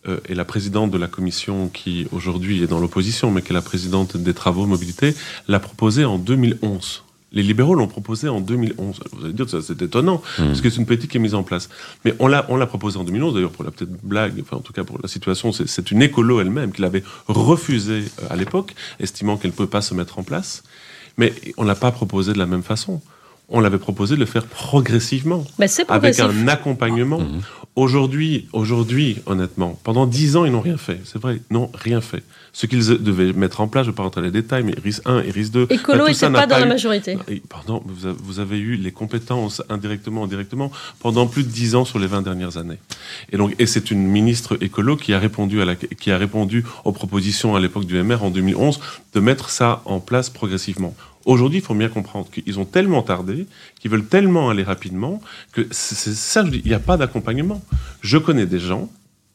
euh, 0.06 0.18
et 0.28 0.34
la 0.34 0.44
présidente 0.44 0.90
de 0.90 0.98
la 0.98 1.06
commission 1.06 1.68
qui 1.68 2.06
aujourd'hui 2.12 2.62
est 2.62 2.66
dans 2.66 2.80
l'opposition, 2.80 3.30
mais 3.30 3.40
qui 3.40 3.48
est 3.48 3.54
la 3.54 3.62
présidente 3.62 4.18
des 4.18 4.34
travaux 4.34 4.66
mobilité, 4.66 5.14
l'a 5.48 5.58
proposé 5.58 6.04
en 6.04 6.18
2011. 6.18 7.02
Les 7.32 7.42
libéraux 7.42 7.74
l'ont 7.74 7.88
proposé 7.88 8.28
en 8.28 8.42
2011. 8.42 9.00
Vous 9.12 9.24
allez 9.24 9.32
dire 9.32 9.46
c'est 9.48 9.80
étonnant, 9.80 10.20
parce 10.36 10.60
que 10.60 10.68
c'est 10.68 10.76
une 10.76 10.84
politique 10.84 11.12
qui 11.12 11.16
est 11.16 11.20
mise 11.20 11.34
en 11.34 11.44
place. 11.44 11.70
Mais 12.04 12.14
on 12.18 12.26
l'a, 12.26 12.44
on 12.50 12.58
l'a 12.58 12.66
proposé 12.66 12.98
en 12.98 13.04
2011, 13.04 13.32
d'ailleurs, 13.32 13.52
pour 13.52 13.64
la 13.64 13.70
petite 13.70 13.88
blague, 14.02 14.34
enfin, 14.42 14.58
en 14.58 14.60
tout 14.60 14.74
cas 14.74 14.84
pour 14.84 14.98
la 15.02 15.08
situation, 15.08 15.50
c'est, 15.50 15.66
c'est 15.66 15.92
une 15.92 16.02
écolo 16.02 16.42
elle-même 16.42 16.72
qui 16.72 16.82
l'avait 16.82 17.04
refusé 17.26 18.04
euh, 18.20 18.26
à 18.28 18.36
l'époque, 18.36 18.74
estimant 19.00 19.38
qu'elle 19.38 19.52
ne 19.52 19.56
peut 19.56 19.66
pas 19.66 19.80
se 19.80 19.94
mettre 19.94 20.18
en 20.18 20.24
place. 20.24 20.62
Mais 21.16 21.32
on 21.56 21.62
ne 21.62 21.68
l'a 21.68 21.74
pas 21.74 21.90
proposé 21.90 22.34
de 22.34 22.38
la 22.38 22.44
même 22.44 22.62
façon. 22.62 23.00
On 23.52 23.60
l'avait 23.60 23.78
proposé 23.78 24.14
de 24.16 24.20
le 24.20 24.26
faire 24.26 24.44
progressivement, 24.46 25.44
c'est 25.66 25.88
avec 25.90 26.18
un 26.18 26.48
accompagnement. 26.48 27.20
Aujourd'hui, 27.74 28.48
aujourd'hui, 28.52 29.22
honnêtement, 29.24 29.78
pendant 29.82 30.06
dix 30.06 30.36
ans, 30.36 30.44
ils 30.44 30.52
n'ont 30.52 30.60
rien 30.60 30.76
fait. 30.76 31.00
C'est 31.04 31.18
vrai, 31.20 31.40
n'ont 31.50 31.70
rien 31.72 32.02
fait. 32.02 32.22
Ce 32.52 32.66
qu'ils 32.66 32.84
devaient 32.86 33.32
mettre 33.32 33.62
en 33.62 33.68
place, 33.68 33.84
je 33.86 33.88
ne 33.90 33.92
vais 33.92 33.96
pas 33.96 34.02
rentrer 34.02 34.20
dans 34.20 34.26
les 34.26 34.30
détails, 34.30 34.62
mais 34.62 34.74
RIS 34.84 35.00
1 35.06 35.20
et 35.22 35.30
RIS 35.30 35.50
2. 35.50 35.68
Écolo 35.70 35.98
bah, 36.00 36.04
tout 36.04 36.10
n'était 36.10 36.28
n'a 36.28 36.40
pas 36.40 36.46
dans 36.46 36.58
la 36.58 36.66
eu- 36.66 36.68
majorité. 36.68 37.16
Et, 37.28 37.40
Pardon, 37.48 37.82
vous 37.86 38.04
avez, 38.06 38.16
vous 38.22 38.40
avez 38.40 38.58
eu 38.58 38.76
les 38.76 38.92
compétences 38.92 39.62
indirectement, 39.70 40.24
indirectement 40.24 40.70
pendant 41.00 41.26
plus 41.26 41.44
de 41.44 41.48
dix 41.48 41.74
ans 41.74 41.86
sur 41.86 41.98
les 41.98 42.06
20 42.08 42.20
dernières 42.20 42.58
années. 42.58 42.76
Et 43.32 43.38
donc, 43.38 43.54
et 43.58 43.64
c'est 43.64 43.90
une 43.90 44.06
ministre 44.06 44.58
écolo 44.60 44.96
qui 44.96 45.14
a 45.14 45.18
répondu 45.18 45.62
à 45.62 45.64
la, 45.64 45.74
qui 45.74 46.10
a 46.10 46.18
répondu 46.18 46.66
aux 46.84 46.92
propositions 46.92 47.56
à 47.56 47.60
l'époque 47.60 47.86
du 47.86 48.02
MR 48.02 48.22
en 48.22 48.28
2011 48.28 48.80
de 49.14 49.20
mettre 49.20 49.48
ça 49.48 49.80
en 49.86 49.98
place 49.98 50.28
progressivement. 50.28 50.94
Aujourd'hui, 51.24 51.58
il 51.60 51.64
faut 51.64 51.74
bien 51.74 51.88
comprendre 51.88 52.28
qu'ils 52.30 52.58
ont 52.58 52.64
tellement 52.64 53.02
tardé, 53.02 53.46
qu'ils 53.80 53.90
veulent 53.90 54.06
tellement 54.06 54.50
aller 54.50 54.62
rapidement, 54.62 55.20
que 55.52 55.66
c'est 55.70 56.14
ça, 56.14 56.40
que 56.42 56.46
je 56.48 56.52
dis, 56.52 56.62
il 56.64 56.68
n'y 56.68 56.74
a 56.74 56.80
pas 56.80 56.96
d'accompagnement. 56.96 57.62
Je 58.00 58.18
connais 58.18 58.46
des 58.46 58.58
gens, 58.58 58.90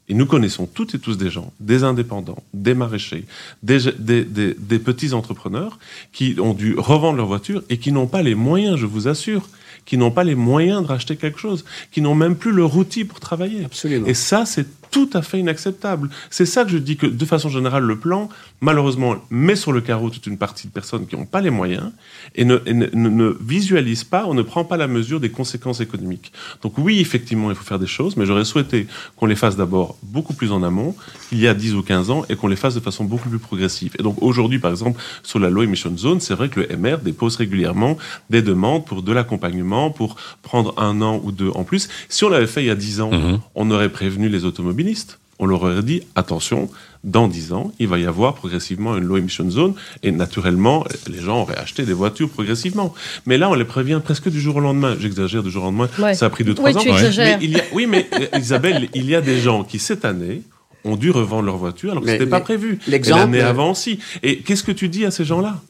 et 0.10 0.14
nous 0.14 0.26
connaissons 0.26 0.68
toutes 0.68 0.96
et 0.96 1.00
tous 1.00 1.18
des 1.18 1.30
gens, 1.30 1.52
des 1.60 1.84
indépendants, 1.84 2.42
des 2.54 2.74
maraîchers, 2.74 3.26
des, 3.64 3.80
des, 4.00 4.24
des- 4.24 4.54
des 4.58 4.80
petits 4.80 5.14
entrepreneurs 5.14 5.80
qui 6.14 6.36
ont 6.40 6.54
dû 6.54 6.76
revendre 6.78 7.18
leur 7.18 7.28
voiture 7.28 7.62
et 7.70 7.78
qui 7.78 7.92
n'ont 7.92 8.08
pas 8.08 8.22
les 8.22 8.36
moyens, 8.36 8.78
je 8.78 8.86
vous 8.86 9.08
assure, 9.10 9.50
qui 9.86 9.98
n'ont 9.98 10.12
pas 10.12 10.24
les 10.26 10.36
moyens 10.36 10.82
de 10.82 10.88
racheter 10.88 11.16
quelque 11.18 11.40
chose, 11.40 11.64
qui 11.92 12.02
n'ont 12.02 12.16
même 12.16 12.36
plus 12.36 12.52
leur 12.52 12.76
outil 12.78 13.04
pour 13.06 13.20
travailler. 13.20 13.66
Absolument. 13.66 14.06
Et 14.08 14.14
ça, 14.14 14.46
c'est 14.46 14.77
tout 14.92 15.10
à 15.14 15.22
fait 15.22 15.40
inacceptable. 15.40 16.10
C'est 16.30 16.46
ça 16.46 16.64
que 16.64 16.72
je 16.72 16.78
dis 16.78 16.98
que, 16.98 17.06
de 17.08 17.26
façon 17.26 17.50
générale, 17.50 17.84
le 17.84 17.98
plan, 17.98 18.30
malheureusement, 18.62 19.16
met 19.30 19.56
sur 19.56 19.72
le 19.72 19.82
carreau 19.82 20.10
toute 20.10 20.28
une 20.28 20.38
partie 20.38 20.68
de 20.68 20.72
personnes 20.74 21.06
qui 21.08 21.16
n'ont 21.16 21.26
pas 21.26 21.42
les 21.42 21.50
moyens 21.50 21.92
et 22.36 22.46
ne, 22.46 22.58
et 22.66 22.74
ne, 22.74 22.88
ne- 22.94 23.10
ne 23.10 23.38
visualise 23.42 24.04
pas, 24.04 24.26
on 24.28 24.34
ne 24.34 24.42
prend 24.42 24.64
pas 24.64 24.78
la 24.78 24.88
mesure 24.88 25.20
des 25.20 25.30
conséquences 25.30 25.80
économiques. 25.82 26.32
Donc 26.62 26.78
oui, 26.78 27.00
effectivement, 27.00 27.50
il 27.50 27.56
faut 27.56 27.64
faire 27.64 27.80
des 27.80 27.88
choses, 27.88 28.18
mais 28.18 28.26
j'aurais 28.26 28.46
souhaité 28.46 28.88
qu'on 29.16 29.26
les 29.26 29.36
fasse 29.36 29.56
d'abord 29.58 29.98
beaucoup 30.04 30.34
plus 30.34 30.52
en 30.52 30.64
amont, 30.64 30.96
il 31.32 31.40
y 31.40 31.48
a 31.48 31.54
10 31.54 31.76
ou 31.76 31.84
15 31.84 32.10
ans, 32.10 32.26
et 32.30 32.36
qu'on 32.36 32.48
les 32.48 32.56
fasse 32.56 32.76
de 32.76 32.80
façon 32.80 33.04
beaucoup 33.04 33.30
plus 33.30 33.40
progressive. 33.40 33.94
Et 34.00 34.04
donc 34.04 34.22
aujourd'hui, 34.22 34.60
par 34.60 34.72
exemple, 34.72 35.00
sur 35.24 35.40
la 35.40 35.50
Low 35.50 35.64
Emission 35.64 35.96
Zone, 35.98 36.20
c'est 36.20 36.34
vrai 36.34 36.50
que 36.50 36.60
le 36.62 36.68
MR 36.78 36.98
dépose 37.00 37.36
régulièrement 37.36 37.98
des 38.30 38.42
demandes 38.42 38.86
pour 38.86 39.04
de 39.04 39.12
l'accompagnement, 39.12 39.92
pour 39.92 40.16
prendre 40.42 40.74
un 40.78 41.02
an 41.02 41.20
ou 41.24 41.32
deux 41.32 41.50
en 41.56 41.64
plus. 41.64 41.90
Si 42.10 42.24
on 42.24 42.30
l'avait 42.30 42.48
fait 42.48 42.64
il 42.64 42.68
y 42.68 42.72
a 42.72 42.76
10 42.76 43.02
ans, 43.02 43.12
Mhm. 43.12 43.40
on 43.56 43.72
aurait 43.72 43.90
prévenu 43.90 44.30
les 44.30 44.46
automobilistes. 44.78 45.20
On 45.40 45.46
leur 45.46 45.62
aurait 45.62 45.84
dit, 45.84 46.02
attention, 46.16 46.68
dans 47.04 47.28
10 47.28 47.54
ans, 47.54 47.72
il 47.78 47.88
va 47.88 48.00
y 48.00 48.08
avoir 48.08 48.34
progressivement 48.34 48.98
une 48.98 49.04
low 49.04 49.18
emission 49.18 49.48
zone, 49.52 49.76
et 50.02 50.12
naturellement, 50.12 50.84
les 51.08 51.20
gens 51.22 51.42
auraient 51.44 51.58
acheté 51.60 51.84
des 51.86 51.94
voitures 51.94 52.28
progressivement. 52.30 52.92
Mais 53.28 53.38
là, 53.38 53.48
on 53.48 53.54
les 53.54 53.64
prévient 53.66 54.02
presque 54.04 54.30
du 54.30 54.42
jour 54.42 54.56
au 54.56 54.62
lendemain. 54.62 54.96
J'exagère 55.00 55.44
du 55.44 55.52
jour 55.52 55.62
au 55.64 55.68
lendemain, 55.68 55.90
Ouais. 56.00 56.16
ça 56.16 56.26
a 56.26 56.30
pris 56.32 56.44
2-3 56.44 56.64
Oui, 56.64 56.76
ans. 56.76 56.80
tu. 56.80 56.90
Mais 57.20 57.38
il 57.42 57.52
y 57.52 57.60
a, 57.60 57.64
oui, 57.72 57.86
mais 57.86 58.08
euh, 58.14 58.40
Isabelle, 58.40 58.90
il 58.96 59.06
y 59.08 59.14
a 59.14 59.22
des 59.22 59.40
gens 59.40 59.64
qui, 59.64 59.78
cette 59.78 60.06
année, 60.06 60.42
ont 60.84 60.96
dû 60.96 61.12
revendre 61.12 61.44
leur 61.44 61.58
voiture 61.58 61.92
alors 61.92 62.02
que 62.02 62.08
ce 62.10 62.14
n'était 62.14 62.26
pas 62.26 62.40
prévu. 62.42 62.80
L'année 62.88 63.42
avant 63.42 63.72
aussi. 63.72 64.00
Et 64.24 64.40
qu'est-ce 64.40 64.64
que 64.64 64.72
tu 64.72 64.90
dis 64.90 65.06
à 65.06 65.12
ces 65.12 65.24
gens-là? 65.26 65.62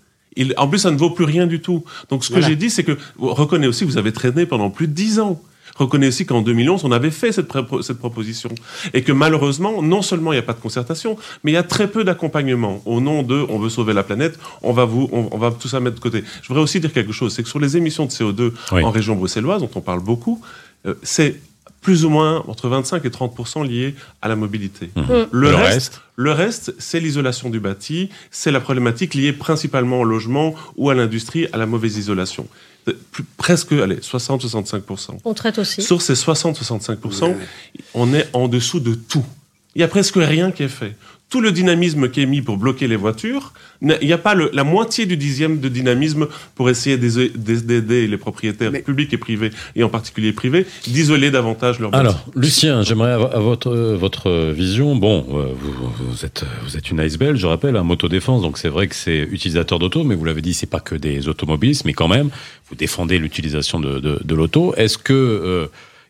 En 0.56 0.68
plus, 0.70 0.80
ça 0.80 0.92
ne 0.92 0.98
vaut 0.98 1.10
plus 1.10 1.26
rien 1.26 1.46
du 1.46 1.60
tout. 1.60 1.84
Donc, 2.10 2.24
ce 2.24 2.30
que 2.30 2.36
Voilà. 2.36 2.48
j'ai 2.48 2.56
dit, 2.56 2.70
c'est 2.70 2.84
que 2.86 2.96
reconnez 3.20 3.68
aussi 3.68 3.86
que 3.86 3.90
vous 3.92 3.98
avez 3.98 4.14
traîné 4.14 4.46
pendant 4.46 4.70
plus 4.70 4.88
de 4.88 4.94
10 4.94 5.20
ans. 5.20 5.42
Reconnaissez 5.78 6.18
aussi 6.18 6.26
qu'en 6.26 6.42
2011, 6.42 6.86
on 6.86 6.92
avait 6.92 7.12
fait 7.12 7.32
cette, 7.32 7.48
proposition. 7.48 8.50
Et 8.94 9.04
que 9.04 9.12
malheureusement, 9.12 9.82
non 9.82 10.02
seulement 10.02 10.32
il 10.32 10.36
n'y 10.36 10.40
a 10.40 10.44
pas 10.44 10.54
de 10.54 10.60
concertation, 10.60 11.18
mais 11.44 11.52
il 11.52 11.54
y 11.54 11.58
a 11.58 11.64
très 11.64 11.88
peu 11.88 12.04
d'accompagnement. 12.04 12.82
Au 12.86 13.02
nom 13.02 13.24
de 13.24 13.46
on 13.50 13.60
veut 13.60 13.70
sauver 13.70 13.94
la 13.94 14.04
planète, 14.04 14.40
on 14.64 14.74
va, 14.74 14.86
vous, 14.86 15.10
on, 15.12 15.30
on 15.32 15.38
va 15.38 15.52
tout 15.52 15.68
ça 15.68 15.80
mettre 15.80 15.98
de 15.98 16.02
côté. 16.02 16.24
Je 16.42 16.48
voudrais 16.48 16.64
aussi 16.64 16.80
dire 16.80 16.94
quelque 16.94 17.12
chose 17.12 17.34
c'est 17.34 17.44
que 17.44 17.50
sur 17.50 17.60
les 17.60 17.78
émissions 17.78 18.06
de 18.06 18.12
CO2 18.12 18.52
Oui. 18.72 18.84
en 18.84 18.90
région 18.90 19.16
bruxelloise, 19.16 19.62
dont 19.62 19.70
on 19.76 19.82
parle 19.82 20.02
beaucoup, 20.02 20.42
euh, 20.86 20.96
c'est 21.04 21.40
plus 21.82 22.06
ou 22.06 22.10
moins 22.10 22.44
entre 22.48 22.68
25 22.68 23.06
et 23.06 23.12
30 23.12 23.64
lié 23.68 23.96
à 24.22 24.28
la 24.28 24.36
mobilité. 24.36 24.90
Mhm. 24.96 25.06
Le, 25.32 25.50
Le 25.50 25.56
reste, 25.56 25.68
reste 25.74 26.02
le 26.16 26.32
reste, 26.32 26.74
c'est 26.80 27.00
l'isolation 27.00 27.50
du 27.50 27.60
bâti, 27.60 28.10
c'est 28.32 28.52
la 28.52 28.60
problématique 28.60 29.14
liée 29.14 29.34
principalement 29.34 30.00
au 30.02 30.04
logement 30.04 30.56
ou 30.76 30.90
à 30.90 30.96
l'industrie, 30.96 31.48
à 31.54 31.58
la 31.58 31.66
mauvaise 31.66 31.98
isolation. 31.98 32.48
Euh, 32.88 32.94
plus- 33.12 33.24
presque, 33.38 33.72
allez, 33.74 33.98
60-65 34.02 35.20
On 35.26 35.34
traite 35.34 35.60
aussi. 35.60 35.82
Sur 35.82 36.02
ces 36.02 36.16
60-65 36.16 36.98
Ouais. 37.22 37.36
on 37.94 38.14
est 38.14 38.28
en 38.34 38.48
dessous 38.48 38.80
de 38.80 38.96
tout. 38.96 39.26
Il 39.76 39.82
y 39.82 39.84
a 39.84 39.88
presque 39.88 40.16
rien 40.16 40.52
qui 40.52 40.64
est 40.64 40.70
fait. 40.70 40.96
Tout 41.30 41.42
le 41.42 41.52
dynamisme 41.52 42.10
qui 42.10 42.22
est 42.22 42.26
mis 42.26 42.42
pour 42.42 42.56
bloquer 42.56 42.88
les 42.88 42.96
voitures, 42.96 43.52
il 43.82 43.98
n'y 44.02 44.14
a 44.14 44.18
pas 44.18 44.34
le- 44.34 44.50
la 44.54 44.64
moitié 44.64 45.06
du 45.06 45.18
dixième 45.18 45.60
de 45.60 45.68
dynamisme 45.68 46.28
pour 46.56 46.70
essayer 46.70 46.96
d'aider 46.98 48.08
les 48.08 48.18
propriétaires 48.18 48.72
Mais- 48.72 48.82
publics 48.82 49.12
et 49.14 49.18
privés, 49.18 49.50
et 49.76 49.84
en 49.84 49.90
particulier 49.90 50.32
privés, 50.32 50.66
d'isoler 50.88 51.30
davantage 51.30 51.80
leurs 51.80 51.94
Alors, 51.94 52.14
bâtiments. 52.14 52.34
Lucien, 52.36 52.82
j'aimerais 52.84 53.12
avoir 53.12 53.42
votre, 53.42 53.70
euh, 53.70 53.98
votre 53.98 54.52
vision. 54.52 54.96
Bon, 54.96 55.26
euh, 55.34 55.48
vous, 55.60 55.74
vous 56.12 56.26
êtes, 56.26 56.46
vous 56.64 56.78
êtes 56.78 56.90
une 56.92 57.02
ice 57.02 57.18
belge, 57.18 57.40
je 57.40 57.48
rappelle, 57.48 57.76
un 57.76 57.84
motodéfense, 57.84 58.42
donc 58.42 58.58
c'est 58.58 58.70
vrai 58.70 58.88
que 58.88 58.96
c'est 58.96 59.28
utilisateur 59.30 59.80
d'auto, 59.80 60.06
mais 60.06 60.16
vous 60.16 60.24
l'avez 60.24 60.42
dit, 60.42 60.54
c'est 60.54 60.66
pas 60.66 60.80
que 60.80 60.96
des 60.96 61.28
automobilistes, 61.28 61.84
mais 61.84 61.94
quand 61.94 62.08
même, 62.08 62.30
vous 62.70 62.76
défendez 62.76 63.20
l'utilisation 63.20 63.82
de, 63.82 64.00
de, 64.00 64.20
de 64.24 64.36
l'auto. 64.36 64.74
Est-ce 64.78 64.98
que 64.98 65.14
euh, 65.14 65.68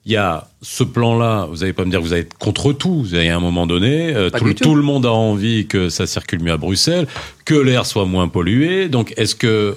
il 0.07 0.13
y 0.13 0.15
a 0.15 0.47
ce 0.61 0.83
plan-là 0.85 1.47
Vous 1.51 1.57
n'allez 1.57 1.73
pas 1.73 1.83
me 1.85 1.91
dire 1.91 1.99
que 1.99 2.05
vous 2.05 2.13
allez 2.13 2.21
être 2.23 2.37
contre 2.37 2.71
tout. 2.71 3.01
Vous 3.03 3.13
avez 3.13 3.29
à 3.29 3.35
un 3.35 3.41
moment 3.41 3.67
donné, 3.67 4.15
euh, 4.15 4.29
tout, 4.29 4.45
le- 4.45 4.53
tout. 4.53 4.63
tout 4.63 4.75
le 4.75 4.81
monde 4.81 5.05
a 5.05 5.11
envie 5.11 5.67
que 5.67 5.89
ça 5.89 6.07
circule 6.07 6.41
mieux 6.41 6.53
à 6.53 6.57
Bruxelles, 6.57 7.07
que 7.45 7.55
l'air 7.55 7.85
soit 7.85 8.05
moins 8.05 8.27
pollué. 8.29 8.87
Donc, 8.87 9.13
est-ce 9.17 9.35
que 9.35 9.75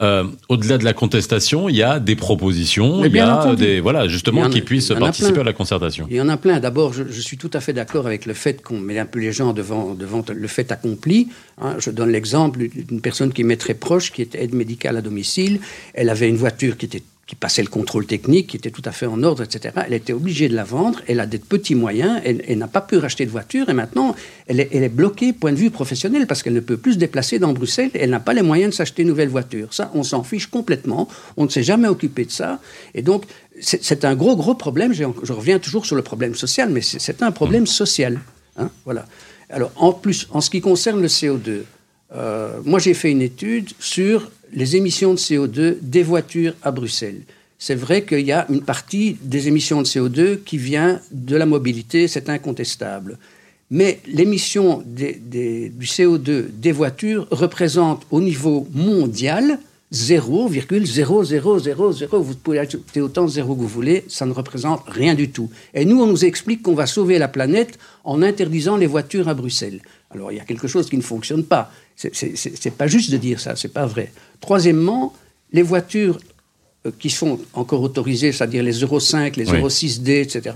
euh, 0.00 0.24
au-delà 0.48 0.78
de 0.78 0.84
la 0.84 0.92
contestation, 0.92 1.68
il 1.68 1.74
y 1.76 1.82
a 1.82 1.98
des 1.98 2.14
propositions, 2.14 3.04
il 3.04 3.12
y 3.14 3.18
a 3.18 3.38
entendu. 3.40 3.64
des 3.64 3.80
voilà 3.80 4.04
Il 4.04 4.10
justement 4.10 4.44
a- 4.44 4.48
qui 4.48 4.60
puissent 4.62 4.92
participer 4.98 5.32
plein. 5.32 5.40
à 5.42 5.44
la 5.44 5.52
concertation. 5.52 6.06
Il 6.10 6.16
y 6.16 6.20
en 6.20 6.28
a 6.28 6.36
plein. 6.36 6.60
D'abord, 6.60 6.92
je, 6.92 7.02
je 7.08 7.20
suis 7.20 7.36
tout 7.36 7.50
à 7.52 7.60
fait 7.60 7.72
d'accord 7.72 8.06
avec 8.06 8.24
le 8.26 8.34
fait 8.34 8.62
qu'on 8.62 8.78
met 8.78 8.98
un 8.98 9.06
peu 9.06 9.18
les 9.20 9.32
gens 9.32 9.52
devant, 9.52 9.94
devant 9.94 10.24
le 10.32 10.48
fait 10.48 10.70
accompli. 10.72 11.28
hein. 11.60 11.74
je 11.78 11.90
donne 11.90 12.10
l'exemple 12.10 12.58
d'une 12.68 13.00
personne 13.00 13.32
qui 13.32 13.42
m'est 13.44 13.56
très 13.56 13.74
proche, 13.74 14.12
qui 14.12 14.22
était 14.22 14.42
aide 14.42 14.54
médicale 14.54 14.96
à 14.96 15.02
domicile. 15.02 15.58
Elle 15.94 16.10
avait 16.10 16.28
une 16.28 16.36
voiture 16.36 16.76
qui 16.76 16.86
était 16.86 17.02
qui 17.28 17.36
passait 17.36 17.62
le 17.62 17.68
contrôle 17.68 18.06
technique, 18.06 18.46
qui 18.48 18.56
était 18.56 18.70
tout 18.70 18.82
à 18.86 18.90
fait 18.90 19.04
en 19.04 19.22
ordre, 19.22 19.42
etc. 19.42 19.74
Elle 19.86 19.92
était 19.92 20.14
obligée 20.14 20.48
de 20.48 20.56
la 20.56 20.64
vendre. 20.64 21.02
Elle 21.06 21.20
a 21.20 21.26
des 21.26 21.38
petits 21.38 21.74
moyens. 21.74 22.22
Elle, 22.24 22.56
n'a 22.56 22.68
pas 22.68 22.80
pu 22.80 22.96
racheter 22.96 23.26
de 23.26 23.30
voiture. 23.30 23.68
Et 23.68 23.74
maintenant, 23.74 24.16
elle 24.46 24.60
est, 24.60 24.88
bloquée, 24.88 25.34
point 25.34 25.52
de 25.52 25.58
vue 25.58 25.70
professionnel, 25.70 26.26
parce 26.26 26.42
qu'elle 26.42 26.54
ne 26.54 26.60
peut 26.60 26.78
plus 26.78 26.94
se 26.94 26.98
déplacer 26.98 27.38
dans 27.38 27.52
Bruxelles. 27.52 27.90
Elle 27.92 28.08
n'a 28.08 28.18
pas 28.18 28.32
les 28.32 28.40
moyens 28.40 28.70
de 28.70 28.74
s'acheter 28.74 29.02
une 29.02 29.08
nouvelle 29.08 29.28
voiture. 29.28 29.74
Ça, 29.74 29.90
on 29.92 30.04
s'en 30.04 30.22
fiche 30.22 30.46
complètement. 30.46 31.06
On 31.36 31.44
ne 31.44 31.50
s'est 31.50 31.62
jamais 31.62 31.86
occupé 31.86 32.24
de 32.24 32.30
ça. 32.30 32.60
Et 32.94 33.02
donc, 33.02 33.24
c'est 33.60 34.06
un 34.06 34.14
gros, 34.14 34.34
gros 34.34 34.54
problème. 34.54 34.94
Je 34.94 35.32
reviens 35.32 35.58
toujours 35.58 35.84
sur 35.84 35.96
le 35.96 36.02
problème 36.02 36.34
social, 36.34 36.70
mais 36.70 36.80
c'est 36.80 37.22
un 37.22 37.30
problème 37.30 37.66
social. 37.66 38.18
hein, 38.56 38.70
voilà. 38.86 39.04
Alors, 39.50 39.70
en 39.76 39.92
plus, 39.92 40.28
en 40.30 40.40
ce 40.40 40.48
qui 40.48 40.62
concerne 40.62 41.02
le 41.02 41.08
CO2, 41.08 41.64
euh, 42.14 42.58
moi, 42.64 42.78
j'ai 42.78 42.94
fait 42.94 43.10
une 43.10 43.22
étude 43.22 43.68
sur 43.78 44.30
les 44.52 44.76
émissions 44.76 45.14
de 45.14 45.18
CO2 45.18 45.76
des 45.80 46.02
voitures 46.02 46.54
à 46.62 46.70
Bruxelles. 46.70 47.22
C'est 47.58 47.74
vrai 47.74 48.04
qu'il 48.04 48.20
y 48.20 48.32
a 48.32 48.46
une 48.50 48.62
partie 48.62 49.16
des 49.22 49.48
émissions 49.48 49.82
de 49.82 49.86
CO2 49.86 50.42
qui 50.44 50.58
vient 50.58 51.00
de 51.10 51.36
la 51.36 51.46
mobilité, 51.46 52.06
c'est 52.06 52.28
incontestable. 52.28 53.18
Mais 53.70 54.00
l'émission 54.06 54.82
du 54.86 55.72
CO2 55.82 56.46
des 56.52 56.72
voitures 56.72 57.26
représente 57.30 58.06
au 58.10 58.20
niveau 58.20 58.66
mondial 58.72 59.58
0,0000. 59.92 62.08
Vous 62.12 62.34
pouvez 62.34 62.58
ajouter 62.58 63.00
autant 63.00 63.24
de 63.24 63.30
zéros 63.30 63.54
que 63.54 63.60
vous 63.60 63.68
voulez, 63.68 64.04
ça 64.08 64.26
ne 64.26 64.32
représente 64.32 64.82
rien 64.86 65.14
du 65.14 65.30
tout. 65.30 65.50
Et 65.74 65.84
nous, 65.84 66.00
on 66.00 66.06
nous 66.06 66.24
explique 66.24 66.62
qu'on 66.62 66.74
va 66.74 66.86
sauver 66.86 67.18
la 67.18 67.28
planète 67.28 67.78
en 68.04 68.22
interdisant 68.22 68.76
les 68.76 68.86
voitures 68.86 69.28
à 69.28 69.34
Bruxelles. 69.34 69.80
Alors, 70.10 70.32
il 70.32 70.36
y 70.36 70.40
a 70.40 70.44
quelque 70.44 70.68
chose 70.68 70.88
qui 70.88 70.96
ne 70.96 71.02
fonctionne 71.02 71.44
pas. 71.44 71.70
C'est- 71.96 72.70
pas 72.76 72.86
juste 72.86 73.10
de 73.10 73.16
dire 73.18 73.40
ça, 73.40 73.56
c'est 73.56 73.72
pas 73.72 73.86
vrai. 73.86 74.12
Troisièmement, 74.40 75.14
les 75.52 75.62
voitures 75.62 76.18
euh, 76.86 76.90
qui 76.98 77.10
sont 77.10 77.40
encore 77.54 77.82
autorisées, 77.82 78.30
c'est-à-dire 78.32 78.62
les 78.62 78.72
Euro 78.80 79.00
5, 79.00 79.36
les 79.36 79.50
Oui. 79.50 79.56
Euro 79.58 79.68
6D, 79.68 80.20
etc., 80.22 80.54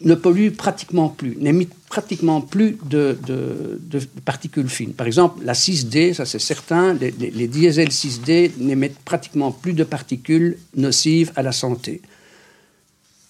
ne 0.00 0.14
polluent 0.16 0.50
pratiquement 0.50 1.08
plus, 1.08 1.36
n'émettent 1.38 1.72
pratiquement 1.88 2.40
plus 2.40 2.76
de, 2.84 3.16
de- 3.24 3.78
de 3.80 4.00
particules 4.24 4.68
fines. 4.68 4.94
Par 4.94 5.06
exemple, 5.06 5.44
la 5.44 5.54
6D, 5.54 6.12
ça 6.12 6.26
c'est 6.26 6.40
certain, 6.40 6.92
les, 6.94 7.12
les, 7.12 7.30
les 7.30 7.46
diesels 7.46 7.90
6D 7.92 8.50
n'émettent 8.58 8.98
pratiquement 9.04 9.52
plus 9.52 9.74
de 9.74 9.84
particules 9.84 10.58
nocives 10.74 11.30
à 11.36 11.42
la 11.42 11.52
santé. 11.52 12.00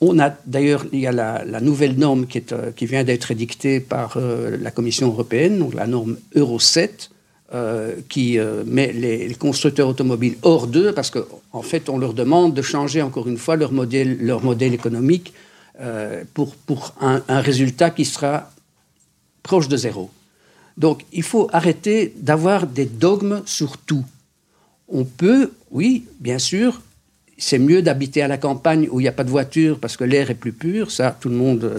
On 0.04 0.18
a 0.18 0.30
d'ailleurs, 0.46 0.84
il 0.92 0.98
y 0.98 1.06
a 1.06 1.12
la, 1.12 1.60
nouvelle 1.60 1.96
norme 1.96 2.26
euh, 2.50 2.72
qui 2.72 2.86
vient 2.86 3.04
d'être 3.04 3.30
édictée 3.30 3.78
par 3.78 4.16
euh, 4.16 4.56
la 4.60 4.72
Commission 4.72 5.06
européenne, 5.06 5.60
donc 5.60 5.74
la 5.74 5.86
norme 5.86 6.16
Euro 6.34 6.58
7, 6.58 7.08
euh, 7.54 7.94
qui 8.08 8.36
met 8.66 8.92
les, 8.92 9.32
constructeurs 9.36 9.86
automobiles 9.86 10.38
hors 10.42 10.66
d'eux, 10.66 10.92
parce 10.92 11.10
qu'en 11.10 11.22
en 11.52 11.62
fait, 11.62 11.88
on 11.88 11.98
leur 11.98 12.14
demande 12.14 12.52
de 12.52 12.62
changer 12.62 13.00
encore 13.00 13.28
une 13.28 13.38
fois 13.38 13.54
leur 13.54 13.70
modèle, 13.70 14.18
leur 14.18 14.42
modèle 14.42 14.74
économique 14.74 15.32
pour, 16.34 16.56
pour 16.56 16.94
un 17.00 17.40
résultat 17.40 17.90
qui 17.90 18.04
sera 18.04 18.50
proche 19.44 19.68
de 19.68 19.76
zéro. 19.76 20.10
Donc, 20.76 21.04
il 21.12 21.22
faut 21.22 21.48
arrêter 21.52 22.12
d'avoir 22.16 22.66
des 22.66 22.86
dogmes 22.86 23.42
sur 23.46 23.78
tout. 23.78 24.04
On 24.88 25.04
peut, 25.04 25.52
oui, 25.70 26.06
bien 26.18 26.38
sûr, 26.38 26.80
c'est 27.38 27.58
mieux 27.58 27.82
d'habiter 27.82 28.22
à 28.22 28.28
la 28.28 28.36
campagne 28.38 28.86
où 28.90 29.00
il 29.00 29.04
n'y 29.04 29.08
a 29.08 29.12
pas 29.12 29.24
de 29.24 29.30
voiture 29.30 29.78
parce 29.80 29.96
que 29.96 30.04
l'air 30.04 30.30
est 30.30 30.34
plus 30.34 30.52
pur. 30.52 30.90
Ça, 30.90 31.16
tout 31.20 31.28
le 31.28 31.34
monde, 31.34 31.72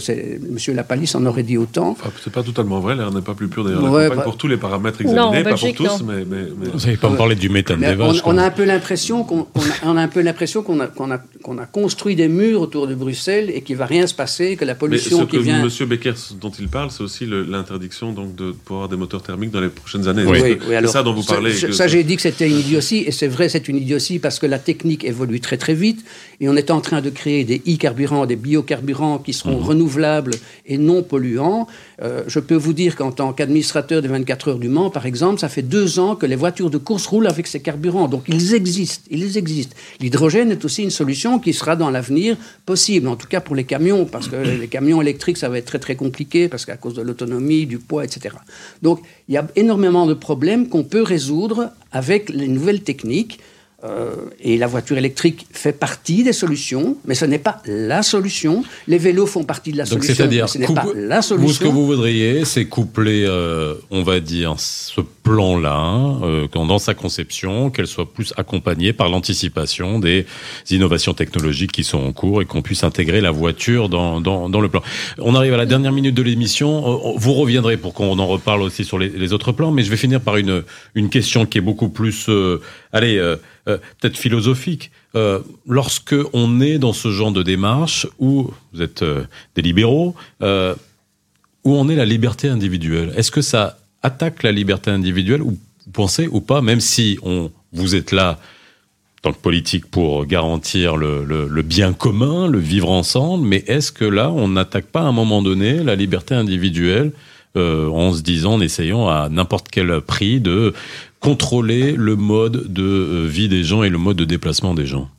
Monsieur 0.50 0.74
Lapalisse 0.74 1.16
en 1.16 1.26
aurait 1.26 1.44
dit 1.44 1.58
autant. 1.58 1.90
Enfin, 1.92 2.10
c'est 2.24 2.34
pas 2.34 2.44
totalement 2.44 2.80
vrai, 2.80 2.96
l'air 2.96 3.12
n'est 3.12 3.22
pas 3.22 3.34
plus 3.34 3.48
pur 3.48 3.64
d'ailleurs. 3.64 3.84
Ouais, 3.84 4.04
la 4.04 4.10
campagne 4.10 4.18
bah- 4.18 4.24
pour 4.24 4.38
tous 4.38 4.48
les 4.48 4.58
paramètres 4.58 5.02
examinés, 5.02 5.44
pas 5.44 5.56
pour 5.56 5.74
tous, 5.74 5.84
non. 5.84 6.00
mais, 6.08 6.26
mais, 6.26 6.44
mais- 6.58 6.68
Vous 6.74 6.80
n'avez 6.80 6.98
pas 6.98 7.10
me 7.10 7.18
parler 7.18 7.36
du 7.36 7.50
méthane 7.50 7.80
Mais 7.80 7.96
des 7.96 8.02
on, 8.02 8.08
vaches. 8.08 8.18
on 8.26 8.34
quoi. 8.34 8.42
a 8.42 8.46
un 8.46 8.52
peu 8.52 8.64
l'impression 8.66 9.24
qu'on 9.24 9.48
on 9.56 9.62
a, 9.62 9.92
on 9.94 9.98
a 9.98 10.02
un 10.02 10.08
peu 10.08 10.22
l'impression 10.22 10.64
qu'on 10.64 10.80
a, 10.82 11.66
construit 11.72 12.16
des 12.16 12.28
murs 12.28 12.60
autour 12.62 12.88
de 12.88 12.96
Bruxelles 12.96 13.50
et 13.54 13.62
qu'il 13.62 13.78
va 13.78 13.86
rien 13.86 14.06
se 14.08 14.14
passer, 14.14 14.56
que 14.58 14.66
la 14.66 14.74
Mais 14.74 14.80
pollution 14.80 15.20
ce 15.20 15.24
qui 15.26 15.38
que 15.38 15.42
vient. 15.42 15.64
Monsieur 15.64 15.86
Becker, 15.86 16.14
dont 16.42 16.52
il 16.60 16.68
parle, 16.68 16.92
c'est 16.92 17.04
aussi 17.04 17.26
l'interdiction 17.28 18.12
donc 18.12 18.36
de 18.36 18.52
pouvoir 18.52 18.84
avoir 18.84 18.90
des 18.90 18.98
moteurs 18.98 19.22
thermiques 19.24 19.52
dans 19.52 19.62
les 19.62 19.70
prochaines 19.70 20.08
années. 20.08 20.24
Oui. 20.26 20.38
Donc, 20.40 20.44
Oui, 20.48 20.58
oui, 20.60 20.66
c'est 20.70 20.76
alors, 20.76 20.92
ça 20.92 21.04
dont 21.04 21.14
vous 21.14 21.24
parlez. 21.24 21.54
Ça, 21.54 21.68
que- 21.68 21.74
ça, 21.74 21.88
j'ai 21.88 22.04
dit 22.04 22.16
que 22.16 22.22
c'était 22.22 22.50
une 22.50 22.60
idiotie, 22.60 23.04
et 23.06 23.12
c'est 23.12 23.28
vrai, 23.28 23.50
c'est 23.50 23.68
une 23.68 23.78
idiotie 23.78 24.20
parce 24.20 24.40
que 24.40 24.46
la 24.46 24.60
technique 24.60 25.04
évolue 25.06 25.40
très 25.44 25.58
très 25.58 25.76
vite, 25.76 26.04
et 26.42 26.50
on 26.50 26.56
est 26.56 26.72
en 26.72 26.82
train 26.82 27.02
de 27.02 27.12
créer 27.12 27.44
des 27.44 27.62
e-carburants, 27.68 28.26
des 28.26 28.36
biocarburants 28.36 29.20
qui 29.20 29.34
seront 29.34 29.58
Mhm. 29.60 29.68
renouvelables 29.72 30.36
et 30.66 30.78
non 30.80 31.04
polluants. 31.04 31.68
Euh, 32.02 32.24
je 32.28 32.40
peux 32.40 32.56
vous 32.56 32.74
dire 32.74 32.96
qu'en 32.96 33.12
tant 33.12 33.32
qu'administrateur 33.34 34.02
des 34.02 34.08
24 34.08 34.48
heures 34.50 34.60
du 34.60 34.70
Mans, 34.70 34.90
par 34.90 35.06
exemple, 35.06 35.40
ça 35.40 35.50
fait 35.50 35.62
deux 35.62 36.00
ans 36.00 36.16
que 36.16 36.26
les 36.26 36.36
voitures 36.36 36.72
de 36.72 36.80
course 36.80 37.06
roulent 37.06 37.28
avec 37.28 37.46
ces 37.48 37.60
carburants. 37.60 38.08
Donc 38.08 38.24
ils 38.28 38.56
existent, 38.56 39.06
ils 39.12 39.38
existent. 39.38 39.76
L'hydrogène 40.02 40.52
est 40.52 40.66
aussi 40.66 40.82
une 40.84 40.90
solution 40.90 41.40
qui 41.40 41.54
sera 41.54 41.76
dans 41.76 41.92
l'avenir 41.92 42.36
possible, 42.66 43.08
en 43.08 43.16
tout 43.16 43.28
cas 43.28 43.42
pour 43.42 43.56
les 43.56 43.64
camions, 43.66 44.06
parce 44.06 44.28
que 44.28 44.36
les 44.64 44.68
camions 44.68 45.02
électriques, 45.02 45.38
ça 45.38 45.50
va 45.50 45.58
être 45.60 45.66
très 45.66 45.80
très 45.80 45.96
compliqué, 45.96 46.48
parce 46.50 46.66
qu'à 46.66 46.78
cause 46.78 46.96
de 46.96 47.02
l'autonomie, 47.02 47.66
du 47.66 47.78
poids, 47.78 48.04
etc. 48.04 48.36
Donc 48.82 49.00
il 49.30 49.36
y 49.36 49.38
a 49.38 49.48
énormément 49.56 50.06
de 50.08 50.16
problèmes 50.16 50.68
qu'on 50.68 50.84
peut 50.84 51.04
résoudre 51.04 51.72
avec 51.92 52.30
les 52.30 52.48
nouvelles 52.48 52.82
techniques. 52.82 53.40
Euh, 53.86 54.16
et 54.40 54.58
la 54.58 54.68
voiture 54.68 54.98
électrique 54.98 55.46
fait 55.52 55.74
partie 55.74 56.24
des 56.24 56.32
solutions, 56.32 56.96
mais 57.06 57.16
ce 57.16 57.26
n'est 57.26 57.38
pas 57.38 57.62
la 57.66 58.02
solution. 58.02 58.64
Les 58.88 58.98
vélos 58.98 59.26
font 59.26 59.44
partie 59.44 59.74
de 59.74 59.78
la 59.78 59.84
Donc 59.84 60.04
solution, 60.04 60.16
c'est-à-dire, 60.16 60.46
mais 60.46 60.48
ce 60.48 60.58
n'est 60.58 60.74
pas 60.74 60.86
la 60.96 61.18
vous, 61.18 61.22
ce 61.22 61.34
que 61.34 61.40
solution. 61.42 61.72
vous 61.74 61.86
voudriez, 61.86 62.46
c'est 62.46 62.64
coupler, 62.66 63.26
euh, 63.28 63.74
on 63.92 64.02
va 64.04 64.22
dire, 64.22 64.56
ce 64.58 65.02
plan-là, 65.24 66.18
euh, 66.24 66.48
dans 66.54 66.80
sa 66.80 66.94
conception, 66.94 67.72
qu'elle 67.72 67.88
soit 67.88 68.12
plus 68.12 68.34
accompagnée 68.38 68.94
par 68.94 69.10
l'anticipation 69.10 70.00
des 70.00 70.26
innovations 70.70 71.14
technologiques 71.14 71.74
qui 71.74 71.84
sont 71.84 72.00
en 72.00 72.14
cours 72.14 72.42
et 72.42 72.46
qu'on 72.46 72.62
puisse 72.62 72.86
intégrer 72.86 73.20
la 73.20 73.32
voiture 73.32 73.90
dans, 73.90 74.22
dans, 74.22 74.48
dans 74.50 74.62
le 74.62 74.70
plan. 74.70 74.82
On 75.18 75.36
arrive 75.36 75.54
à 75.56 75.58
la 75.58 75.66
dernière 75.66 75.92
minute 75.92 76.16
de 76.16 76.24
l'émission. 76.24 76.70
Euh, 76.88 77.14
Vous 77.18 77.34
reviendrez 77.34 77.76
pour 77.76 77.94
qu'on 77.94 78.18
en 78.18 78.28
reparle 78.28 78.62
aussi 78.62 78.86
sur 78.86 78.98
les, 78.98 79.10
les 79.10 79.34
autres 79.34 79.52
plans, 79.52 79.72
mais 79.72 79.84
je 79.84 79.90
vais 79.90 79.98
finir 79.98 80.22
par 80.22 80.38
une, 80.38 80.64
une 80.96 81.10
question 81.10 81.46
qui 81.46 81.58
est 81.58 81.62
beaucoup 81.62 81.90
plus, 81.90 82.28
euh, 82.30 82.62
allez, 82.94 83.20
euh, 83.68 83.78
peut-être 84.00 84.18
philosophique. 84.18 84.92
Euh, 85.16 85.40
lorsque 85.68 86.16
on 86.34 86.60
est 86.60 86.80
dans 86.80 86.94
ce 86.94 87.12
genre 87.12 87.32
de 87.32 87.44
démarche 87.44 88.08
où 88.20 88.52
vous 88.74 88.82
êtes 88.82 89.04
euh, 89.04 89.26
des 89.56 89.62
libéraux, 89.62 90.16
euh, 90.42 90.76
où 91.64 91.76
on 91.76 91.88
est 91.88 91.96
la 91.96 92.06
liberté 92.06 92.50
individuelle, 92.50 93.14
est-ce 93.16 93.32
que 93.32 93.42
ça 93.42 93.78
attaque 94.02 94.44
la 94.44 94.52
liberté 94.52 94.92
individuelle 94.92 95.42
ou 95.42 95.52
vous 95.86 95.92
pensez 95.92 96.28
ou 96.28 96.42
pas, 96.42 96.62
même 96.62 96.80
si 96.80 97.20
on 97.22 97.52
vous 97.74 97.96
êtes 97.96 98.12
là 98.12 98.40
tant 99.22 99.32
que 99.32 99.40
politique 99.40 99.86
pour 99.90 100.26
garantir 100.26 100.98
le 100.98 101.62
bien 101.62 101.94
commun, 101.94 102.48
le 102.48 102.60
vivre 102.60 102.92
ensemble, 102.92 103.48
mais 103.48 103.64
est-ce 103.68 103.94
que 103.94 104.04
là 104.04 104.30
on 104.30 104.50
n'attaque 104.50 104.88
pas 104.88 105.02
à 105.02 105.06
un 105.06 105.14
moment 105.14 105.42
donné 105.42 105.82
la 105.82 105.96
liberté 105.96 106.36
individuelle 106.36 107.14
euh, 107.56 107.88
en 107.90 108.14
se 108.14 108.22
disant, 108.22 108.54
en 108.54 108.62
essayant 108.62 109.08
à 109.08 109.30
n'importe 109.30 109.68
quel 109.72 110.02
prix 110.02 110.40
de 110.40 110.74
contrôler 111.20 111.94
le 111.94 112.16
mode 112.16 112.72
de 112.74 112.84
euh, 112.84 113.28
vie 113.28 113.48
des 113.48 113.64
gens 113.64 113.84
et 113.84 113.90
le 113.90 113.98
mode 113.98 114.18
de 114.18 114.26
déplacement 114.26 114.74
des 114.74 114.86
gens 114.86 115.10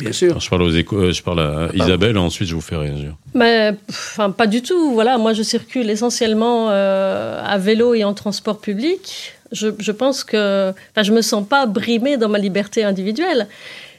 Bien 0.00 0.10
sûr. 0.12 0.30
Alors, 0.30 0.40
je 0.40 0.50
parle 0.50 0.62
aux 0.62 0.72
échos- 0.72 0.96
euh, 0.96 1.12
je 1.12 1.22
parle 1.22 1.40
à 1.40 1.68
Isabelle 1.74 2.16
et 2.16 2.18
ensuite 2.18 2.48
je 2.48 2.54
vous 2.56 2.60
fais 2.60 2.76
réagir. 2.76 3.14
Mais 3.34 3.74
enfin, 3.88 4.30
pas 4.30 4.46
du 4.48 4.60
tout. 4.62 4.92
Voilà, 4.92 5.18
moi 5.18 5.34
je 5.34 5.42
circule 5.44 5.88
essentiellement 5.88 6.68
euh, 6.70 7.40
à 7.44 7.58
vélo 7.58 7.94
et 7.94 8.02
en 8.02 8.12
transport 8.14 8.58
public. 8.60 9.34
Je, 9.52 9.68
je 9.78 9.92
pense 9.92 10.24
que, 10.24 10.70
enfin, 10.70 11.02
je 11.04 11.12
me 11.12 11.22
sens 11.22 11.46
pas 11.46 11.66
brimée 11.66 12.16
dans 12.16 12.28
ma 12.28 12.38
liberté 12.38 12.82
individuelle. 12.82 13.46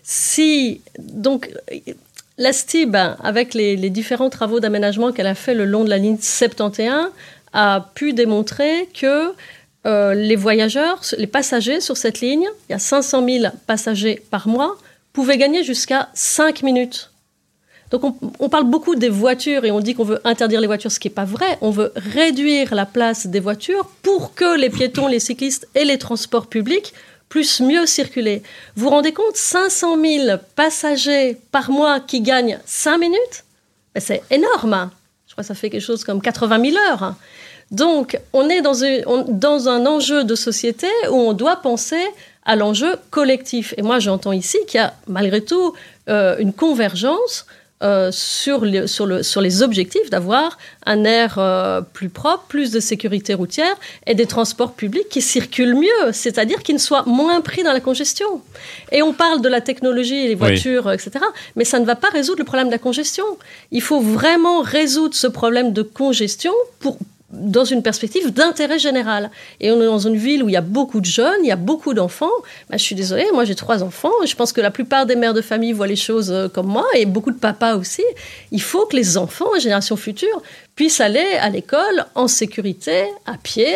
Si 0.04 0.82
donc 1.00 1.50
la 2.38 2.52
STIB, 2.52 2.98
avec 3.24 3.54
les, 3.54 3.78
les 3.78 3.90
différents 3.90 4.30
travaux 4.30 4.60
d'aménagement 4.60 5.14
qu'elle 5.14 5.28
a 5.28 5.36
fait 5.36 5.54
le 5.54 5.64
long 5.64 5.86
de 5.86 5.90
la 5.90 5.98
ligne 5.98 6.18
71, 6.20 7.10
a 7.56 7.90
pu 7.96 8.14
démontrer 8.14 8.88
que 8.94 9.34
euh, 9.86 10.14
les 10.14 10.36
voyageurs, 10.36 11.02
les 11.18 11.26
passagers 11.28 11.80
sur 11.80 11.96
cette 11.96 12.20
ligne, 12.20 12.48
il 12.70 12.74
y 12.74 12.76
a 12.76 12.80
500 12.80 13.26
000 13.28 13.46
passagers 13.66 14.22
par 14.30 14.48
mois, 14.48 14.78
pouvaient 15.14 15.38
gagner 15.38 15.64
jusqu'à 15.64 16.10
5 16.14 16.62
minutes. 16.64 17.12
Donc 17.92 18.18
on, 18.40 18.50
parle 18.50 18.66
beaucoup 18.66 18.96
des 18.96 19.10
voitures 19.10 19.64
et 19.64 19.72
on 19.72 19.80
dit 19.80 19.94
qu'on 19.94 20.04
veut 20.04 20.20
interdire 20.26 20.60
les 20.60 20.68
voitures, 20.68 20.92
ce 20.92 21.00
qui 21.00 21.08
n'est 21.08 21.14
pas 21.14 21.24
vrai. 21.24 21.58
On 21.62 21.70
veut 21.70 21.94
réduire 21.96 22.76
la 22.76 22.86
place 22.86 23.28
des 23.28 23.40
voitures 23.40 23.88
pour 24.02 24.34
que 24.34 24.58
les 24.58 24.70
piétons, 24.70 25.08
les 25.08 25.20
cyclistes 25.20 25.68
et 25.76 25.86
les 25.86 25.98
transports 25.98 26.48
publics 26.48 26.94
puissent 27.30 27.62
mieux 27.62 27.86
circuler. 27.86 28.42
Vous 28.76 28.86
vous 28.86 28.90
rendez 28.90 29.14
compte 29.14 29.36
500 29.36 30.02
000 30.02 30.38
passagers 30.56 31.38
par 31.52 31.70
mois 31.70 32.00
qui 32.00 32.22
gagnent 32.22 32.60
5 32.66 32.98
minutes? 32.98 33.46
Ben, 33.94 34.02
C'est 34.02 34.24
énorme. 34.32 34.90
Ça 35.42 35.54
fait 35.54 35.70
quelque 35.70 35.82
chose 35.82 36.04
comme 36.04 36.22
80 36.22 36.72
000 36.72 36.78
heures. 36.90 37.16
Donc, 37.72 38.20
on 38.34 38.50
est 38.50 38.62
dans 38.62 39.70
un 39.70 39.86
enjeu 39.86 40.24
de 40.24 40.36
société 40.36 40.88
où 41.10 41.16
on 41.16 41.34
doit 41.34 41.58
penser 41.58 42.02
à 42.46 42.56
l'enjeu 42.56 42.96
collectif. 43.10 43.74
Et 43.78 43.82
moi, 43.82 44.00
j'entends 44.00 44.32
ici 44.32 44.58
qu'il 44.68 44.80
y 44.80 44.84
a 44.84 44.94
malgré 45.08 45.42
tout 45.42 45.74
euh, 46.10 46.38
une 46.38 46.54
convergence 46.54 47.48
euh, 47.84 48.10
sur, 48.12 48.64
le- 48.64 48.88
sur, 48.88 49.06
le- 49.06 49.22
sur 49.22 49.42
les 49.42 49.62
objectifs 49.62 50.10
d'avoir 50.10 50.58
un 50.86 51.04
air 51.04 51.36
euh, 51.38 51.82
plus 51.82 52.08
propre, 52.10 52.46
plus 52.48 52.72
de 52.72 52.80
sécurité 52.80 53.34
routière 53.34 53.76
et 54.08 54.16
des 54.16 54.26
transports 54.26 54.74
publics 54.74 55.10
qui 55.10 55.22
circulent 55.22 55.76
mieux, 55.76 56.12
c'est-à-dire 56.14 56.64
qui 56.64 56.74
ne 56.74 56.80
soient 56.80 57.04
moins 57.06 57.42
pris 57.42 57.64
dans 57.64 57.74
la 57.74 57.82
congestion. 57.82 58.42
Et 58.94 59.02
on 59.02 59.12
parle 59.14 59.42
de 59.42 59.50
la 59.50 59.60
technologie, 59.62 60.28
les 60.28 60.36
voitures, 60.36 60.90
etc., 60.92 61.12
mais 61.58 61.66
ça 61.66 61.80
ne 61.80 61.86
va 61.86 61.96
pas 61.96 62.10
résoudre 62.10 62.40
le 62.40 62.46
problème 62.46 62.68
de 62.68 62.72
la 62.72 62.78
congestion. 62.80 63.26
Il 63.72 63.82
faut 63.82 64.00
vraiment 64.00 64.62
résoudre 64.62 65.14
ce 65.14 65.28
problème 65.28 65.74
de 65.74 65.82
congestion 65.82 66.54
pour, 66.80 66.98
dans 67.32 67.66
une 67.66 67.82
perspective 67.82 68.32
d'intérêt 68.32 68.80
général. 68.80 69.32
Et 69.60 69.72
on 69.72 69.82
est 69.82 69.86
dans 69.86 70.00
une 70.00 70.16
ville 70.16 70.44
où 70.44 70.50
il 70.50 70.54
y 70.54 70.58
a 70.58 70.62
beaucoup 70.62 71.02
de 71.02 71.06
jeunes, 71.06 71.40
il 71.44 71.48
y 71.48 71.52
a 71.52 71.56
beaucoup 71.56 71.94
d'enfants. 71.94 72.30
Ben, 72.70 72.78
je 72.78 72.84
suis 72.84 72.96
désolée, 72.96 73.26
moi 73.34 73.46
j'ai 73.46 73.56
trois 73.56 73.84
enfants, 73.84 74.12
je 74.26 74.36
pense 74.36 74.54
que 74.54 74.62
la 74.62 74.72
plupart 74.72 75.06
des 75.06 75.16
mères 75.16 75.34
de 75.34 75.42
famille 75.42 75.74
voient 75.74 75.88
les 75.88 75.96
choses 75.96 76.32
euh, 76.32 76.48
comme 76.48 76.68
moi, 76.68 76.86
et 76.96 77.06
beaucoup 77.06 77.32
de 77.32 77.40
papas 77.40 77.76
aussi. 77.76 78.04
Il 78.52 78.62
faut 78.62 78.86
que 78.86 78.96
les 78.96 79.18
enfants, 79.18 79.54
les 79.54 79.62
générations 79.62 79.96
futures, 79.96 80.42
puissent 80.76 81.02
aller 81.02 81.26
à 81.40 81.50
l'école 81.50 82.06
en 82.16 82.28
sécurité, 82.28 83.06
à 83.26 83.38
pied 83.38 83.76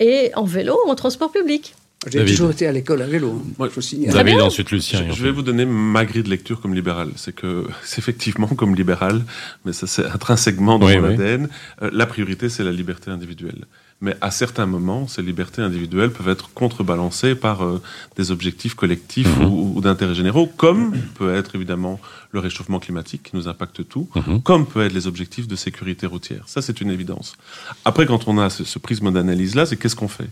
et 0.00 0.30
en 0.34 0.44
vélo 0.44 0.78
ou 0.86 0.90
en 0.90 0.94
transport 0.94 1.30
public. 1.30 1.74
J'ai 2.10 2.18
David. 2.18 2.34
toujours 2.34 2.50
été 2.50 2.66
à 2.66 2.72
l'école 2.72 3.02
à 3.02 3.06
vélo. 3.06 3.42
hein. 3.44 3.50
Moi, 3.58 3.68
je 3.74 3.80
signale. 3.80 4.12
David, 4.14 4.40
ensuite 4.40 4.70
Lucien. 4.70 5.04
Je, 5.10 5.14
je 5.14 5.22
vais 5.22 5.30
vous 5.30 5.42
donner 5.42 5.64
ma 5.66 6.04
grille 6.04 6.22
de 6.22 6.30
lecture 6.30 6.60
comme 6.60 6.74
libéral. 6.74 7.10
C'est 7.16 7.34
que, 7.34 7.64
c'est 7.84 7.98
effectivement 7.98 8.48
comme 8.48 8.74
libéral, 8.74 9.24
mais 9.64 9.72
ça 9.72 9.86
c'est 9.86 10.06
intrinsèquement 10.06 10.78
dans 10.78 10.86
Oui, 10.86 10.96
mon 10.98 11.08
oui. 11.08 11.14
ADN, 11.14 11.48
euh, 11.82 11.90
la 11.92 12.06
priorité 12.06 12.48
c'est 12.48 12.64
la 12.64 12.72
liberté 12.72 13.10
individuelle. 13.10 13.64
Mais 14.00 14.14
à 14.20 14.30
certains 14.30 14.66
moments, 14.66 15.08
ces 15.08 15.22
libertés 15.22 15.60
individuelles 15.60 16.10
peuvent 16.10 16.28
être 16.28 16.50
contrebalancées 16.54 17.34
par 17.34 17.64
euh, 17.64 17.82
des 18.16 18.30
objectifs 18.30 18.74
collectifs 18.74 19.26
Mhm. 19.38 19.46
ou, 19.46 19.72
ou 19.76 19.80
d'intérêts 19.80 20.14
généraux, 20.14 20.46
comme 20.56 20.92
peut 21.18 21.34
être 21.34 21.56
évidemment 21.56 21.98
le 22.30 22.40
réchauffement 22.40 22.78
climatique 22.78 23.22
qui 23.22 23.36
nous 23.36 23.48
impacte 23.48 23.88
tout, 23.88 24.08
Mhm. 24.14 24.42
comme 24.42 24.66
peut 24.66 24.84
être 24.84 24.92
les 24.92 25.06
objectifs 25.06 25.48
de 25.48 25.56
sécurité 25.56 26.06
routière. 26.06 26.44
Ça, 26.46 26.60
c'est 26.62 26.80
une 26.80 26.90
évidence. 26.90 27.36
Après, 27.84 28.04
quand 28.06 28.28
on 28.28 28.38
a 28.38 28.50
ce, 28.50 28.64
ce 28.64 28.78
prisme 28.78 29.10
d'analyse-là, 29.12 29.64
c'est 29.66 29.76
qu'est-ce 29.76 29.96
qu'on 29.96 30.08
fait? 30.08 30.28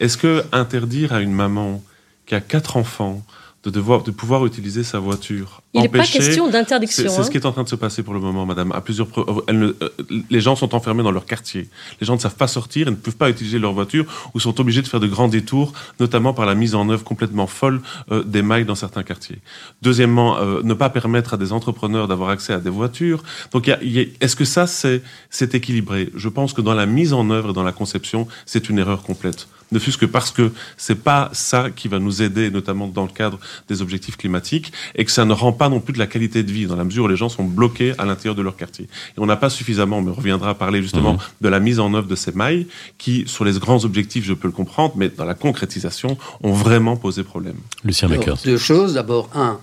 Est-ce 0.00 0.16
que 0.18 0.44
interdire 0.52 1.12
à 1.14 1.20
une 1.20 1.32
maman 1.32 1.82
qui 2.26 2.34
a 2.34 2.40
quatre 2.42 2.76
enfants 2.76 3.24
de, 3.64 3.70
devoir, 3.70 4.02
de 4.04 4.10
pouvoir 4.12 4.46
utiliser 4.46 4.84
sa 4.84 5.00
voiture 5.00 5.62
Il 5.74 5.80
n'est 5.82 5.88
pas 5.88 6.04
question 6.04 6.48
d'interdiction. 6.48 7.08
c'est 7.08 7.18
hein. 7.18 7.22
ce 7.24 7.30
qui 7.30 7.38
est 7.38 7.44
en 7.46 7.50
train 7.52 7.64
de 7.64 7.68
se 7.68 7.74
passer 7.74 8.02
pour 8.04 8.14
le 8.14 8.20
moment, 8.20 8.46
madame. 8.46 8.70
À 8.72 8.80
plusieurs 8.80 9.08
euh, 9.18 9.52
ne- 9.52 9.74
euh, 9.82 9.88
les 10.30 10.40
gens 10.40 10.54
sont 10.54 10.74
enfermés 10.76 11.02
dans 11.02 11.10
leur 11.10 11.26
quartier. 11.26 11.68
Les 12.00 12.06
gens 12.06 12.14
ne 12.14 12.20
savent 12.20 12.36
pas 12.36 12.46
sortir 12.46 12.86
et 12.86 12.90
ne 12.90 12.96
peuvent 12.96 13.16
pas 13.16 13.28
utiliser 13.30 13.58
leur 13.58 13.72
voiture 13.72 14.06
ou 14.32 14.38
sont 14.40 14.60
obligés 14.60 14.80
de 14.82 14.86
faire 14.86 15.00
de 15.00 15.08
grands 15.08 15.26
détours, 15.28 15.72
notamment 15.98 16.32
par 16.34 16.46
la 16.46 16.54
mise 16.54 16.74
en 16.76 16.88
œuvre 16.88 17.02
complètement 17.02 17.48
folle 17.48 17.80
euh, 18.12 18.22
des 18.22 18.42
mailles 18.42 18.64
dans 18.64 18.76
certains 18.76 19.02
quartiers. 19.02 19.38
Deuxièmement, 19.82 20.38
euh, 20.38 20.60
ne 20.62 20.74
pas 20.74 20.88
permettre 20.88 21.34
à 21.34 21.36
des 21.36 21.52
entrepreneurs 21.52 22.06
d'avoir 22.06 22.30
accès 22.30 22.52
à 22.52 22.60
des 22.60 22.70
voitures. 22.70 23.24
Donc, 23.52 23.68
est-ce 23.68 24.36
que 24.36 24.44
ça, 24.44 24.66
c'est 24.68 25.54
équilibré? 25.54 26.10
Je 26.14 26.28
pense 26.28 26.52
que 26.52 26.60
dans 26.60 26.74
la 26.74 26.86
mise 26.86 27.12
en 27.12 27.28
œuvre 27.30 27.50
et 27.50 27.52
dans 27.52 27.64
la 27.64 27.72
conception, 27.72 28.28
c'est 28.46 28.68
une 28.70 28.78
erreur 28.78 29.02
complète. 29.02 29.48
Ne 29.70 29.78
fût-ce 29.78 29.98
que 29.98 30.06
parce 30.06 30.30
que 30.30 30.50
c'est 30.76 31.02
pas 31.02 31.28
ça 31.32 31.70
qui 31.70 31.88
va 31.88 31.98
nous 31.98 32.22
aider, 32.22 32.50
notamment 32.50 32.86
dans 32.88 33.02
le 33.02 33.10
cadre 33.10 33.38
des 33.68 33.82
objectifs 33.82 34.16
climatiques, 34.16 34.72
et 34.94 35.04
que 35.04 35.10
ça 35.10 35.24
ne 35.24 35.32
rend 35.32 35.52
pas 35.52 35.68
non 35.68 35.80
plus 35.80 35.92
de 35.92 35.98
la 35.98 36.06
qualité 36.06 36.42
de 36.42 36.50
vie, 36.50 36.66
dans 36.66 36.76
la 36.76 36.84
mesure 36.84 37.04
où 37.04 37.08
les 37.08 37.16
gens 37.16 37.28
sont 37.28 37.44
bloqués 37.44 37.92
à 37.98 38.04
l'intérieur 38.04 38.34
de 38.34 38.42
leur 38.42 38.56
quartier. 38.56 38.84
Et 38.86 39.18
on 39.18 39.26
n'a 39.26 39.36
pas 39.36 39.50
suffisamment, 39.50 40.00
mais 40.02 40.10
on 40.10 40.14
reviendra 40.14 40.50
à 40.50 40.54
parler 40.54 40.80
justement 40.82 41.14
Mhm. 41.14 41.18
de 41.42 41.48
la 41.48 41.60
mise 41.60 41.80
en 41.80 41.92
œuvre 41.94 42.06
de 42.08 42.16
ces 42.16 42.32
mailles, 42.32 42.66
qui, 42.98 43.24
sur 43.26 43.44
les 43.44 43.58
grands 43.58 43.84
objectifs, 43.84 44.24
je 44.24 44.32
peux 44.34 44.48
le 44.48 44.52
comprendre, 44.52 44.94
mais 44.96 45.08
dans 45.10 45.24
la 45.26 45.34
concrétisation, 45.34 46.16
ont 46.42 46.52
vraiment 46.52 46.96
posé 46.96 47.22
problème. 47.22 47.56
Lucien 47.84 48.08
Beckers. 48.08 48.38
deux 48.44 48.58
choses. 48.58 48.94
D'abord, 48.94 49.30
un, 49.34 49.58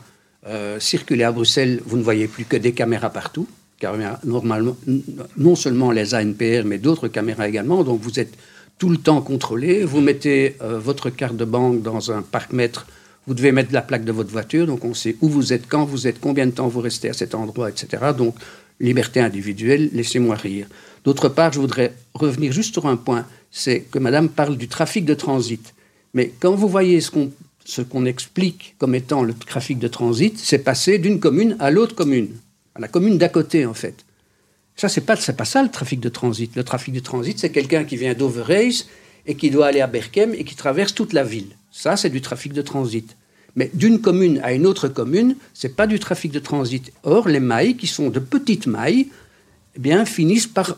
Euh, 0.48 0.80
circuler 0.80 1.24
à 1.24 1.32
Bruxelles, 1.32 1.82
vous 1.88 1.98
ne 1.98 2.04
voyez 2.04 2.28
plus 2.28 2.46
que 2.46 2.56
des 2.56 2.72
caméras 2.72 3.10
partout, 3.10 3.48
car 3.80 3.96
normalement, 4.24 4.78
non 5.38 5.56
seulement 5.56 5.90
les 5.90 6.14
ANPR, 6.14 6.62
mais 6.66 6.78
d'autres 6.78 7.08
caméras 7.08 7.48
également. 7.48 7.84
Donc 7.84 8.00
vous 8.00 8.20
êtes 8.20 8.38
tout 8.78 8.90
le 8.90 8.98
temps 8.98 9.22
contrôlé. 9.22 9.84
Vous 9.84 10.02
mettez 10.02 10.56
euh, 10.62 10.80
votre 10.80 11.10
carte 11.10 11.38
de 11.38 11.46
banque 11.46 11.82
dans 11.82 12.12
un 12.12 12.22
parc-mètre. 12.22 12.88
Vous 13.28 13.34
devez 13.34 13.52
mettre 13.52 13.74
la 13.74 13.82
plaque 13.82 14.06
de 14.06 14.12
votre 14.12 14.32
voiture, 14.32 14.68
donc 14.68 14.86
on 14.86 14.94
sait 14.94 15.16
où 15.22 15.30
vous 15.30 15.54
êtes, 15.54 15.68
quand 15.68 15.86
vous 15.86 16.08
êtes, 16.08 16.20
combien 16.20 16.46
de 16.46 16.52
temps 16.52 16.68
vous 16.68 16.82
restez 16.82 17.10
à 17.10 17.14
cet 17.14 17.34
endroit, 17.34 17.70
etc. 17.70 18.04
Donc 18.16 18.36
liberté 18.80 19.20
individuelle, 19.20 19.90
laissez-moi 19.94 20.36
rire. 20.36 20.68
D'autre 21.04 21.30
part, 21.30 21.54
je 21.54 21.60
voudrais 21.60 21.94
revenir 22.14 22.52
juste 22.52 22.74
sur 22.74 22.86
un 22.88 22.98
point, 22.98 23.26
c'est 23.52 23.82
que 23.82 24.00
Madame 24.00 24.30
parle 24.30 24.58
du 24.58 24.68
trafic 24.68 25.06
de 25.06 25.14
transit. 25.14 25.74
Mais 26.14 26.32
quand 26.40 26.54
vous 26.54 26.68
voyez 26.68 27.02
ce 27.02 27.82
qu'on 27.82 28.06
explique 28.06 28.76
comme 28.78 28.96
étant 28.96 29.24
le 29.24 29.34
trafic 29.34 29.80
de 29.80 29.88
transit, 29.88 30.38
c'est 30.38 30.60
passer 30.60 30.98
d'une 31.00 31.20
commune 31.20 31.56
à 31.60 31.72
l'autre 31.72 31.96
commune, 31.96 32.30
à 32.76 32.80
la 32.80 32.88
commune 32.88 33.18
d'à 33.18 33.30
côté 33.30 33.66
en 33.66 33.74
fait. 33.74 34.06
Ça, 34.76 34.90
c'est 34.90 35.02
pas, 35.02 35.16
pas 35.16 35.46
ça 35.46 35.64
le 35.64 35.70
trafic 35.70 36.00
de 36.00 36.10
transit. 36.10 36.56
Le 36.56 36.64
trafic 36.64 36.94
de 36.94 37.00
transit, 37.00 37.40
c'est 37.40 37.52
quelqu'un 37.52 37.86
qui 37.86 37.98
vient 37.98 38.14
d'Overreis 38.14 38.86
et 39.26 39.36
qui 39.36 39.50
doit 39.50 39.68
aller 39.68 39.82
à 39.82 39.88
Berkem 39.88 40.34
et 40.34 40.44
qui 40.44 40.56
traverse 40.56 40.94
toute 40.94 41.14
la 41.14 41.24
ville. 41.24 41.56
Ça, 41.72 41.96
c'est 41.98 42.10
du 42.10 42.22
trafic 42.22 42.54
de 42.54 42.62
transit. 42.62 43.16
Mais 43.56 43.72
d'une 43.74 44.02
commune 44.02 44.40
à 44.44 44.52
une 44.52 44.66
autre 44.66 44.90
commune, 44.90 45.38
c'est 45.54 45.76
pas 45.76 45.88
du 45.88 46.00
trafic 46.00 46.32
de 46.32 46.40
transit. 46.40 46.92
Or, 47.04 47.30
les 47.30 47.40
mailles, 47.40 47.78
qui 47.78 47.88
sont 47.88 48.10
de 48.10 48.20
petites 48.20 48.68
mailles, 48.68 49.08
eh 49.76 49.80
bien, 49.80 50.06
finissent 50.06 50.48
par 50.48 50.78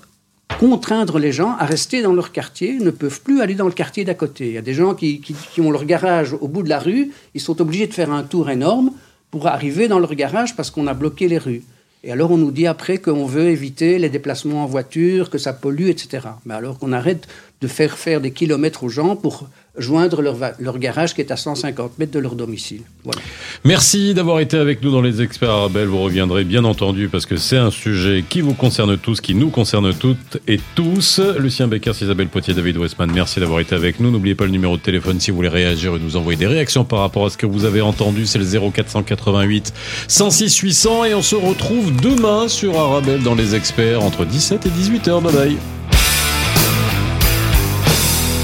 contraindre 0.60 1.20
les 1.20 1.32
gens 1.32 1.56
à 1.58 1.66
rester 1.66 2.02
dans 2.02 2.14
leur 2.14 2.32
quartier, 2.32 2.78
ne 2.80 2.90
peuvent 2.90 3.22
plus 3.22 3.42
aller 3.42 3.56
dans 3.56 3.66
le 3.66 3.72
quartier 3.72 4.06
d'à 4.06 4.14
côté. 4.14 4.48
Il 4.48 4.54
y 4.54 4.58
a 4.58 4.62
des 4.62 4.74
gens 4.74 4.96
qui, 4.96 5.22
ont 5.60 5.72
leur 5.72 5.86
garage 5.86 6.34
au 6.34 6.48
bout 6.48 6.64
de 6.64 6.70
la 6.70 6.80
rue, 6.80 7.12
ils 7.34 7.42
sont 7.42 7.62
obligés 7.62 7.88
de 7.88 7.94
faire 7.94 8.12
un 8.12 8.24
tour 8.24 8.50
énorme 8.50 8.92
pour 9.30 9.48
arriver 9.48 9.88
dans 9.88 10.00
leur 10.00 10.16
garage 10.16 10.56
parce 10.56 10.72
qu'on 10.72 10.88
a 10.88 10.94
bloqué 10.94 11.28
les 11.28 11.38
rues. 11.38 11.64
Et 12.04 12.12
alors 12.12 12.32
on 12.32 12.38
nous 12.38 12.52
dit 12.52 12.68
après 12.68 13.00
qu'on 13.00 13.26
veut 13.26 13.50
éviter 13.50 14.00
les 14.00 14.10
déplacements 14.10 14.64
en 14.64 14.68
voiture, 14.68 15.30
que 15.30 15.38
ça 15.38 15.54
pollue, 15.54 15.90
etc. 15.90 16.28
Mais 16.46 16.54
alors 16.54 16.78
qu'on 16.80 16.94
arrête 16.94 17.28
de 17.62 17.68
faire 17.68 17.98
faire 17.98 18.22
des 18.22 18.32
kilomètres 18.32 18.84
aux 18.84 18.90
gens 18.90 19.16
pour 19.16 19.48
joindre 19.78 20.22
leur, 20.22 20.78
garage 20.80 21.14
qui 21.14 21.22
est 21.22 21.32
à 21.32 21.38
150 21.38 22.00
mètres 22.00 22.12
de 22.12 22.20
leur 22.20 22.36
domicile. 22.36 22.82
Voilà. 23.04 23.22
Merci 23.64 24.14
d'avoir 24.14 24.40
été 24.40 24.58
avec 24.58 24.82
nous 24.82 24.92
dans 24.92 25.02
les 25.02 25.22
experts 25.22 25.50
Arabelle. 25.50 25.88
Vous 25.88 26.02
reviendrez 26.02 26.44
bien 26.44 26.64
entendu 26.64 27.10
parce 27.10 27.26
que 27.26 27.38
c'est 27.38 27.58
un 27.58 27.72
sujet 27.72 28.24
qui 28.28 28.42
vous 28.42 28.54
concerne 28.54 28.98
tous, 28.98 29.22
qui 29.22 29.36
nous 29.36 29.50
concerne 29.50 29.94
toutes 29.94 30.40
et 30.48 30.60
tous. 30.76 31.22
Lucien 31.40 31.68
Becker, 31.68 31.92
Isabelle 32.02 32.28
Potier, 32.28 32.54
David 32.54 32.78
Westman, 32.78 33.12
merci 33.14 33.40
d'avoir 33.40 33.60
été 33.60 33.76
avec 33.76 34.00
nous. 34.00 34.12
N'oubliez 34.12 34.36
pas 34.36 34.46
le 34.46 34.52
numéro 34.52 34.78
de 34.78 34.82
téléphone 34.82 35.20
si 35.20 35.32
vous 35.32 35.38
voulez 35.38 35.50
réagir 35.50 35.96
et 35.96 36.00
nous 36.00 36.16
envoyer 36.18 36.38
des 36.38 36.48
réactions 36.48 36.86
par 36.86 37.00
rapport 37.00 37.26
à 37.26 37.30
ce 37.30 37.38
que 37.38 37.46
vous 37.46 37.66
avez 37.66 37.82
entendu. 37.82 38.26
C'est 38.26 38.40
le 38.40 38.46
0488 38.46 39.74
106 40.08 40.58
800 40.58 41.06
et 41.06 41.14
on 41.14 41.22
se 41.22 41.36
retrouve 41.36 41.96
demain 41.96 42.48
sur 42.48 42.78
Arabelle 42.80 43.24
dans 43.24 43.36
les 43.36 43.56
experts 43.56 44.04
entre 44.04 44.26
17 44.26 44.66
et 44.66 44.70
18h. 44.70 45.22
Bye 45.22 45.34
bye. 45.34 45.58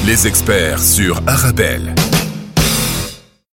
Les 0.05 0.27
experts 0.27 0.83
sur 0.83 1.21
Arabelle. 1.27 1.95